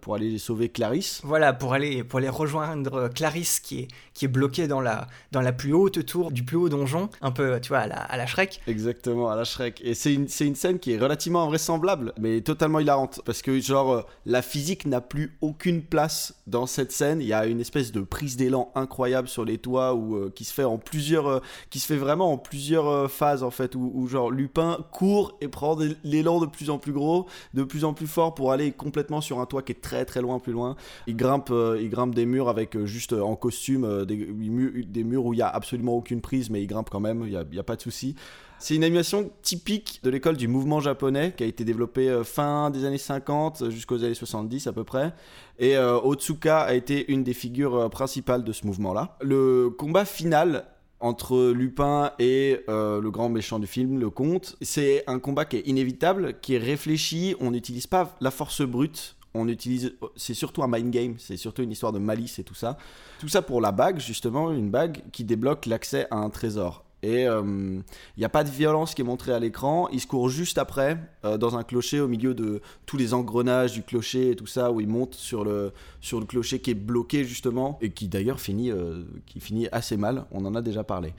pour 0.00 0.14
aller 0.14 0.38
sauver 0.38 0.68
Clarisse. 0.68 1.20
Voilà, 1.24 1.52
pour 1.52 1.74
aller, 1.74 2.04
pour 2.04 2.20
aller 2.20 2.28
rejoindre 2.28 3.08
Clarisse 3.08 3.58
qui 3.58 3.80
est, 3.80 3.88
qui 4.14 4.26
est 4.26 4.28
bloquée 4.28 4.68
dans 4.68 4.80
la, 4.80 5.08
dans 5.32 5.40
la 5.40 5.52
plus 5.52 5.72
haute 5.72 6.06
tour 6.06 6.30
du 6.30 6.44
plus 6.44 6.56
haut 6.56 6.68
donjon, 6.68 7.10
un 7.20 7.32
peu, 7.32 7.58
tu 7.60 7.70
vois, 7.70 7.78
à 7.78 7.86
la, 7.88 7.96
à 7.96 8.16
la 8.16 8.26
Shrek. 8.26 8.60
Exactement, 8.68 9.28
à 9.28 9.34
la 9.34 9.42
Shrek. 9.42 9.80
Et 9.82 9.94
c'est 9.94 10.14
une, 10.14 10.28
une 10.40 10.54
scène 10.54 10.78
qui 10.78 10.92
est 10.92 10.98
relativement 10.98 11.42
invraisemblable, 11.42 12.12
mais 12.16 12.42
totalement 12.42 12.78
hilarante, 12.78 13.22
parce 13.24 13.42
que 13.42 13.58
genre, 13.58 14.06
la 14.24 14.42
physique 14.42 14.86
n'a 14.86 15.00
plus 15.00 15.36
aucune 15.40 15.82
place 15.82 16.34
dans 16.46 16.66
cette 16.66 16.92
scène, 16.92 17.20
il 17.20 17.26
y 17.26 17.32
a 17.32 17.46
une 17.46 17.60
espèce 17.60 17.90
de 17.90 18.02
prise 18.02 18.36
d'élan 18.36 18.70
incroyable 18.76 19.26
sur 19.26 19.44
les 19.44 19.58
toits 19.58 19.96
où, 19.96 20.30
qui 20.30 20.44
se 20.44 20.52
fait 20.52 20.62
en 20.62 20.78
plusieurs 20.78 21.42
qui 21.72 21.80
se 21.80 21.86
fait 21.86 21.96
vraiment 21.96 22.30
en 22.34 22.36
plusieurs 22.36 22.86
euh, 22.86 23.08
phases 23.08 23.42
en 23.42 23.50
fait, 23.50 23.74
où, 23.74 24.06
genre 24.06 24.30
Lupin 24.30 24.76
court 24.92 25.38
et 25.40 25.48
prend 25.48 25.74
l'élan 26.04 26.38
de 26.38 26.44
plus 26.44 26.68
en 26.68 26.76
plus 26.76 26.92
gros, 26.92 27.26
de 27.54 27.64
plus 27.64 27.86
en 27.86 27.94
plus 27.94 28.06
fort 28.06 28.34
pour 28.34 28.52
aller 28.52 28.72
complètement 28.72 29.22
sur 29.22 29.40
un 29.40 29.46
toit 29.46 29.62
qui 29.62 29.72
est 29.72 29.80
très 29.80 30.04
très 30.04 30.20
loin 30.20 30.38
plus 30.38 30.52
loin. 30.52 30.76
Il 31.06 31.16
grimpe, 31.16 31.48
euh, 31.50 31.80
il 31.80 31.88
grimpe 31.88 32.14
des 32.14 32.26
murs 32.26 32.50
avec 32.50 32.76
euh, 32.76 32.84
juste 32.84 33.14
en 33.14 33.36
costume 33.36 34.04
des, 34.04 35.02
murs 35.02 35.24
où 35.24 35.32
il 35.32 35.38
y 35.38 35.42
a 35.42 35.48
absolument 35.48 35.96
aucune 35.96 36.20
prise, 36.20 36.50
mais 36.50 36.62
il 36.62 36.66
grimpe 36.66 36.90
quand 36.90 37.00
même, 37.00 37.22
il 37.24 37.30
n'y 37.30 37.36
a, 37.36 37.60
a, 37.60 37.62
pas 37.62 37.76
de 37.76 37.80
souci. 37.80 38.16
C'est 38.58 38.74
une 38.76 38.84
animation 38.84 39.30
typique 39.40 40.00
de 40.02 40.10
l'école 40.10 40.36
du 40.36 40.48
mouvement 40.48 40.78
japonais 40.78 41.32
qui 41.34 41.42
a 41.42 41.46
été 41.46 41.64
développée 41.64 42.20
fin 42.22 42.70
des 42.70 42.84
années 42.84 42.98
50 42.98 43.70
jusqu'aux 43.70 44.04
années 44.04 44.14
70 44.14 44.66
à 44.66 44.72
peu 44.72 44.84
près. 44.84 45.14
Et 45.58 45.76
Otsuka 45.76 46.60
a 46.60 46.74
été 46.74 47.10
une 47.10 47.24
des 47.24 47.34
figures 47.34 47.90
principales 47.90 48.44
de 48.44 48.52
ce 48.52 48.64
mouvement-là. 48.66 49.16
Le 49.20 49.70
combat 49.70 50.04
final 50.04 50.64
entre 51.02 51.50
Lupin 51.50 52.12
et 52.18 52.60
euh, 52.68 53.00
le 53.00 53.10
grand 53.10 53.28
méchant 53.28 53.58
du 53.58 53.66
film, 53.66 53.98
le 53.98 54.08
comte. 54.08 54.56
C'est 54.62 55.04
un 55.06 55.18
combat 55.18 55.44
qui 55.44 55.56
est 55.58 55.66
inévitable, 55.66 56.40
qui 56.40 56.54
est 56.54 56.58
réfléchi. 56.58 57.34
On 57.40 57.50
n'utilise 57.50 57.86
pas 57.86 58.16
la 58.20 58.30
force 58.30 58.62
brute. 58.62 59.16
On 59.34 59.48
utilise, 59.48 59.94
c'est 60.14 60.34
surtout 60.34 60.62
un 60.62 60.68
mind 60.68 60.90
game, 60.90 61.14
c'est 61.18 61.36
surtout 61.36 61.62
une 61.62 61.72
histoire 61.72 61.92
de 61.92 61.98
malice 61.98 62.38
et 62.38 62.44
tout 62.44 62.54
ça. 62.54 62.76
Tout 63.18 63.28
ça 63.28 63.42
pour 63.42 63.60
la 63.60 63.72
bague, 63.72 63.98
justement, 63.98 64.52
une 64.52 64.70
bague 64.70 65.02
qui 65.10 65.24
débloque 65.24 65.66
l'accès 65.66 66.06
à 66.10 66.16
un 66.16 66.30
trésor. 66.30 66.84
Et 67.02 67.22
il 67.22 67.26
euh, 67.26 67.80
n'y 68.16 68.24
a 68.24 68.28
pas 68.28 68.44
de 68.44 68.50
violence 68.50 68.94
qui 68.94 69.02
est 69.02 69.04
montrée 69.04 69.32
à 69.32 69.40
l'écran. 69.40 69.88
Il 69.92 70.00
se 70.00 70.06
court 70.06 70.28
juste 70.28 70.56
après, 70.56 70.98
euh, 71.24 71.36
dans 71.36 71.56
un 71.56 71.64
clocher, 71.64 72.00
au 72.00 72.06
milieu 72.06 72.32
de 72.32 72.60
tous 72.86 72.96
les 72.96 73.12
engrenages 73.12 73.72
du 73.72 73.82
clocher 73.82 74.30
et 74.30 74.36
tout 74.36 74.46
ça, 74.46 74.70
où 74.70 74.80
il 74.80 74.86
monte 74.86 75.14
sur 75.14 75.44
le, 75.44 75.72
sur 76.00 76.20
le 76.20 76.26
clocher 76.26 76.60
qui 76.60 76.70
est 76.70 76.74
bloqué 76.74 77.24
justement, 77.24 77.76
et 77.82 77.90
qui 77.90 78.06
d'ailleurs 78.06 78.40
finit, 78.40 78.70
euh, 78.70 79.02
finit 79.40 79.66
assez 79.72 79.96
mal. 79.96 80.26
On 80.30 80.44
en 80.44 80.54
a 80.54 80.62
déjà 80.62 80.84
parlé. 80.84 81.12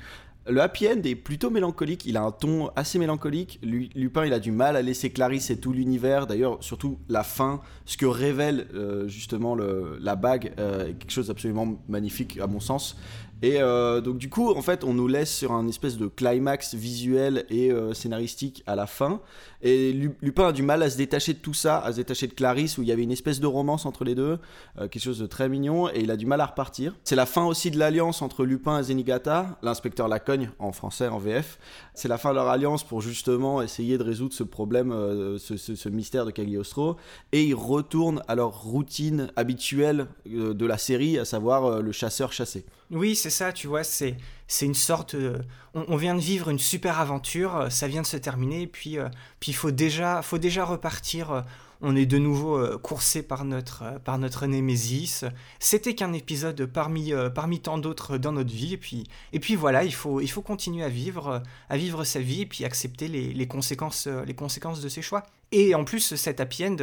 Le 0.45 0.61
happy 0.61 0.87
end 0.89 1.01
est 1.05 1.15
plutôt 1.15 1.49
mélancolique, 1.49 2.05
il 2.05 2.17
a 2.17 2.21
un 2.21 2.31
ton 2.31 2.69
assez 2.75 2.99
mélancolique. 2.99 3.61
Lupin, 3.63 4.25
il 4.25 4.33
a 4.33 4.39
du 4.39 4.51
mal 4.51 4.75
à 4.75 4.81
laisser 4.81 5.09
Clarisse 5.09 5.49
et 5.49 5.57
tout 5.57 5.71
l'univers. 5.71 6.27
D'ailleurs, 6.27 6.61
surtout 6.61 6.99
la 7.07 7.23
fin, 7.23 7.61
ce 7.85 7.95
que 7.95 8.05
révèle 8.05 8.67
euh, 8.73 9.07
justement 9.07 9.55
la 9.55 10.15
bague, 10.17 10.53
est 10.57 10.97
quelque 10.99 11.11
chose 11.11 11.27
d'absolument 11.27 11.81
magnifique 11.87 12.39
à 12.39 12.47
mon 12.47 12.59
sens. 12.59 12.97
Et 13.43 13.61
euh, 13.61 13.99
donc 13.99 14.19
du 14.19 14.29
coup, 14.29 14.51
en 14.51 14.61
fait, 14.61 14.85
on 14.85 14.93
nous 14.93 15.09
laisse 15.09 15.35
sur 15.35 15.51
un 15.51 15.67
espèce 15.67 15.97
de 15.97 16.07
climax 16.07 16.75
visuel 16.75 17.45
et 17.49 17.71
euh, 17.71 17.93
scénaristique 17.93 18.63
à 18.67 18.77
la 18.77 18.87
fin. 18.87 19.19
Et 19.61 19.91
Lupin 19.91 20.47
a 20.47 20.51
du 20.53 20.63
mal 20.63 20.81
à 20.81 20.89
se 20.89 20.95
détacher 20.95 21.33
de 21.33 21.39
tout 21.39 21.53
ça, 21.53 21.79
à 21.79 21.91
se 21.91 21.97
détacher 21.97 22.27
de 22.27 22.33
Clarisse, 22.33 22.77
où 22.77 22.83
il 22.83 22.87
y 22.87 22.93
avait 22.93 23.03
une 23.03 23.11
espèce 23.11 23.41
de 23.41 23.47
romance 23.47 23.85
entre 23.85 24.05
les 24.05 24.15
deux, 24.15 24.39
euh, 24.79 24.87
quelque 24.87 25.03
chose 25.03 25.19
de 25.19 25.25
très 25.25 25.49
mignon, 25.49 25.89
et 25.89 25.99
il 25.99 26.11
a 26.11 26.15
du 26.15 26.25
mal 26.25 26.39
à 26.39 26.45
repartir. 26.45 26.95
C'est 27.03 27.17
la 27.17 27.25
fin 27.25 27.43
aussi 27.43 27.69
de 27.69 27.77
l'alliance 27.77 28.21
entre 28.21 28.45
Lupin 28.45 28.79
et 28.79 28.83
Zenigata, 28.83 29.57
l'inspecteur 29.61 30.07
Lacogne 30.07 30.51
en 30.57 30.71
français, 30.71 31.09
en 31.09 31.19
VF. 31.19 31.59
C'est 31.95 32.07
la 32.07 32.17
fin 32.17 32.29
de 32.29 32.35
leur 32.35 32.47
alliance 32.47 32.85
pour 32.85 33.01
justement 33.01 33.61
essayer 33.61 33.97
de 33.97 34.03
résoudre 34.03 34.33
ce 34.33 34.43
problème, 34.43 34.91
ce, 35.37 35.89
mystère 35.89 36.25
de 36.25 36.31
Cagliostro. 36.31 36.95
Et 37.33 37.43
ils 37.43 37.55
retournent 37.55 38.21
à 38.29 38.35
leur 38.35 38.63
routine 38.63 39.31
habituelle 39.35 40.07
de 40.25 40.65
la 40.65 40.77
série, 40.77 41.19
à 41.19 41.25
savoir 41.25 41.81
le 41.81 41.91
chasseur-chassé. 41.91 42.65
Oui, 42.93 43.15
c'est 43.15 43.29
ça, 43.29 43.51
tu 43.51 43.67
vois, 43.67 43.83
c'est 43.83 44.15
une 44.61 44.75
sorte 44.75 45.15
de... 45.15 45.41
on, 45.73 45.95
vient 45.95 46.13
de 46.13 46.19
vivre 46.19 46.49
une 46.49 46.59
super 46.59 46.99
aventure, 46.99 47.67
ça 47.71 47.87
vient 47.87 48.03
de 48.03 48.07
se 48.07 48.17
terminer, 48.17 48.67
puis 48.67 48.99
euh, 48.99 49.09
puis 49.39 49.51
faut 49.51 49.71
déjà 49.71 50.21
faut 50.21 50.37
déjà 50.37 50.63
repartir. 50.63 51.43
On 51.85 51.97
est 51.97 52.05
de 52.05 52.17
nouveau 52.17 52.57
euh, 52.57 52.77
coursé 52.77 53.21
par 53.21 53.43
notre 53.43 53.83
euh, 53.83 53.99
par 53.99 54.17
notre 54.17 54.47
némésis. 54.47 55.25
C'était 55.59 55.95
qu'un 55.95 56.13
épisode 56.13 56.65
parmi 56.65 57.11
euh, 57.11 57.29
parmi 57.29 57.59
tant 57.59 57.77
d'autres 57.77 58.17
dans 58.17 58.31
notre 58.31 58.53
vie, 58.53 58.73
et 58.73 58.77
puis 58.77 59.03
et 59.33 59.41
puis 59.41 59.57
voilà, 59.57 59.83
il 59.83 59.93
faut 59.93 60.21
il 60.21 60.29
faut 60.29 60.41
continuer 60.41 60.85
à 60.85 60.87
vivre 60.87 61.43
à 61.69 61.77
vivre 61.77 62.05
sa 62.05 62.21
vie, 62.21 62.43
et 62.43 62.45
puis 62.45 62.63
accepter 62.63 63.09
les, 63.09 63.33
les 63.33 63.47
conséquences 63.47 64.07
les 64.07 64.33
conséquences 64.33 64.79
de 64.79 64.87
ses 64.87 65.01
choix. 65.01 65.23
Et 65.51 65.75
en 65.75 65.83
plus, 65.83 66.15
cet 66.15 66.39
happy 66.39 66.65
end, 66.65 66.77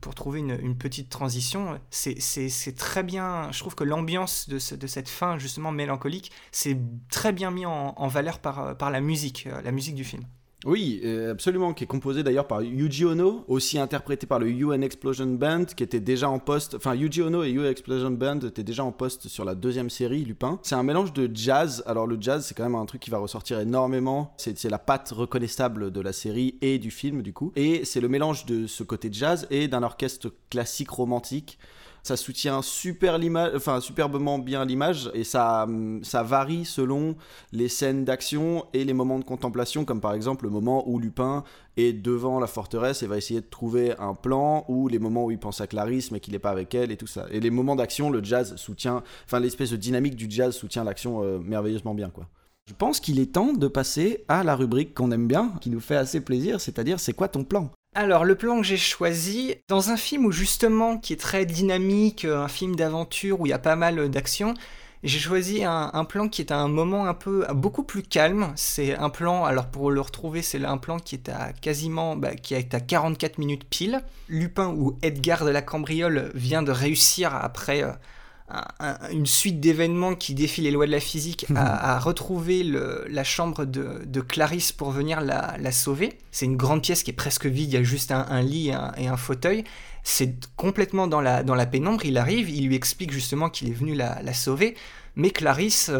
pour 0.00 0.14
trouver 0.14 0.38
une, 0.38 0.76
petite 0.78 1.10
transition, 1.10 1.78
c'est 1.90 2.76
très 2.76 3.02
bien. 3.02 3.50
Je 3.50 3.58
trouve 3.58 3.74
que 3.74 3.84
l'ambiance 3.84 4.48
de, 4.48 4.76
de, 4.76 4.86
cette 4.86 5.08
fin, 5.10 5.36
justement 5.36 5.72
mélancolique, 5.72 6.30
c'est 6.52 6.78
très 7.10 7.32
bien 7.32 7.50
mis 7.50 7.66
en, 7.66 7.92
en, 7.96 8.08
valeur 8.08 8.38
par, 8.38 8.78
par 8.78 8.90
la 8.90 9.02
musique, 9.02 9.46
la 9.62 9.72
musique 9.72 9.94
du 9.94 10.04
film. 10.04 10.22
Oui, 10.64 11.02
absolument, 11.28 11.74
qui 11.74 11.84
est 11.84 11.88
composé 11.88 12.22
d'ailleurs 12.22 12.46
par 12.46 12.62
Yuji 12.62 13.04
Ono, 13.04 13.44
aussi 13.48 13.78
interprété 13.80 14.26
par 14.28 14.38
le 14.38 14.48
UN 14.48 14.82
Explosion 14.82 15.26
Band, 15.26 15.64
qui 15.64 15.82
était 15.82 15.98
déjà 15.98 16.28
en 16.28 16.38
poste. 16.38 16.74
Enfin, 16.74 16.94
Yuji 16.94 17.22
Ono 17.22 17.42
et 17.42 17.50
UN 17.50 17.64
Explosion 17.66 18.12
Band 18.12 18.40
étaient 18.40 18.62
déjà 18.62 18.84
en 18.84 18.92
poste 18.92 19.26
sur 19.26 19.44
la 19.44 19.56
deuxième 19.56 19.90
série, 19.90 20.24
Lupin. 20.24 20.60
C'est 20.62 20.76
un 20.76 20.84
mélange 20.84 21.12
de 21.12 21.28
jazz. 21.34 21.82
Alors, 21.86 22.06
le 22.06 22.16
jazz, 22.20 22.46
c'est 22.46 22.54
quand 22.54 22.62
même 22.62 22.76
un 22.76 22.86
truc 22.86 23.00
qui 23.00 23.10
va 23.10 23.18
ressortir 23.18 23.58
énormément. 23.58 24.34
C'est 24.36 24.70
la 24.70 24.78
patte 24.78 25.10
reconnaissable 25.10 25.90
de 25.90 26.00
la 26.00 26.12
série 26.12 26.58
et 26.62 26.78
du 26.78 26.92
film, 26.92 27.22
du 27.22 27.32
coup. 27.32 27.52
Et 27.56 27.84
c'est 27.84 28.00
le 28.00 28.08
mélange 28.08 28.46
de 28.46 28.68
ce 28.68 28.84
côté 28.84 29.08
jazz 29.10 29.48
et 29.50 29.66
d'un 29.66 29.82
orchestre 29.82 30.32
classique 30.48 30.90
romantique 30.90 31.58
ça 32.02 32.16
soutient 32.16 32.60
enfin 33.54 33.80
superbement 33.80 34.38
bien 34.38 34.64
l'image 34.64 35.10
et 35.14 35.24
ça, 35.24 35.66
ça 36.02 36.22
varie 36.22 36.64
selon 36.64 37.16
les 37.52 37.68
scènes 37.68 38.04
d'action 38.04 38.66
et 38.72 38.84
les 38.84 38.92
moments 38.92 39.18
de 39.18 39.24
contemplation, 39.24 39.84
comme 39.84 40.00
par 40.00 40.14
exemple 40.14 40.44
le 40.44 40.50
moment 40.50 40.88
où 40.88 40.98
Lupin 40.98 41.44
est 41.76 41.92
devant 41.92 42.38
la 42.40 42.46
forteresse 42.46 43.02
et 43.02 43.06
va 43.06 43.16
essayer 43.16 43.40
de 43.40 43.46
trouver 43.46 43.96
un 43.98 44.14
plan, 44.14 44.64
ou 44.68 44.88
les 44.88 44.98
moments 44.98 45.24
où 45.24 45.30
il 45.30 45.38
pense 45.38 45.60
à 45.60 45.66
Clarisse 45.66 46.10
mais 46.10 46.20
qu'il 46.20 46.32
n'est 46.32 46.38
pas 46.38 46.50
avec 46.50 46.74
elle 46.74 46.90
et 46.90 46.96
tout 46.96 47.06
ça. 47.06 47.26
Et 47.30 47.40
les 47.40 47.50
moments 47.50 47.76
d'action, 47.76 48.10
le 48.10 48.22
jazz 48.22 48.56
soutient, 48.56 49.02
enfin 49.24 49.40
l'espèce 49.40 49.70
de 49.70 49.76
dynamique 49.76 50.16
du 50.16 50.26
jazz 50.28 50.54
soutient 50.54 50.84
l'action 50.84 51.22
euh, 51.22 51.38
merveilleusement 51.38 51.94
bien 51.94 52.10
quoi. 52.10 52.26
Je 52.68 52.74
pense 52.74 53.00
qu'il 53.00 53.18
est 53.18 53.32
temps 53.32 53.52
de 53.52 53.66
passer 53.66 54.24
à 54.28 54.44
la 54.44 54.54
rubrique 54.54 54.94
qu'on 54.94 55.10
aime 55.10 55.26
bien, 55.26 55.52
qui 55.60 55.68
nous 55.68 55.80
fait 55.80 55.96
assez 55.96 56.20
plaisir, 56.20 56.60
c'est-à-dire 56.60 57.00
c'est 57.00 57.12
quoi 57.12 57.26
ton 57.28 57.42
plan? 57.42 57.70
Alors, 57.94 58.24
le 58.24 58.36
plan 58.36 58.56
que 58.56 58.62
j'ai 58.62 58.78
choisi, 58.78 59.54
dans 59.68 59.90
un 59.90 59.98
film 59.98 60.24
où 60.24 60.32
justement, 60.32 60.96
qui 60.96 61.12
est 61.12 61.20
très 61.20 61.44
dynamique, 61.44 62.24
un 62.24 62.48
film 62.48 62.74
d'aventure 62.74 63.40
où 63.40 63.46
il 63.46 63.50
y 63.50 63.52
a 63.52 63.58
pas 63.58 63.76
mal 63.76 64.08
d'action, 64.08 64.54
J'ai 65.02 65.18
choisi 65.18 65.64
un, 65.64 66.04
plan 66.04 66.28
qui 66.28 66.42
est 66.42 66.52
à 66.52 66.58
un 66.58 66.68
moment 66.68 67.06
un 67.06 67.14
peu 67.14 67.44
beaucoup 67.52 67.82
plus 67.82 68.02
calme. 68.02 68.52
C'est 68.56 68.94
un 68.96 69.10
plan, 69.10 69.44
alors 69.44 69.66
pour 69.66 69.90
le 69.90 70.00
retrouver, 70.00 70.42
c'est 70.42 70.64
un 70.64 70.78
plan 70.78 70.98
qui 70.98 71.16
est 71.16 71.28
à 71.28 71.52
quasiment, 71.52 72.16
bah, 72.16 72.34
qui 72.34 72.54
est 72.54 72.72
à 72.74 72.80
44 72.80 73.38
minutes 73.38 73.64
pile. 73.68 74.02
Lupin 74.28 74.68
ou 74.68 74.96
Edgar 75.02 75.44
de 75.44 75.50
la 75.50 75.60
Cambriole 75.60 76.30
vient 76.34 76.62
de 76.62 76.70
réussir 76.72 77.34
après 77.34 77.82
euh, 77.82 77.92
une 79.10 79.26
suite 79.26 79.60
d'événements 79.60 80.14
qui 80.14 80.34
défient 80.34 80.62
les 80.62 80.70
lois 80.70 80.86
de 80.86 80.90
la 80.90 81.00
physique 81.00 81.46
à, 81.54 81.98
retrouver 81.98 82.62
la 83.08 83.24
chambre 83.24 83.64
de, 83.64 84.20
Clarisse 84.20 84.72
pour 84.72 84.90
venir 84.90 85.20
la, 85.20 85.72
sauver. 85.72 86.18
C'est 86.30 86.46
une 86.46 86.56
grande 86.56 86.82
pièce 86.82 87.02
qui 87.02 87.10
est 87.10 87.14
presque 87.14 87.46
vide, 87.46 87.70
il 87.70 87.74
y 87.74 87.78
a 87.78 87.82
juste 87.82 88.12
un, 88.12 88.42
lit 88.42 88.72
et 88.96 89.06
un, 89.08 89.16
fauteuil. 89.16 89.64
C'est 90.02 90.34
complètement 90.56 91.06
dans 91.06 91.20
la, 91.20 91.42
dans 91.42 91.54
la 91.54 91.66
pénombre, 91.66 92.04
il 92.04 92.18
arrive, 92.18 92.50
il 92.50 92.66
lui 92.66 92.74
explique 92.74 93.12
justement 93.12 93.48
qu'il 93.48 93.68
est 93.68 93.74
venu 93.74 93.94
la, 93.94 94.32
sauver, 94.34 94.76
mais 95.16 95.30
Clarisse, 95.30 95.90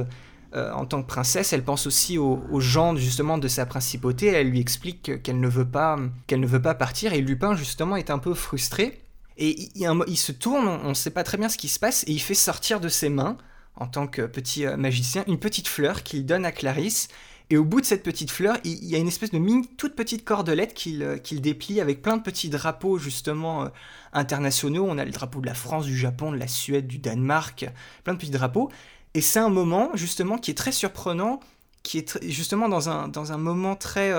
euh, 0.55 0.73
en 0.73 0.85
tant 0.85 1.03
que 1.03 1.07
princesse, 1.07 1.53
elle 1.53 1.65
pense 1.65 1.87
aussi 1.87 2.19
aux, 2.19 2.61
gens 2.61 2.97
justement 2.97 3.39
de 3.39 3.49
sa 3.49 3.65
principauté, 3.65 4.27
elle 4.27 4.49
lui 4.49 4.61
explique 4.61 5.23
qu'elle 5.23 5.41
ne 5.41 5.49
veut 5.49 5.69
pas 5.69 5.99
qu'elle 6.27 6.41
ne 6.41 6.47
veut 6.47 6.63
pas 6.63 6.75
partir, 6.75 7.13
et 7.13 7.21
Lupin 7.21 7.55
justement 7.55 7.97
est 7.97 8.11
un 8.11 8.19
peu 8.19 8.35
frustré, 8.35 9.02
et 9.39 9.69
il, 9.75 10.17
se 10.17 10.33
tourne, 10.33 10.69
on 10.69 10.91
ne 10.91 10.95
sait 10.95 11.11
pas 11.11 11.25
très 11.25 11.39
bien 11.39 11.49
ce 11.49 11.57
qui 11.57 11.69
se 11.69 11.79
passe, 11.79 12.05
et 12.07 12.13
il 12.13 12.21
fait 12.21 12.35
sortir 12.35 12.81
de 12.81 12.89
ses 12.89 13.09
mains, 13.09 13.37
en 13.77 13.87
tant 13.87 14.07
que 14.07 14.23
petit 14.23 14.67
euh, 14.67 14.77
magicien, 14.77 15.25
une 15.27 15.39
petite 15.39 15.69
fleur 15.69 16.03
qu'il 16.03 16.27
donne 16.27 16.45
à 16.45 16.53
Clarisse, 16.53 17.09
et 17.51 17.57
au 17.57 17.65
bout 17.65 17.81
de 17.81 17.87
cette 17.87 18.03
petite 18.03 18.31
fleur, 18.31 18.57
il, 18.65 18.85
y 18.85 18.95
a 18.95 18.99
une 18.99 19.09
espèce 19.09 19.31
de 19.31 19.39
mini, 19.39 19.67
toute 19.77 19.95
petite 19.95 20.25
cordelette 20.25 20.75
qu'il 20.75 21.03
euh, 21.03 21.19
déplie 21.33 21.81
avec 21.81 22.01
plein 22.01 22.17
de 22.17 22.23
petits 22.23 22.49
drapeaux 22.49 22.99
justement 22.99 23.65
euh, 23.65 23.69
internationaux. 24.15 24.87
On 24.89 24.97
a 24.97 25.05
le 25.05 25.11
drapeau 25.11 25.41
de 25.41 25.47
la 25.47 25.55
France, 25.55 25.85
du 25.85 25.97
Japon, 25.97 26.33
de 26.33 26.39
la 26.39 26.49
Suède, 26.49 26.87
du 26.87 26.99
Danemark, 26.99 27.67
plein 28.05 28.15
de 28.15 28.19
petits 28.19 28.31
drapeaux. 28.31 28.71
Et 29.13 29.21
c'est 29.21 29.41
un 29.41 29.51
moment 29.51 29.91
justement 29.95 30.39
qui 30.39 30.51
est 30.51 30.55
très 30.55 30.73
surprenant, 30.73 31.41
qui 31.83 31.99
est 31.99 32.25
justement 32.31 32.71
dans 32.71 32.89
un, 32.89 33.09
dans 33.09 33.33
un 33.33 33.39
moment 33.39 33.77
très... 33.77 34.13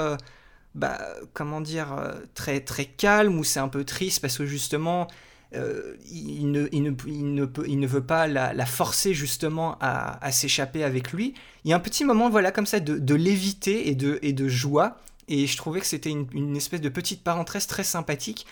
bah, 0.75 0.99
comment 1.33 1.61
dire, 1.61 1.95
très, 2.33 2.59
très 2.61 2.85
calme, 2.85 3.37
où 3.37 3.43
c'est 3.43 3.59
un 3.59 3.67
peu 3.67 3.83
triste 3.83 4.21
parce 4.21 4.37
que 4.37 4.45
justement, 4.45 5.07
euh, 5.55 5.95
il, 6.11 6.51
ne, 6.51 6.67
il, 6.71 6.81
ne, 6.81 6.91
il, 7.05 7.33
ne 7.35 7.45
peut, 7.45 7.65
il, 7.67 7.79
ne, 7.79 7.85
veut 7.85 8.03
pas 8.03 8.27
la, 8.27 8.65
forcer 8.65 9.13
justement 9.13 9.77
à, 9.81 10.23
à 10.25 10.31
s'échapper 10.31 10.83
avec 10.83 11.11
lui. 11.13 11.35
Il 11.63 11.69
y 11.69 11.73
a 11.73 11.75
un 11.75 11.79
petit 11.79 12.05
moment 12.05 12.29
voilà 12.29 12.51
comme 12.51 12.65
ça 12.65 12.79
de, 12.79 12.97
de 12.97 13.15
lévité 13.15 13.89
et 13.89 13.95
de, 13.95 14.17
et 14.23 14.33
de 14.33 14.47
joie, 14.47 14.97
et 15.27 15.45
je 15.45 15.57
trouvais 15.57 15.79
que 15.79 15.85
c'était 15.85 16.09
une, 16.09 16.27
une, 16.33 16.57
espèce 16.57 16.81
de 16.81 16.89
petite 16.89 17.23
parenthèse 17.23 17.67
très 17.67 17.83
sympathique. 17.83 18.47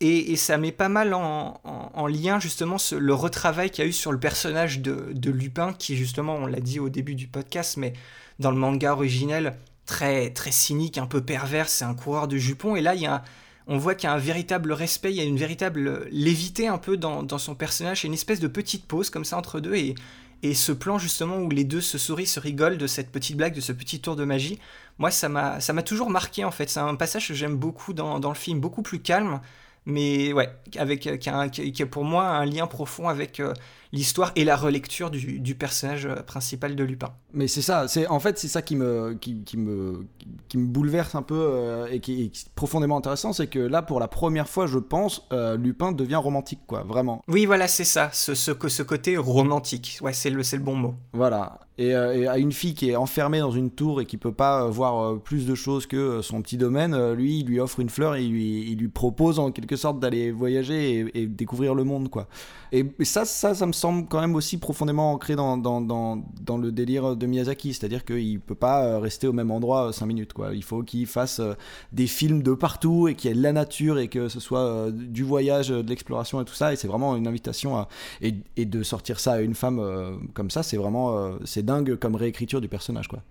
Et, 0.00 0.32
et 0.32 0.36
ça 0.36 0.58
met 0.58 0.72
pas 0.72 0.88
mal 0.88 1.14
en, 1.14 1.60
en, 1.64 2.06
lien 2.08 2.40
justement 2.40 2.76
le 2.90 3.14
retravail 3.14 3.70
qu'il 3.70 3.84
y 3.84 3.86
a 3.86 3.88
eu 3.88 3.92
sur 3.92 4.10
le 4.10 4.18
personnage 4.18 4.80
de, 4.80 5.12
de 5.12 5.30
Lupin, 5.30 5.72
qui 5.72 5.96
justement, 5.96 6.34
on 6.34 6.46
l'a 6.46 6.60
dit 6.60 6.80
au 6.80 6.88
début 6.88 7.14
du 7.14 7.28
podcast, 7.28 7.76
mais 7.76 7.92
dans 8.40 8.50
le 8.50 8.56
manga 8.56 8.92
originel, 8.92 9.56
très, 9.86 10.30
très 10.30 10.52
cynique, 10.52 10.98
un 10.98 11.06
peu 11.06 11.20
pervers, 11.20 11.68
c'est 11.68 11.84
un 11.84 11.94
coureur 11.94 12.28
de 12.28 12.36
jupons. 12.36 12.76
Et 12.76 12.80
là, 12.80 12.94
il 12.94 13.02
y 13.02 13.06
a 13.06 13.22
on 13.66 13.78
voit 13.78 13.94
qu'il 13.94 14.08
y 14.08 14.10
a 14.10 14.14
un 14.14 14.18
véritable 14.18 14.72
respect, 14.72 15.12
il 15.12 15.16
y 15.16 15.20
a 15.20 15.24
une 15.24 15.36
véritable 15.36 16.08
lévité 16.10 16.68
un 16.68 16.78
peu 16.78 16.96
dans, 16.96 17.38
son 17.38 17.54
personnage, 17.54 18.04
une 18.04 18.14
espèce 18.14 18.40
de 18.40 18.48
petite 18.48 18.86
pause 18.86 19.10
comme 19.10 19.24
ça 19.24 19.36
entre 19.36 19.60
deux, 19.60 19.74
et, 19.74 19.94
et 20.42 20.54
ce 20.54 20.72
plan 20.72 20.98
justement 20.98 21.36
où 21.38 21.48
les 21.48 21.64
deux 21.64 21.80
se 21.80 21.98
sourient, 21.98 22.26
se 22.26 22.40
rigolent 22.40 22.78
de 22.78 22.86
cette 22.86 23.10
petite 23.10 23.36
blague, 23.36 23.54
de 23.54 23.60
ce 23.60 23.72
petit 23.72 24.00
tour 24.00 24.16
de 24.16 24.24
magie, 24.24 24.58
moi 24.98 25.10
ça 25.10 25.28
m'a 25.28 25.82
toujours 25.84 26.10
marqué 26.10 26.44
en 26.44 26.50
fait, 26.50 26.68
c'est 26.68 26.80
un 26.80 26.94
passage 26.96 27.28
que 27.28 27.34
j'aime 27.34 27.56
beaucoup 27.56 27.92
dans, 27.92 28.18
dans, 28.18 28.30
le 28.30 28.34
film, 28.34 28.60
beaucoup 28.60 28.82
plus 28.82 29.00
calme, 29.00 29.40
mais 29.86 30.32
ouais, 30.32 30.50
avec, 30.76 31.00
qui, 31.00 31.28
a, 31.28 31.48
qui, 31.48 31.84
pour 31.86 32.04
moi 32.04 32.28
un 32.28 32.44
lien 32.44 32.66
profond 32.66 33.08
avec 33.08 33.40
euh, 33.40 33.52
l'histoire 33.92 34.32
et 34.36 34.44
la 34.44 34.56
relecture 34.56 35.10
du, 35.10 35.54
personnage 35.54 36.06
euh, 36.06 36.16
principal 36.22 36.74
de 36.74 36.84
Lupin. 36.84 37.14
Mais 37.32 37.46
c'est 37.46 37.62
ça, 37.62 37.88
c'est 37.88 38.06
en 38.06 38.20
fait 38.20 38.38
c'est 38.38 38.48
ça 38.48 38.62
qui 38.62 38.74
me 38.74 39.14
qui, 39.14 39.56
me 39.56 40.06
qui 40.48 40.58
me 40.58 40.66
bouleverse 40.66 41.14
un 41.14 41.22
peu 41.22 41.38
euh, 41.38 41.86
et, 41.90 42.00
qui, 42.00 42.24
est 42.24 42.48
profondément 42.54 42.96
intéressant, 42.96 43.32
c'est 43.32 43.46
que 43.46 43.58
là 43.58 43.82
pour 43.82 44.00
la 44.00 44.08
première 44.08 44.48
fois, 44.48 44.66
je 44.66 44.78
pense, 44.78 45.26
euh, 45.32 45.56
Lupin 45.56 45.92
devient 45.92 46.16
romantique 46.16 46.60
quoi, 46.66 46.82
vraiment. 46.82 47.22
Oui, 47.28 47.44
voilà, 47.44 47.68
c'est 47.68 47.84
ça, 47.84 48.10
ce, 48.12 48.34
ce, 48.34 48.52
ce 48.68 48.82
côté 48.82 49.16
romantique. 49.16 49.98
Ouais, 50.00 50.12
c'est 50.12 50.30
le 50.30 50.42
c'est 50.42 50.56
le 50.56 50.62
bon 50.62 50.74
mot. 50.74 50.94
Voilà. 51.12 51.60
Et, 51.78 51.94
à 51.94 52.38
une 52.38 52.52
fille 52.52 52.74
qui 52.74 52.90
est 52.90 52.96
enfermée 52.96 53.40
dans 53.40 53.50
une 53.50 53.70
tour 53.70 54.00
et 54.00 54.06
qui 54.06 54.16
peut 54.16 54.32
pas 54.32 54.66
voir 54.68 55.18
plus 55.20 55.46
de 55.46 55.54
choses 55.54 55.86
que 55.86 56.20
son 56.22 56.42
petit 56.42 56.56
domaine, 56.56 57.12
lui, 57.12 57.40
il 57.40 57.46
lui 57.46 57.60
offre 57.60 57.80
une 57.80 57.88
fleur 57.88 58.14
et 58.14 58.22
il 58.22 58.78
lui, 58.78 58.88
propose 58.88 59.38
en 59.38 59.50
quelque 59.50 59.76
sorte 59.76 59.98
d'aller 59.98 60.30
voyager 60.30 61.06
et, 61.14 61.26
découvrir 61.26 61.74
le 61.74 61.84
monde 61.84 62.10
quoi. 62.10 62.28
Et, 62.72 62.86
ça, 63.04 63.26
ça, 63.26 63.54
ça 63.54 63.66
me 63.66 63.72
semble 63.72 64.06
quand 64.08 64.20
même 64.20 64.34
aussi 64.34 64.56
profondément 64.56 65.12
ancré 65.12 65.36
dans, 65.36 65.58
dans, 65.58 65.82
dans, 65.82 66.58
le 66.58 66.72
délire 66.72 67.16
de 67.16 67.26
Miyazaki, 67.26 67.74
c'est-à-dire 67.74 68.04
qu'il 68.04 68.40
peut 68.40 68.54
pas 68.54 68.84
euh, 68.84 68.98
rester 68.98 69.26
au 69.26 69.34
même 69.34 69.50
endroit 69.50 69.92
5 69.92 70.04
euh, 70.04 70.08
minutes. 70.08 70.32
Quoi. 70.32 70.54
Il 70.54 70.64
faut 70.64 70.82
qu'il 70.82 71.06
fasse 71.06 71.40
euh, 71.40 71.52
des 71.92 72.06
films 72.06 72.42
de 72.42 72.54
partout 72.54 73.08
et 73.08 73.14
qu'il 73.14 73.28
y 73.28 73.32
ait 73.32 73.36
de 73.36 73.42
la 73.42 73.52
nature 73.52 73.98
et 73.98 74.08
que 74.08 74.28
ce 74.28 74.40
soit 74.40 74.90
du 74.90 75.22
voyage, 75.22 75.68
de 75.68 75.86
l'exploration 75.86 76.40
et 76.40 76.44
tout 76.46 76.54
ça. 76.54 76.72
Et 76.72 76.76
c'est 76.76 76.88
vraiment 76.88 77.14
une 77.16 77.26
invitation 77.26 77.76
à. 77.76 77.88
Et, 78.22 78.32
de 78.62 78.82
sortir 78.82 79.20
ça 79.20 79.32
à 79.32 79.40
une 79.40 79.54
femme 79.54 80.18
comme 80.34 80.50
ça, 80.50 80.62
c'est 80.62 80.76
vraiment. 80.76 81.36
c'est 81.44 81.62
comme 82.00 82.14
réécriture 82.14 82.60
du 82.60 82.68
personnage. 82.68 83.08
quoi. 83.08 83.22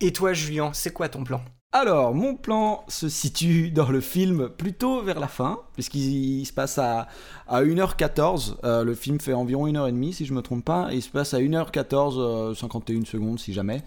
Et 0.00 0.12
toi, 0.12 0.32
Julien, 0.32 0.72
c'est 0.72 0.92
quoi 0.92 1.08
ton 1.08 1.24
plan? 1.24 1.42
Alors, 1.72 2.14
mon 2.14 2.34
plan 2.34 2.84
se 2.88 3.08
situe 3.08 3.70
dans 3.70 3.90
le 3.90 4.00
film 4.00 4.48
plutôt 4.48 5.02
vers 5.02 5.20
la 5.20 5.28
fin, 5.28 5.60
puisqu'il 5.80 6.44
se 6.44 6.52
passe 6.52 6.76
à, 6.76 7.08
à 7.48 7.62
1h14. 7.62 8.56
Euh, 8.64 8.84
le 8.84 8.94
film 8.94 9.18
fait 9.18 9.32
environ 9.32 9.66
1h30, 9.66 10.12
si 10.12 10.26
je 10.26 10.34
me 10.34 10.42
trompe 10.42 10.62
pas. 10.62 10.92
Et 10.92 10.96
il 10.96 11.02
se 11.02 11.08
passe 11.08 11.32
à 11.32 11.38
1h14, 11.38 12.54
51 12.54 12.96
euh, 12.98 13.04
secondes, 13.06 13.38
si 13.38 13.54
jamais. 13.54 13.82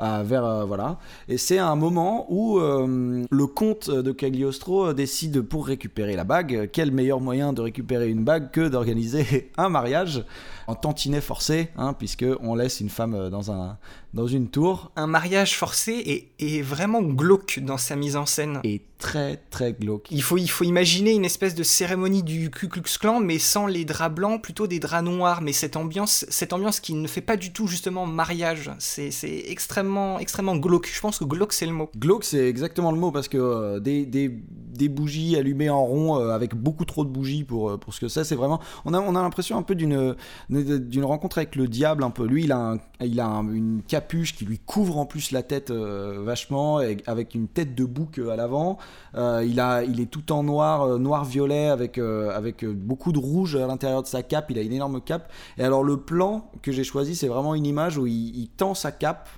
Euh, 0.00 0.24
vers, 0.24 0.66
voilà. 0.66 0.98
Et 1.28 1.38
c'est 1.38 1.58
un 1.58 1.76
moment 1.76 2.26
où 2.30 2.58
le 2.58 3.46
comte 3.46 3.90
de 3.90 4.12
Cagliostro 4.12 4.92
décide, 4.92 5.42
pour 5.42 5.68
récupérer 5.68 6.16
la 6.16 6.24
bague, 6.24 6.68
quel 6.72 6.90
meilleur 6.90 7.20
moyen 7.20 7.52
de 7.52 7.60
récupérer 7.60 8.08
une 8.08 8.24
bague 8.24 8.50
que 8.50 8.68
d'organiser 8.68 9.52
un 9.56 9.68
mariage 9.68 10.24
en 10.66 10.74
tantinet 10.74 11.20
forcé, 11.20 11.68
hein, 11.76 11.92
puisqu'on 11.92 12.56
laisse 12.56 12.80
une 12.80 12.88
femme 12.88 13.30
dans, 13.30 13.52
un, 13.52 13.78
dans 14.14 14.26
une 14.26 14.48
tour. 14.48 14.90
Un 14.96 15.06
mariage 15.06 15.56
forcé 15.56 15.92
est, 16.40 16.44
est 16.44 16.62
vraiment 16.62 17.02
glauque 17.02 17.60
dans 17.60 17.78
sa 17.78 17.94
mise 17.94 18.16
en 18.16 18.26
scène. 18.26 18.58
Et 18.64 18.82
très 18.98 19.36
très 19.50 19.72
glauque. 19.72 20.08
Il 20.10 20.22
faut, 20.22 20.38
il 20.38 20.48
faut 20.48 20.64
imaginer 20.64 21.12
une 21.12 21.24
espèce 21.24 21.35
de 21.38 21.62
cérémonie 21.62 22.22
du 22.22 22.50
Ku 22.50 22.68
Klux 22.68 22.98
Klan, 22.98 23.20
mais 23.20 23.38
sans 23.38 23.66
les 23.66 23.84
draps 23.84 24.14
blancs, 24.14 24.42
plutôt 24.42 24.66
des 24.66 24.78
draps 24.78 25.04
noirs. 25.04 25.42
Mais 25.42 25.52
cette 25.52 25.76
ambiance, 25.76 26.24
cette 26.28 26.52
ambiance 26.52 26.80
qui 26.80 26.94
ne 26.94 27.06
fait 27.06 27.20
pas 27.20 27.36
du 27.36 27.52
tout 27.52 27.66
justement 27.66 28.06
mariage, 28.06 28.70
c'est 28.78 29.10
extrêmement, 29.46 30.18
extrêmement 30.18 30.56
glauque. 30.56 30.90
Je 30.92 31.00
pense 31.00 31.18
que 31.18 31.24
glauque 31.24 31.52
c'est 31.52 31.66
le 31.66 31.72
mot. 31.72 31.90
Glauque 31.96 32.24
c'est 32.24 32.48
exactement 32.48 32.90
le 32.90 32.98
mot 32.98 33.12
parce 33.12 33.28
que 33.28 33.36
euh, 33.36 33.80
des, 33.80 34.06
des, 34.06 34.34
des, 34.76 34.88
bougies 34.88 35.36
allumées 35.36 35.70
en 35.70 35.84
rond 35.84 36.18
euh, 36.18 36.30
avec 36.30 36.54
beaucoup 36.54 36.84
trop 36.84 37.04
de 37.04 37.10
bougies 37.10 37.44
pour, 37.44 37.70
euh, 37.70 37.76
pour 37.76 37.94
ce 37.94 38.00
que 38.00 38.08
c'est, 38.08 38.24
c'est 38.24 38.34
vraiment. 38.34 38.60
On 38.84 38.94
a, 38.94 39.00
on 39.00 39.14
a 39.14 39.22
l'impression 39.22 39.56
un 39.58 39.62
peu 39.62 39.74
d'une 39.74 40.14
d'une 40.48 41.04
rencontre 41.04 41.38
avec 41.38 41.56
le 41.56 41.68
diable 41.68 42.04
un 42.04 42.10
peu. 42.10 42.26
Lui, 42.26 42.44
il 42.44 42.52
a, 42.52 42.76
il 43.00 43.20
a 43.20 43.26
une 43.26 43.82
capuche 43.86 44.34
qui 44.34 44.44
lui 44.44 44.58
couvre 44.58 44.98
en 44.98 45.06
plus 45.06 45.30
la 45.30 45.42
tête 45.42 45.70
vachement, 45.70 46.78
avec 47.06 47.34
une 47.34 47.48
tête 47.48 47.74
de 47.74 47.84
bouc 47.84 48.18
à 48.18 48.36
l'avant. 48.36 48.78
Euh, 49.16 49.44
il, 49.44 49.62
il 49.88 50.00
est 50.00 50.10
tout 50.10 50.32
en 50.32 50.42
noir, 50.42 50.82
euh, 50.82 50.98
noir-violet, 50.98 51.68
avec, 51.68 51.98
euh, 51.98 52.30
avec 52.36 52.64
beaucoup 52.64 53.12
de 53.12 53.18
rouge 53.18 53.56
à 53.56 53.66
l'intérieur 53.66 54.02
de 54.02 54.06
sa 54.06 54.22
cape. 54.22 54.50
Il 54.50 54.58
a 54.58 54.62
une 54.62 54.72
énorme 54.72 55.00
cape. 55.00 55.30
Et 55.58 55.64
alors, 55.64 55.82
le 55.82 55.98
plan 55.98 56.50
que 56.62 56.72
j'ai 56.72 56.84
choisi, 56.84 57.16
c'est 57.16 57.28
vraiment 57.28 57.54
une 57.54 57.66
image 57.66 57.98
où 57.98 58.06
il, 58.06 58.48
tend 58.56 58.74
sa 58.74 58.92
cape. 58.92 59.28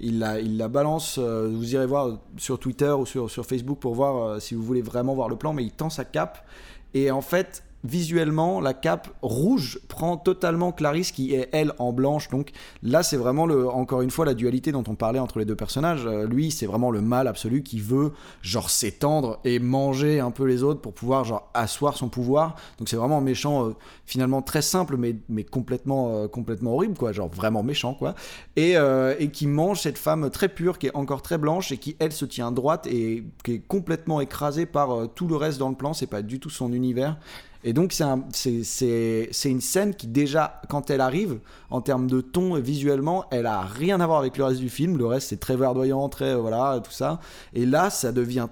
Il 0.00 0.18
la, 0.18 0.68
balance, 0.68 1.18
vous 1.18 1.74
irez 1.74 1.86
voir 1.86 2.18
sur 2.38 2.58
Twitter 2.58 2.90
ou 2.90 3.04
sur, 3.04 3.30
sur 3.30 3.44
Facebook 3.44 3.78
pour 3.78 3.94
voir 3.94 4.40
si 4.40 4.54
vous 4.54 4.62
voulez 4.62 4.82
vraiment 4.82 5.14
voir 5.14 5.28
le 5.28 5.36
plan, 5.36 5.52
mais 5.52 5.62
il 5.62 5.72
tend 5.72 5.90
sa 5.90 6.04
cape. 6.04 6.46
Et 6.94 7.10
en 7.10 7.20
fait, 7.20 7.62
visuellement, 7.84 8.60
la 8.60 8.74
cape 8.74 9.08
rouge 9.22 9.80
prend 9.88 10.16
totalement 10.16 10.72
Clarisse 10.72 11.12
qui 11.12 11.34
est 11.34 11.48
elle 11.52 11.72
en 11.78 11.92
blanche. 11.92 12.28
Donc 12.28 12.50
là, 12.82 13.02
c'est 13.02 13.16
vraiment 13.16 13.46
le, 13.46 13.68
encore 13.68 14.02
une 14.02 14.10
fois 14.10 14.24
la 14.24 14.34
dualité 14.34 14.72
dont 14.72 14.84
on 14.88 14.94
parlait 14.94 15.18
entre 15.18 15.38
les 15.38 15.44
deux 15.44 15.56
personnages. 15.56 16.06
Euh, 16.06 16.26
lui, 16.26 16.50
c'est 16.50 16.66
vraiment 16.66 16.90
le 16.90 17.00
mal 17.00 17.28
absolu 17.28 17.62
qui 17.62 17.80
veut 17.80 18.12
genre 18.42 18.70
s'étendre 18.70 19.40
et 19.44 19.58
manger 19.58 20.20
un 20.20 20.30
peu 20.30 20.44
les 20.44 20.62
autres 20.62 20.80
pour 20.80 20.92
pouvoir 20.92 21.24
genre 21.24 21.50
asseoir 21.54 21.96
son 21.96 22.08
pouvoir. 22.08 22.56
Donc 22.78 22.88
c'est 22.88 22.96
vraiment 22.96 23.20
méchant, 23.20 23.66
euh, 23.66 23.76
finalement 24.04 24.42
très 24.42 24.62
simple 24.62 24.96
mais, 24.96 25.16
mais 25.28 25.44
complètement, 25.44 26.14
euh, 26.14 26.28
complètement 26.28 26.74
horrible 26.74 26.96
quoi, 26.96 27.12
genre 27.12 27.28
vraiment 27.28 27.62
méchant 27.62 27.94
quoi. 27.94 28.14
Et, 28.56 28.74
et 29.18 29.30
qui 29.30 29.46
mange 29.46 29.80
cette 29.80 29.96
femme 29.96 30.30
très 30.30 30.48
pure 30.48 30.78
qui 30.78 30.88
est 30.88 30.94
encore 30.94 31.22
très 31.22 31.38
blanche 31.38 31.72
et 31.72 31.78
qui 31.78 31.96
elle 31.98 32.12
se 32.12 32.24
tient 32.24 32.52
droite 32.52 32.86
et 32.86 33.24
qui 33.42 33.54
est 33.54 33.58
complètement 33.66 34.20
écrasée 34.20 34.66
par 34.66 35.08
tout 35.14 35.26
le 35.26 35.36
reste 35.36 35.58
dans 35.58 35.68
le 35.68 35.74
plan. 35.74 35.94
C'est 35.94 36.06
pas 36.06 36.22
du 36.22 36.40
tout 36.40 36.50
son 36.50 36.72
univers. 36.72 37.16
Et 37.62 37.72
donc, 37.72 37.92
c'est 37.92 39.50
une 39.50 39.60
scène 39.60 39.94
qui, 39.94 40.06
déjà, 40.06 40.62
quand 40.68 40.90
elle 40.90 41.00
arrive, 41.00 41.38
en 41.70 41.80
termes 41.80 42.08
de 42.08 42.20
ton 42.20 42.56
et 42.56 42.60
visuellement, 42.60 43.26
elle 43.30 43.46
a 43.46 43.60
rien 43.60 44.00
à 44.00 44.06
voir 44.06 44.18
avec 44.18 44.36
le 44.38 44.44
reste 44.44 44.60
du 44.60 44.70
film. 44.70 44.96
Le 44.96 45.06
reste, 45.06 45.28
c'est 45.28 45.40
très 45.40 45.56
verdoyant, 45.56 46.08
très. 46.08 46.34
voilà, 46.34 46.80
tout 46.82 46.92
ça. 46.92 47.20
Et 47.52 47.66
là, 47.66 47.90
ça 47.90 48.12
devient 48.12 48.48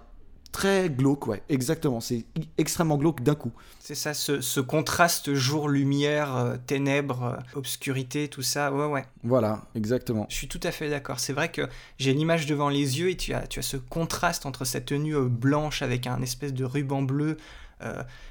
très 0.53 0.91
glauque, 0.91 1.27
ouais, 1.27 1.43
exactement. 1.49 2.01
C'est 2.01 2.25
extrêmement 2.57 2.97
glauque 2.97 3.23
d'un 3.23 3.35
coup. 3.35 3.53
C'est 3.81 3.95
ça, 3.95 4.15
ce, 4.15 4.41
ce 4.41 4.61
contraste 4.61 5.35
jour-lumière, 5.35 6.37
euh, 6.37 6.57
ténèbres, 6.67 7.23
euh, 7.23 7.59
obscurité, 7.59 8.29
tout 8.29 8.43
ça, 8.43 8.73
ouais, 8.73 8.87
ouais. 8.87 9.05
Voilà, 9.25 9.63
exactement. 9.75 10.27
Je 10.29 10.35
suis 10.35 10.49
tout 10.49 10.61
à 10.63 10.71
fait 10.71 10.91
d'accord. 10.91 11.21
C'est 11.21 11.33
vrai 11.33 11.51
que 11.51 11.69
j'ai 11.99 12.13
l'image 12.13 12.47
devant 12.47 12.69
les 12.69 12.99
yeux 12.99 13.11
et 13.11 13.17
tu 13.17 13.35
as, 13.35 13.47
tu 13.47 13.61
as 13.61 13.63
ce 13.63 13.77
contraste 13.77 14.47
entre 14.47 14.65
cette 14.65 14.87
tenue 14.87 15.17
euh, 15.17 15.29
blanche 15.29 15.83
avec 15.83 16.07
un 16.07 16.21
espèce 16.23 16.53
de 16.53 16.65
ruban 16.65 17.03
bleu, 17.03 17.37
euh, 17.37 17.37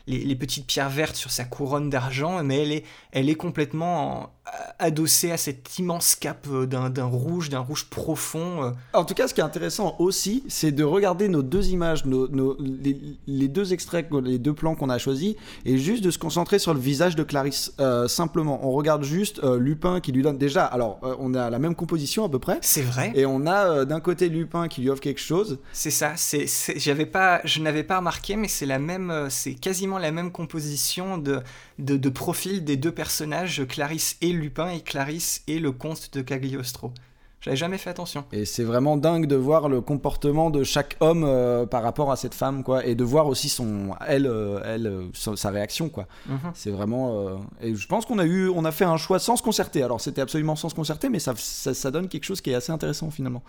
les, 0.08 0.24
les 0.24 0.36
petites 0.36 0.68
pierres 0.68 0.90
vertes 0.90 1.16
sur 1.16 1.32
sa 1.32 1.46
couronne 1.46 1.90
d'argent, 1.90 2.44
mais 2.44 2.64
elle 2.64 2.72
est, 2.72 2.86
elle 3.12 3.30
est 3.30 3.36
complètement 3.36 4.37
en- 4.48 4.68
adossée 4.80 5.32
à 5.32 5.38
cette 5.38 5.78
immense 5.80 6.16
cape 6.16 6.48
euh, 6.52 6.66
d'un 6.66 7.06
rouge, 7.06 7.50
d'un 7.50 7.60
rouge 7.60 7.86
profond. 7.90 8.64
euh. 8.64 8.72
En 8.94 9.06
tout 9.06 9.14
cas, 9.14 9.28
ce 9.28 9.34
qui 9.34 9.42
est 9.42 9.44
intéressant 9.44 9.96
aussi, 10.00 10.44
c'est 10.48 10.72
de 10.72 10.84
regarder 10.84 11.28
nos 11.30 11.42
deux 11.42 11.70
images, 11.70 12.06
nos, 12.06 12.28
nos- 12.28 12.56
les, 12.60 12.98
les 13.26 13.48
deux 13.48 13.74
extraits, 13.74 14.08
les 14.24 14.38
deux 14.38 14.54
plans 14.54 14.76
qu'on 14.76 14.90
a 14.90 14.98
choisis, 14.98 15.36
et 15.66 15.78
juste 15.78 16.04
de 16.04 16.12
se 16.12 16.18
concentrer 16.20 16.60
sur 16.60 16.74
le 16.74 16.80
visage 16.80 17.16
de 17.16 17.24
Clarisse. 17.24 17.74
Euh, 17.80 18.08
simplement, 18.08 18.60
on 18.68 18.72
regarde 18.72 19.04
juste 19.04 19.40
euh, 19.44 19.58
Lupin 19.58 20.00
qui 20.00 20.12
lui 20.12 20.22
donne 20.22 20.38
déjà. 20.38 20.66
Alors, 20.66 21.00
euh, 21.04 21.16
on 21.20 21.34
a 21.34 21.50
la 21.50 21.60
même 21.60 21.76
composition 21.76 22.24
à 22.26 22.30
peu 22.30 22.40
près. 22.40 22.60
C'est 22.62 22.82
vrai. 22.84 23.12
Et 23.16 23.26
on 23.26 23.46
a 23.48 23.66
euh, 23.70 23.86
d'un 23.86 24.00
côté 24.00 24.30
Lupin 24.30 24.68
qui 24.68 24.82
lui 24.82 24.90
offre 24.90 25.02
quelque 25.02 25.22
chose. 25.22 25.60
C'est 25.74 25.92
ça, 25.92 26.14
c'est, 26.16 26.46
j'avais 26.76 27.06
pas, 27.08 27.42
je 27.46 27.62
n'avais 27.62 27.84
pas 27.84 27.98
remarqué, 27.98 28.36
mais 28.36 28.48
c'est 28.48 28.66
la 28.68 28.80
même, 28.80 29.10
euh, 29.12 29.30
c'est 29.30 29.54
quasiment 29.56 29.98
la 29.98 30.12
même 30.12 30.32
composition 30.32 31.18
de, 31.18 31.40
de, 31.80 31.98
de 31.98 32.10
profil 32.10 32.64
des 32.64 32.78
deux 32.78 32.92
personnages, 32.92 33.66
Clarisse 33.68 34.18
et 34.22 34.32
Lupin, 34.34 34.70
et 34.70 34.82
Clarisse 34.82 35.44
et 35.48 35.60
le 35.60 35.72
comte 35.72 36.14
de 36.14 36.22
Cagliostro. 36.22 36.92
J'avais 37.40 37.56
jamais 37.56 37.78
fait 37.78 37.92
attention. 37.92 38.26
Et 38.32 38.46
c'est 38.46 38.64
vraiment 38.64 38.98
dingue 38.98 39.28
de 39.28 39.36
voir 39.36 39.70
le 39.70 39.80
comportement 39.80 40.50
de 40.50 40.64
chaque 40.64 40.98
homme 41.02 41.24
euh, 41.24 41.68
par 41.68 41.84
rapport 41.84 42.12
à 42.12 42.16
cette 42.16 42.34
femme, 42.34 42.64
quoi. 42.64 42.84
Et 42.84 42.96
de 42.96 43.04
voir 43.04 43.28
aussi 43.28 43.48
son, 43.48 43.92
elle, 44.08 44.26
euh, 44.26 44.60
elle, 44.66 44.88
euh, 44.88 45.04
sa, 45.14 45.36
sa 45.36 45.52
réaction, 45.52 45.88
quoi. 45.88 46.08
Mhm. 46.26 46.40
C'est 46.56 46.72
vraiment. 46.72 47.28
euh, 47.28 47.36
Et 47.62 47.76
je 47.76 47.88
pense 47.88 48.08
qu'on 48.08 48.18
a 48.18 48.26
eu, 48.26 48.50
on 48.50 48.66
a 48.66 48.72
fait 48.72 48.86
un 48.86 48.98
choix 48.98 49.20
sans 49.20 49.36
se 49.36 49.44
concerter. 49.44 49.84
Alors 49.84 50.02
c'était 50.02 50.22
absolument 50.22 50.56
sans 50.56 50.70
se 50.70 50.76
concerter, 50.76 51.10
mais 51.10 51.20
ça, 51.20 51.34
ça, 51.38 51.76
ça 51.76 51.92
donne 51.92 52.08
quelque 52.10 52.24
chose 52.26 52.42
qui 52.42 52.50
est 52.50 52.56
assez 52.56 52.72
intéressant 52.72 53.12
finalement. 53.12 53.44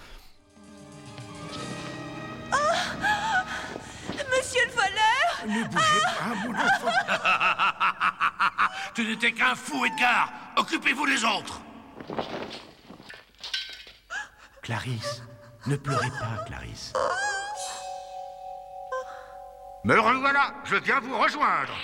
Monsieur 4.11 4.61
le 4.67 4.73
voleur 4.73 5.47
Ne 5.47 5.65
bougez 5.69 6.03
pas, 6.19 6.35
mon 6.47 6.55
enfant. 6.55 6.93
tu 8.99 9.05
n'étais 9.05 9.31
qu'un 9.31 9.55
fou, 9.55 9.85
Edgar. 9.85 10.29
Occupez-vous 10.57 11.07
des 11.07 11.25
autres. 11.25 11.61
Clarisse, 14.61 15.23
ne 15.67 15.77
pleurez 15.77 16.11
pas, 16.19 16.43
Clarisse. 16.47 16.93
Me 19.85 20.01
revoilà, 20.01 20.53
je 20.65 20.75
viens 20.75 20.99
vous 20.99 21.17
rejoindre. 21.17 21.75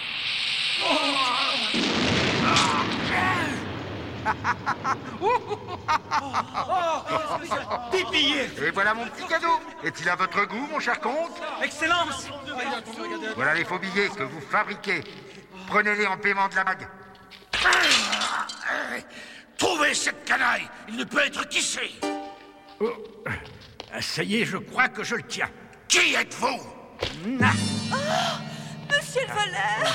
Dépillé 7.92 8.50
Et 8.60 8.70
voilà 8.72 8.92
mon 8.92 9.06
petit 9.06 9.26
cadeau. 9.28 9.60
Est-il 9.84 10.08
à 10.08 10.16
votre 10.16 10.44
goût, 10.46 10.66
mon 10.68 10.80
cher 10.80 11.00
comte? 11.00 11.40
Excellence 11.62 12.28
Voilà 13.36 13.54
les 13.54 13.64
faux 13.64 13.78
billets 13.78 14.08
que 14.08 14.24
vous 14.24 14.40
fabriquez. 14.40 15.04
Prenez-les 15.68 16.08
en 16.08 16.16
paiement 16.16 16.48
de 16.48 16.56
la 16.56 16.64
bague. 16.64 16.88
Trouvez 19.56 19.94
cette 19.94 20.24
canaille. 20.24 20.68
Il 20.88 20.96
ne 20.96 21.04
peut 21.04 21.24
être 21.24 21.48
qui 21.48 21.62
c'est 21.62 21.90
Oh, 22.80 22.92
Ça 24.00 24.22
y 24.22 24.42
est, 24.42 24.44
je 24.44 24.56
crois 24.56 24.88
que 24.88 25.04
je 25.04 25.14
le 25.14 25.22
tiens. 25.22 25.48
Qui 25.88 26.14
êtes-vous? 26.14 26.60
Monsieur 27.24 29.22
le 29.22 29.32
voleur. 29.32 29.94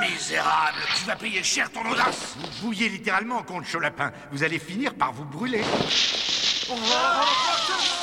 Misérable, 0.00 0.78
tu 0.96 1.04
vas 1.04 1.16
payer 1.16 1.42
cher 1.42 1.70
ton 1.70 1.88
audace. 1.90 2.34
Vous 2.38 2.66
bouillez 2.66 2.88
littéralement, 2.88 3.42
comte 3.42 3.66
Cholapin. 3.66 4.12
Vous 4.30 4.42
allez 4.42 4.58
finir 4.58 4.94
par 4.94 5.12
vous 5.12 5.24
brûler. 5.24 5.62
Prenez 6.66 8.01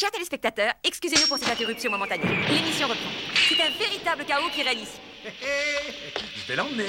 Chers 0.00 0.10
téléspectateurs, 0.12 0.72
excusez-nous 0.82 1.28
pour 1.28 1.36
cette 1.36 1.50
interruption 1.50 1.90
momentanée. 1.90 2.24
L'émission 2.48 2.88
reprend. 2.88 3.10
C'est 3.34 3.60
un 3.60 3.68
véritable 3.78 4.24
chaos 4.24 4.48
qui 4.50 4.62
règne 4.62 4.78
ici. 4.78 4.98
Je 6.36 6.48
vais 6.48 6.56
l'emmener. 6.56 6.84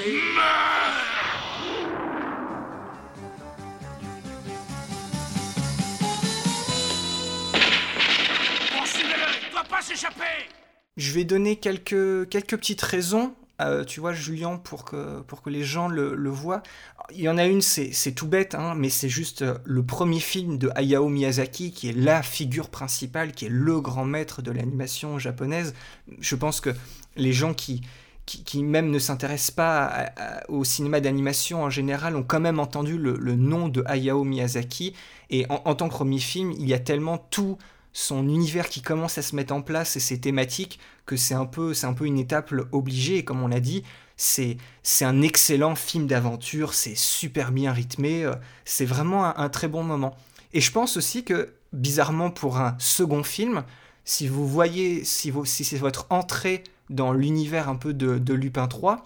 Poursuivez-le 8.78 9.46
Il 9.46 9.50
doit 9.50 9.64
pas 9.64 9.82
s'échapper 9.82 10.48
Je 10.96 11.12
vais 11.12 11.24
donner 11.24 11.56
quelques, 11.56 12.30
quelques 12.30 12.56
petites 12.56 12.80
raisons, 12.80 13.34
euh, 13.60 13.84
tu 13.84 14.00
vois, 14.00 14.12
Julien, 14.12 14.56
pour 14.56 14.84
que, 14.84 15.20
pour 15.20 15.42
que 15.42 15.50
les 15.50 15.62
gens 15.62 15.88
le, 15.88 16.30
voient. 16.30 16.62
Il 17.10 17.20
y 17.20 17.28
en 17.28 17.38
a 17.38 17.44
une, 17.44 17.60
c'est 17.60 18.12
tout 18.12 18.26
bête, 18.26 18.54
hein, 18.54 18.74
mais 18.76 18.88
c'est 18.88 19.08
juste 19.08 19.42
euh, 19.42 19.58
le 19.64 19.82
premier 19.82 20.20
film 20.20 20.58
de 20.58 20.70
Hayao 20.74 21.08
Miyazaki, 21.08 21.72
qui 21.72 21.88
est 21.88 21.96
la 21.96 22.22
figure 22.22 22.70
principale, 22.70 23.32
qui 23.32 23.46
est 23.46 23.50
le 23.50 23.80
grand 23.80 24.04
maître 24.04 24.42
de 24.42 24.50
l'animation 24.50 25.18
japonaise. 25.18 25.74
Je 26.20 26.34
pense 26.34 26.60
que 26.60 26.70
les 27.16 27.32
gens 27.32 27.54
qui, 27.54 27.82
qui, 28.26 28.42
qui 28.42 28.62
même 28.64 28.90
ne 28.90 28.98
s'intéressent 28.98 29.52
pas 29.52 30.12
au 30.48 30.64
cinéma 30.64 31.00
d'animation 31.00 31.62
en 31.62 31.70
général 31.70 32.16
ont 32.16 32.22
quand 32.22 32.40
même 32.40 32.58
entendu 32.58 32.96
le, 32.96 33.16
le 33.16 33.36
nom 33.36 33.68
de 33.68 33.84
Hayao 33.86 34.24
Miyazaki. 34.24 34.94
Et 35.30 35.46
en, 35.50 35.62
en 35.64 35.74
tant 35.74 35.88
que 35.88 35.94
premier 35.94 36.18
film, 36.18 36.52
il 36.52 36.66
y 36.66 36.74
a 36.74 36.78
tellement 36.78 37.18
tout 37.18 37.58
son 37.92 38.28
univers 38.28 38.68
qui 38.68 38.82
commence 38.82 39.18
à 39.18 39.22
se 39.22 39.36
mettre 39.36 39.52
en 39.52 39.62
place 39.62 39.96
et 39.96 40.00
ses 40.00 40.20
thématiques 40.20 40.78
que 41.06 41.16
c'est 41.16 41.34
un 41.34 41.44
peu 41.44 41.74
c'est 41.74 41.86
un 41.86 41.92
peu 41.92 42.06
une 42.06 42.18
étape 42.18 42.54
obligée 42.72 43.18
et 43.18 43.24
comme 43.24 43.42
on 43.42 43.48
l'a 43.48 43.60
dit 43.60 43.82
c'est 44.16 44.56
c'est 44.82 45.04
un 45.04 45.20
excellent 45.22 45.74
film 45.74 46.06
d'aventure 46.06 46.74
c'est 46.74 46.96
super 46.96 47.52
bien 47.52 47.72
rythmé 47.72 48.24
euh, 48.24 48.34
c'est 48.64 48.84
vraiment 48.84 49.36
un, 49.36 49.48
très 49.48 49.68
bon 49.68 49.82
moment. 49.82 50.16
Et 50.54 50.60
je 50.60 50.70
pense 50.70 50.96
aussi 50.96 51.24
que 51.24 51.52
bizarrement 51.72 52.30
pour 52.30 52.58
un 52.58 52.76
second 52.78 53.22
film 53.22 53.64
si 54.04 54.26
vous 54.26 54.48
voyez 54.48 55.04
si, 55.04 55.32
si 55.44 55.64
c'est 55.64 55.76
votre 55.76 56.06
entrée 56.10 56.64
dans 56.90 57.12
l'univers 57.12 57.68
un 57.68 57.76
peu 57.76 57.94
de, 57.94 58.18
de 58.18 58.34
Lupin 58.34 58.68
3 58.68 59.04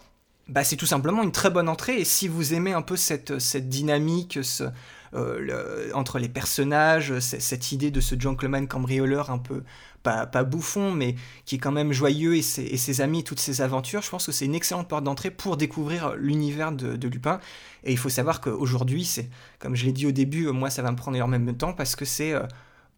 bah, 0.49 0.63
c'est 0.63 0.77
tout 0.77 0.87
simplement 0.87 1.23
une 1.23 1.33
très 1.33 1.51
bonne 1.51 1.69
entrée 1.69 2.01
et 2.01 2.05
si 2.05 2.29
vous 2.29 2.55
aimez 2.55 2.73
un 2.73 2.83
peu 2.83 2.97
cette, 2.97 3.41
cette 3.41 3.69
dynamique 3.69 4.39
ce, 4.43 4.65
le- 5.13 5.91
entre 5.95 6.19
les 6.19 6.29
personnages, 6.29 7.19
cette 7.21 7.73
idée 7.73 7.91
de 7.91 8.01
ce 8.01 8.19
gentleman 8.19 8.67
cambrioleur 8.69 9.31
un 9.31 9.39
peu, 9.39 9.63
pas, 10.03 10.45
bouffon, 10.45 10.93
mais 10.93 11.17
qui 11.45 11.57
est 11.57 11.59
quand 11.59 11.73
même 11.73 11.93
joyeux 11.93 12.37
et 12.37 12.43
ses, 12.43 12.63
et 12.65 13.01
amis, 13.01 13.25
toutes 13.25 13.41
ses 13.41 13.61
aventures, 13.61 14.03
je 14.03 14.11
pense 14.11 14.27
que 14.27 14.33
c'est 14.33 14.45
une 14.45 14.55
excellente 14.55 14.89
porte 14.89 15.05
d'entrée 15.05 15.31
pour 15.31 15.57
découvrir 15.57 16.15
l'univers 16.17 16.73
de, 16.73 17.09
Lupin. 17.09 17.41
Et 17.85 17.93
il 17.93 17.99
faut 17.99 18.09
savoir 18.09 18.41
qu'aujourd'hui, 18.41 19.05
c'est, 19.05 19.29
comme 19.59 19.75
je 19.75 19.85
l'ai 19.85 19.93
dit 19.93 20.07
au 20.07 20.13
début, 20.13 20.47
euh, 20.47 20.53
moi 20.53 20.71
ça 20.71 20.83
va 20.83 20.91
me 20.93 20.97
prendre 20.97 21.17
énormément 21.17 21.53
de 21.53 21.57
temps 21.57 21.73
parce 21.73 21.97
que 21.97 22.05
c'est 22.05 22.33
euh, 22.33 22.43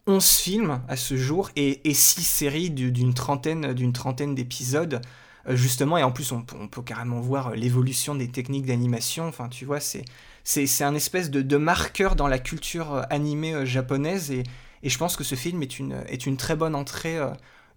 11 0.07 0.25
films 0.27 0.81
à 0.87 0.95
ce 0.95 1.15
jour 1.17 1.49
et, 1.55 1.89
et 1.89 1.93
6 1.93 2.23
séries 2.23 2.69
du- 2.69 2.91
d'une 2.91 3.13
trentaine, 3.13 3.73
d'une 3.73 3.93
trentaine 3.93 4.35
d'épisodes. 4.35 5.01
Euh, 5.47 5.55
justement, 5.55 5.97
et 5.97 6.03
en 6.03 6.11
plus, 6.11 6.31
on, 6.31 6.41
peut- 6.41 6.57
on 6.59 6.67
peut 6.67 6.81
carrément 6.81 7.19
voir 7.21 7.49
euh, 7.49 7.55
l'évolution 7.55 8.15
des 8.15 8.27
techniques 8.29 8.65
d'animation. 8.65 9.27
Enfin, 9.27 9.47
tu 9.49 9.65
vois, 9.65 9.79
c'est 9.79 10.03
c'est 10.49 10.83
un 10.83 10.95
espèce 10.95 11.29
de, 11.29 11.43
de 11.43 11.57
marqueur 11.57 12.15
dans 12.15 12.27
la 12.27 12.39
culture 12.39 12.93
euh, 12.95 13.01
animée 13.11 13.53
euh, 13.53 13.65
japonaise 13.65 14.31
et, 14.31 14.43
et 14.81 14.89
je 14.89 14.97
pense 14.97 15.15
que 15.15 15.23
ce 15.23 15.35
film 15.35 15.61
est 15.61 15.77
une, 15.77 16.03
est 16.07 16.25
une 16.25 16.37
très 16.37 16.55
bonne 16.55 16.73
entrée 16.73 17.17
euh, 17.17 17.29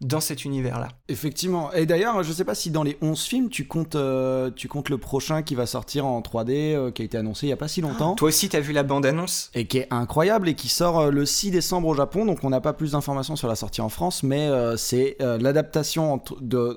dans 0.02 0.20
cet 0.20 0.44
univers-là. 0.44 0.88
Effectivement. 1.08 1.72
Et 1.72 1.86
d'ailleurs, 1.86 2.22
je 2.22 2.32
sais 2.32 2.44
pas 2.44 2.54
si 2.54 2.70
dans 2.70 2.82
les 2.82 2.98
11 3.02 3.22
films, 3.22 3.48
tu 3.48 3.66
comptes, 3.66 3.94
euh, 3.94 4.50
tu 4.54 4.68
comptes 4.68 4.88
le 4.90 4.98
prochain 4.98 5.42
qui 5.42 5.54
va 5.54 5.64
sortir 5.66 6.06
en 6.06 6.20
3D, 6.20 6.74
euh, 6.74 6.90
qui 6.90 7.02
a 7.02 7.04
été 7.04 7.16
annoncé 7.16 7.46
il 7.46 7.50
y 7.50 7.52
a 7.52 7.56
pas 7.56 7.68
si 7.68 7.80
longtemps. 7.80 8.14
Toi 8.14 8.28
aussi, 8.28 8.48
t'as 8.48 8.60
vu 8.60 8.72
la 8.72 8.82
bande-annonce? 8.82 9.50
Et 9.54 9.66
qui 9.66 9.78
est 9.78 9.86
incroyable 9.92 10.48
et 10.48 10.54
qui 10.54 10.68
sort 10.68 10.98
euh, 11.00 11.10
le 11.10 11.24
6 11.24 11.50
décembre 11.52 11.88
au 11.88 11.94
Japon. 11.94 12.24
Donc 12.26 12.40
on 12.42 12.50
n'a 12.50 12.60
pas 12.60 12.72
plus 12.72 12.92
d'informations 12.92 13.36
sur 13.36 13.48
la 13.48 13.54
sortie 13.54 13.80
en 13.80 13.88
France, 13.88 14.22
mais 14.22 14.48
euh, 14.48 14.76
c'est 14.76 15.16
l'adaptation 15.20 16.12
en, 16.14 16.16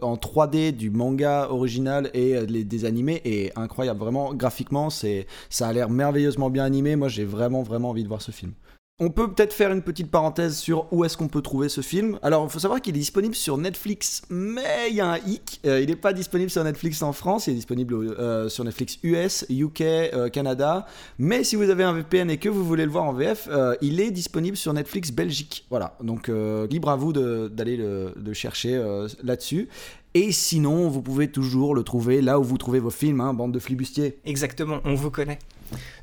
en 0.01 0.15
3D 0.15 0.71
du 0.71 0.89
manga 0.89 1.47
original 1.49 2.09
et 2.13 2.45
les- 2.45 2.63
des 2.63 2.85
animés 2.85 3.21
est 3.25 3.51
incroyable. 3.57 3.99
Vraiment, 3.99 4.33
graphiquement, 4.33 4.89
c'est, 4.89 5.27
ça 5.49 5.67
a 5.67 5.73
l'air 5.73 5.89
merveilleusement 5.89 6.49
bien 6.49 6.63
animé. 6.63 6.95
Moi, 6.95 7.07
j'ai 7.07 7.25
vraiment, 7.25 7.63
vraiment 7.63 7.89
envie 7.89 8.03
de 8.03 8.07
voir 8.07 8.21
ce 8.21 8.31
film. 8.31 8.53
On 8.97 9.09
peut 9.09 9.29
peut-être 9.29 9.51
faire 9.51 9.73
une 9.73 9.81
petite 9.81 10.09
parenthèse 10.09 10.57
sur 10.57 10.87
où 10.93 11.03
est-ce 11.03 11.17
qu'on 11.17 11.27
peut 11.27 11.41
trouver 11.41 11.67
ce 11.67 11.81
film. 11.81 12.17
Alors, 12.23 12.45
il 12.45 12.49
faut 12.49 12.59
savoir 12.59 12.79
qu'il 12.79 12.95
est 12.95 12.99
disponible 12.99 13.35
sur 13.35 13.57
Netflix, 13.57 14.21
mais 14.29 14.87
il 14.89 14.95
y 14.95 15.01
a 15.01 15.07
un 15.07 15.17
hic. 15.17 15.59
Euh, 15.65 15.81
il 15.81 15.89
n'est 15.89 15.97
pas 15.97 16.13
disponible 16.13 16.49
sur 16.49 16.63
Netflix 16.63 17.01
en 17.01 17.11
France, 17.11 17.47
il 17.47 17.51
est 17.51 17.55
disponible 17.55 17.93
euh, 17.93 18.47
sur 18.47 18.63
Netflix 18.63 18.97
US, 19.03 19.45
UK, 19.49 19.81
euh, 19.81 20.29
Canada. 20.29 20.85
Mais 21.19 21.43
si 21.43 21.57
vous 21.57 21.69
avez 21.69 21.83
un 21.83 21.91
VPN 21.91 22.29
et 22.29 22.37
que 22.37 22.47
vous 22.47 22.63
voulez 22.63 22.85
le 22.85 22.91
voir 22.91 23.03
en 23.03 23.11
VF, 23.11 23.49
il 23.81 23.99
est 23.99 24.11
disponible 24.11 24.55
sur 24.55 24.71
Netflix 24.71 25.11
Belgique. 25.11 25.65
Voilà, 25.69 25.97
donc 26.01 26.31
libre 26.69 26.89
à 26.89 26.95
vous 26.95 27.11
d'aller 27.11 27.75
le, 27.75 28.13
le, 28.15 28.33
chercher 28.33 28.81
là-dessus. 29.21 29.67
Et 30.13 30.31
sinon, 30.31 30.87
vous 30.87 31.01
pouvez 31.01 31.29
toujours 31.29 31.75
le 31.75 31.83
trouver 31.83 32.21
là 32.21 32.39
où 32.39 32.43
vous 32.45 32.57
trouvez 32.57 32.79
vos 32.79 32.91
films, 32.91 33.19
hein, 33.19 33.33
bande 33.33 33.51
de 33.51 33.59
flibustiers. 33.59 34.19
Exactement, 34.23 34.79
on 34.85 34.95
vous 34.95 35.11
connaît. 35.11 35.39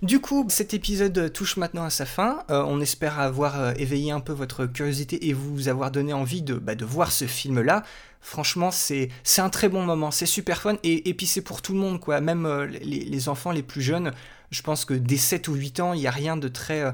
Du 0.02 0.20
coup, 0.20 0.44
cet 0.48 0.74
épisode 0.74 1.32
touche 1.32 1.56
maintenant 1.56 1.84
à 1.84 1.90
sa 1.90 2.06
fin. 2.06 2.42
Euh, 2.50 2.64
on 2.66 2.80
espère 2.80 3.20
avoir 3.20 3.60
euh, 3.60 3.72
éveillé 3.76 4.10
un 4.10 4.20
peu 4.20 4.32
votre 4.32 4.66
curiosité 4.66 5.28
et 5.28 5.32
vous 5.32 5.68
avoir 5.68 5.90
donné 5.90 6.12
envie 6.12 6.42
de, 6.42 6.54
bah, 6.54 6.72
voir 6.80 7.12
ce 7.12 7.26
film-là. 7.26 7.84
Franchement, 8.20 8.70
c'est 8.70 9.10
un 9.38 9.50
très 9.50 9.68
bon 9.68 9.82
moment, 9.82 10.12
c'est 10.12 10.26
super 10.26 10.60
fun 10.60 10.76
et, 10.84 11.12
puis 11.14 11.26
c'est 11.26 11.40
pour 11.40 11.60
tout 11.60 11.72
le 11.72 11.80
monde, 11.80 11.98
quoi. 11.98 12.20
Même 12.20 12.46
euh, 12.46 12.66
les, 12.66 13.28
enfants 13.28 13.50
les 13.50 13.64
plus 13.64 13.82
jeunes, 13.82 14.12
je 14.50 14.62
pense 14.62 14.84
que 14.84 14.94
dès 14.94 15.16
7 15.16 15.48
ou 15.48 15.54
8 15.54 15.80
ans, 15.80 15.92
il 15.92 16.00
n'y 16.00 16.06
a 16.06 16.12
rien 16.12 16.36
de 16.36 16.48
très. 16.48 16.90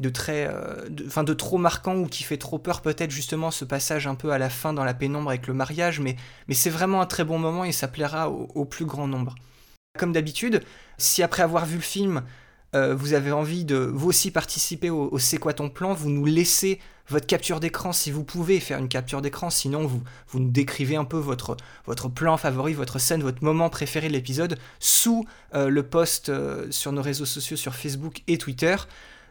de 0.00 0.08
très 0.08 0.50
trop 1.36 1.58
marquant 1.58 1.96
ou 1.96 2.06
qui 2.06 2.22
fait 2.22 2.38
trop 2.38 2.58
peur 2.58 2.80
peut-être 2.80 3.10
justement 3.10 3.50
ce 3.50 3.66
passage 3.66 4.06
un 4.06 4.14
peu 4.14 4.32
à 4.32 4.38
la 4.38 4.48
fin 4.48 4.72
dans 4.72 4.84
la 4.84 4.94
pénombre 4.94 5.28
avec 5.28 5.46
le 5.46 5.54
mariage 5.54 6.00
mais, 6.00 6.16
mais 6.48 6.54
c'est 6.54 6.70
vraiment 6.70 7.02
un 7.02 7.06
très 7.06 7.24
bon 7.24 7.38
moment 7.38 7.64
et 7.64 7.72
ça 7.72 7.86
plaira 7.86 8.30
au 8.30 8.64
plus 8.64 8.86
grand 8.86 9.06
nombre. 9.06 9.34
Comme 9.98 10.12
d'habitude, 10.12 10.62
si 10.96 11.22
après 11.22 11.42
avoir 11.42 11.66
vu 11.66 11.76
le 11.76 11.82
film, 11.82 12.22
euh, 12.74 12.94
vous 12.94 13.12
avez 13.12 13.30
envie 13.30 13.66
de 13.66 13.76
vous 13.76 14.08
aussi 14.08 14.30
participer 14.30 14.88
au, 14.88 15.18
C'est 15.18 15.36
quoi 15.36 15.52
ton 15.52 15.68
plan, 15.68 15.92
vous 15.92 16.08
nous 16.08 16.24
laissez 16.24 16.80
votre 17.08 17.26
capture 17.26 17.60
d'écran 17.60 17.92
si 17.92 18.10
vous 18.10 18.24
pouvez 18.24 18.58
faire 18.58 18.78
une 18.78 18.88
capture 18.88 19.20
d'écran, 19.20 19.50
sinon 19.50 19.86
vous, 19.86 20.02
nous 20.32 20.48
décrivez 20.48 20.96
un 20.96 21.04
peu 21.04 21.18
votre, 21.18 21.58
votre 21.84 22.08
plan 22.08 22.38
favori, 22.38 22.72
votre 22.72 22.98
scène, 22.98 23.22
votre 23.22 23.44
moment 23.44 23.68
préféré 23.68 24.08
de 24.08 24.14
l'épisode 24.14 24.58
sous 24.80 25.26
euh, 25.54 25.68
le 25.68 25.82
post 25.82 26.30
euh, 26.30 26.68
sur 26.70 26.92
nos 26.92 27.02
réseaux 27.02 27.26
sociaux, 27.26 27.58
sur 27.58 27.74
Facebook 27.74 28.22
et 28.28 28.38
Twitter. 28.38 28.76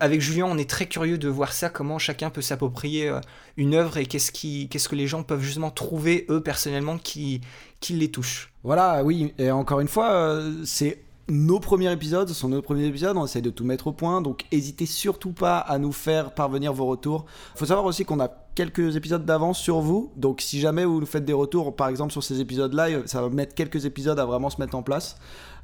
Avec 0.02 0.20
Julien, 0.20 0.48
on 0.50 0.58
est 0.58 0.70
très 0.70 0.88
curieux 0.88 1.18
de 1.18 1.30
voir 1.30 1.54
ça, 1.54 1.70
comment 1.70 2.00
chacun 2.00 2.32
peut 2.32 2.42
s'approprier 2.42 3.14
une 3.56 3.76
œuvre 3.76 3.98
et 3.98 4.08
qu'est-ce, 4.08 4.32
qui, 4.32 4.68
qu'est-ce 4.68 4.90
que 4.90 4.96
les 4.96 5.06
gens 5.06 5.22
peuvent 5.22 5.44
justement 5.44 5.70
trouver, 5.70 6.26
eux, 6.30 6.42
personnellement, 6.42 6.98
qui, 6.98 7.42
qui 7.80 7.94
les 7.94 8.10
touche. 8.10 8.52
Voilà, 8.64 9.04
oui, 9.04 9.34
et 9.38 9.52
encore 9.52 9.80
une 9.80 9.88
fois, 9.88 10.42
c'est 10.66 11.04
nos 11.32 11.60
premiers 11.60 11.92
épisodes, 11.92 12.28
ce 12.28 12.34
sont 12.34 12.50
nos 12.50 12.62
premiers 12.62 12.86
épisodes, 12.86 13.16
on 13.16 13.26
essaye 13.26 13.42
de 13.42 13.50
tout 13.50 13.64
mettre 13.64 13.88
au 13.88 13.94
point, 13.94 14.22
donc 14.22 14.46
n'hésitez 14.52 14.86
surtout 14.86 15.32
pas 15.32 15.60
à 15.60 15.78
nous 15.78 15.92
faire 15.92 16.34
parvenir 16.34 16.74
vos 16.74 16.86
retours. 16.86 17.26
Il 17.56 17.60
faut 17.60 17.66
savoir 17.66 17.86
aussi 17.86 18.04
qu'on 18.04 18.20
a 18.20 18.30
quelques 18.54 18.98
épisodes 18.98 19.26
d'avance 19.26 19.58
sur 19.58 19.80
vous, 19.80 20.12
donc 20.18 20.42
si 20.42 20.60
jamais 20.60 20.84
vous 20.84 21.00
nous 21.00 21.06
faites 21.06 21.24
des 21.24 21.34
retours, 21.34 21.76
par 21.76 21.88
exemple 21.88 22.12
sur 22.12 22.24
ces 22.24 22.42
épisodes-là, 22.42 22.88
ça 23.06 23.22
va 23.22 23.30
mettre 23.30 23.56
quelques 23.56 23.86
épisodes 23.86 24.20
à 24.20 24.26
vraiment 24.26 24.50
se 24.50 24.60
mettre 24.60 24.76
en 24.76 24.84
place. 24.84 25.16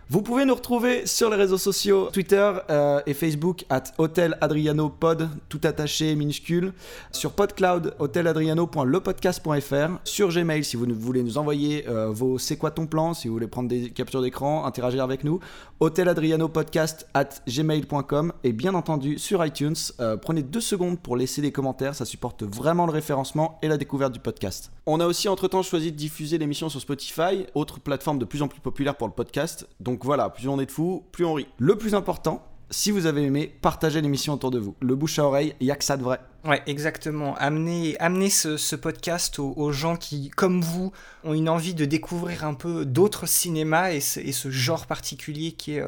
Vous 0.10 0.22
pouvez 0.22 0.46
nous 0.46 0.56
retrouver 0.56 1.06
sur 1.06 1.30
les 1.30 1.36
réseaux 1.36 1.58
sociaux 1.58 2.08
Twitter 2.14 2.50
euh, 2.70 3.02
et 3.06 3.14
Facebook 3.14 3.66
at 3.70 3.84
Hotel 3.98 4.38
Adriano 4.40 4.88
Pod, 4.88 5.28
tout 5.50 5.60
attaché 5.66 6.16
minuscule. 6.16 6.72
Sur 7.12 7.34
PodCloud, 7.34 7.94
hoteladriano.lepodcast.fr. 8.00 10.00
Sur 10.06 10.30
Gmail, 10.30 10.64
si 10.64 10.78
vous 10.78 10.86
voulez 10.98 11.24
nous 11.24 11.38
envoyer 11.38 11.90
euh, 11.90 12.10
vos 12.10 12.38
C'est 12.38 12.56
quoi 12.56 12.72
ton 12.72 12.86
plan, 12.86 13.14
si 13.14 13.28
vous 13.28 13.34
voulez 13.34 13.48
prendre 13.48 13.68
des 13.68 13.90
captures 13.90 14.22
d'écran, 14.22 14.64
interagir 14.64 15.04
avec 15.04 15.26
nous. 15.26 15.42
Hoteladrianopodcast 15.82 17.10
at 17.14 17.28
gmail.com. 17.46 18.32
Et 18.46 18.54
bien 18.54 18.76
entendu, 18.76 19.20
sur 19.20 19.46
iTunes, 19.46 19.76
euh, 20.00 20.16
prenez 20.16 20.42
deux 20.42 20.62
secondes 20.62 21.00
pour 21.00 21.18
laisser 21.18 21.42
des 21.42 21.52
commentaires, 21.52 21.96
ça 21.96 22.06
supporte 22.06 22.44
vraiment 22.44 22.86
le 22.86 22.94
référencement 22.94 23.60
et 23.62 23.68
la 23.68 23.76
découverte 23.76 24.14
du 24.14 24.20
podcast. 24.20 24.72
On 24.86 25.02
a 25.02 25.06
aussi 25.06 25.28
entre-temps 25.28 25.64
choisi 25.64 25.92
de 25.92 25.98
diffuser 25.98 26.38
l'émission 26.38 26.70
sur 26.70 26.80
Spotify, 26.80 27.46
autre 27.56 27.82
plateforme 27.82 28.20
de 28.20 28.26
plus 28.26 28.42
en 28.42 28.48
plus 28.48 28.62
populaire 28.62 28.96
pour 28.96 29.08
le 29.08 29.14
podcast. 29.14 29.68
Donc 29.82 29.97
donc 29.98 30.06
voilà, 30.06 30.30
plus 30.30 30.48
on 30.48 30.60
est 30.60 30.68
de 30.68 30.72
fous, 30.72 31.04
plus 31.12 31.26
on 31.26 31.34
rit. 31.34 31.48
Le 31.58 31.76
plus 31.76 31.96
important, 31.96 32.46
si 32.70 32.92
vous 32.92 33.08
avez 33.08 33.24
aimé, 33.24 33.52
partagez 33.64 34.00
l'émission 34.00 34.34
autour 34.34 34.52
de 34.52 34.60
vous. 34.60 34.76
Le 34.80 34.96
bouche 34.96 35.18
à 35.18 35.24
oreille, 35.24 35.56
il 35.60 35.66
n'y 35.66 35.72
a 35.72 35.76
que 35.76 35.84
ça 35.84 35.98
de 35.98 36.04
vrai. 36.04 36.20
Ouais, 36.46 36.62
exactement. 36.68 37.36
Amenez, 37.38 37.98
amenez 37.98 38.30
ce, 38.30 38.76
podcast 38.76 39.40
aux, 39.40 39.72
gens 39.72 39.96
qui, 39.96 40.30
comme 40.30 40.62
vous, 40.62 40.92
ont 41.24 41.34
une 41.34 41.50
envie 41.50 41.74
de 41.74 41.86
découvrir 41.86 42.46
un 42.46 42.54
peu 42.54 42.86
d'autres 42.86 43.28
cinémas 43.28 43.90
et 43.90 44.00
ce, 44.02 44.52
genre 44.52 44.86
particulier 44.86 45.54
qui 45.54 45.78
est, 45.78 45.82
euh, 45.82 45.88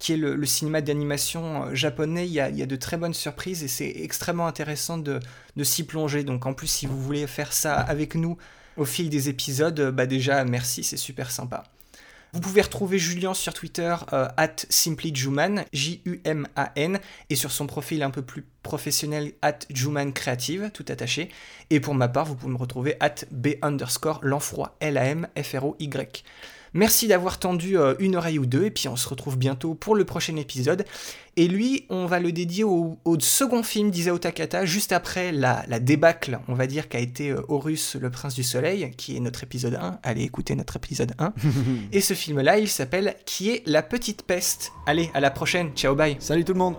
qui 0.00 0.14
est 0.14 0.16
le, 0.16 0.44
cinéma 0.44 0.80
d'animation 0.80 1.66
euh, 1.66 1.74
japonais. 1.76 2.26
Il 2.26 2.32
y, 2.32 2.40
a, 2.40 2.48
il 2.48 2.56
y, 2.56 2.62
a, 2.62 2.66
de 2.66 2.76
très 2.76 2.96
bonnes 2.96 3.14
surprises 3.14 3.62
et 3.62 3.68
c'est 3.68 3.92
extrêmement 4.02 4.48
intéressant 4.48 4.98
de, 4.98 5.20
de 5.54 5.62
s'y 5.62 5.84
plonger. 5.84 6.24
Donc 6.24 6.46
en 6.46 6.52
plus, 6.52 6.66
si 6.66 6.86
vous 6.86 7.00
voulez 7.00 7.28
faire 7.28 7.52
ça 7.52 7.74
avec 7.76 8.16
nous 8.16 8.38
au 8.76 8.84
fil 8.84 9.08
des 9.08 9.28
épisodes, 9.28 9.92
bah 9.94 10.06
déjà, 10.06 10.44
merci, 10.44 10.82
c'est 10.82 10.96
super 10.96 11.30
sympa. 11.30 11.62
Vous 12.32 12.40
pouvez 12.40 12.60
retrouver 12.60 12.98
Julien 12.98 13.34
sur 13.34 13.54
Twitter 13.54 13.94
euh, 14.12 14.28
at 14.36 14.56
simplyjuman, 14.68 15.64
J-U-M-A-N, 15.72 17.00
et 17.30 17.34
sur 17.36 17.50
son 17.50 17.66
profil 17.66 18.02
un 18.02 18.10
peu 18.10 18.22
plus 18.22 18.44
professionnel 18.62 19.32
at 19.42 19.60
Juman 19.70 20.12
Creative, 20.12 20.70
tout 20.72 20.84
attaché. 20.88 21.30
Et 21.70 21.80
pour 21.80 21.94
ma 21.94 22.08
part, 22.08 22.26
vous 22.26 22.34
pouvez 22.34 22.52
me 22.52 22.58
retrouver 22.58 22.96
at 23.00 23.14
B 23.30 23.48
underscore 23.62 24.20
l'enfroy, 24.22 24.76
L-A-M-F-R-O-Y. 24.80 26.24
Merci 26.74 27.08
d'avoir 27.08 27.38
tendu 27.38 27.78
euh, 27.78 27.94
une 27.98 28.16
oreille 28.16 28.38
ou 28.38 28.46
deux, 28.46 28.64
et 28.64 28.70
puis 28.70 28.88
on 28.88 28.96
se 28.96 29.08
retrouve 29.08 29.38
bientôt 29.38 29.74
pour 29.74 29.94
le 29.94 30.04
prochain 30.04 30.36
épisode. 30.36 30.84
Et 31.36 31.48
lui, 31.48 31.84
on 31.90 32.06
va 32.06 32.18
le 32.18 32.32
dédier 32.32 32.64
au, 32.64 32.98
second 33.18 33.62
film 33.62 33.90
d'Isao 33.90 34.18
Takata, 34.18 34.64
juste 34.64 34.92
après 34.92 35.32
la, 35.32 35.64
débâcle, 35.80 36.38
on 36.48 36.54
va 36.54 36.66
dire, 36.66 36.88
qu'a 36.88 36.98
été 36.98 37.30
euh, 37.30 37.42
Horus, 37.48 37.96
le 37.96 38.10
prince 38.10 38.34
du 38.34 38.42
soleil, 38.42 38.90
qui 38.96 39.16
est 39.16 39.20
notre 39.20 39.42
épisode 39.42 39.74
1. 39.74 40.00
Allez 40.02 40.22
écoutez 40.22 40.54
notre 40.54 40.76
épisode 40.76 41.12
1. 41.18 41.32
et 41.92 42.00
ce 42.00 42.14
film-là, 42.14 42.58
il 42.58 42.68
s'appelle 42.68 43.16
Qui 43.24 43.50
est 43.50 43.62
la 43.66 43.82
petite 43.82 44.22
peste 44.22 44.72
Allez, 44.86 45.10
à 45.14 45.20
la 45.20 45.30
prochaine, 45.30 45.70
ciao 45.74 45.94
bye 45.94 46.16
Salut 46.20 46.44
tout 46.44 46.52
le 46.52 46.58
monde 46.58 46.76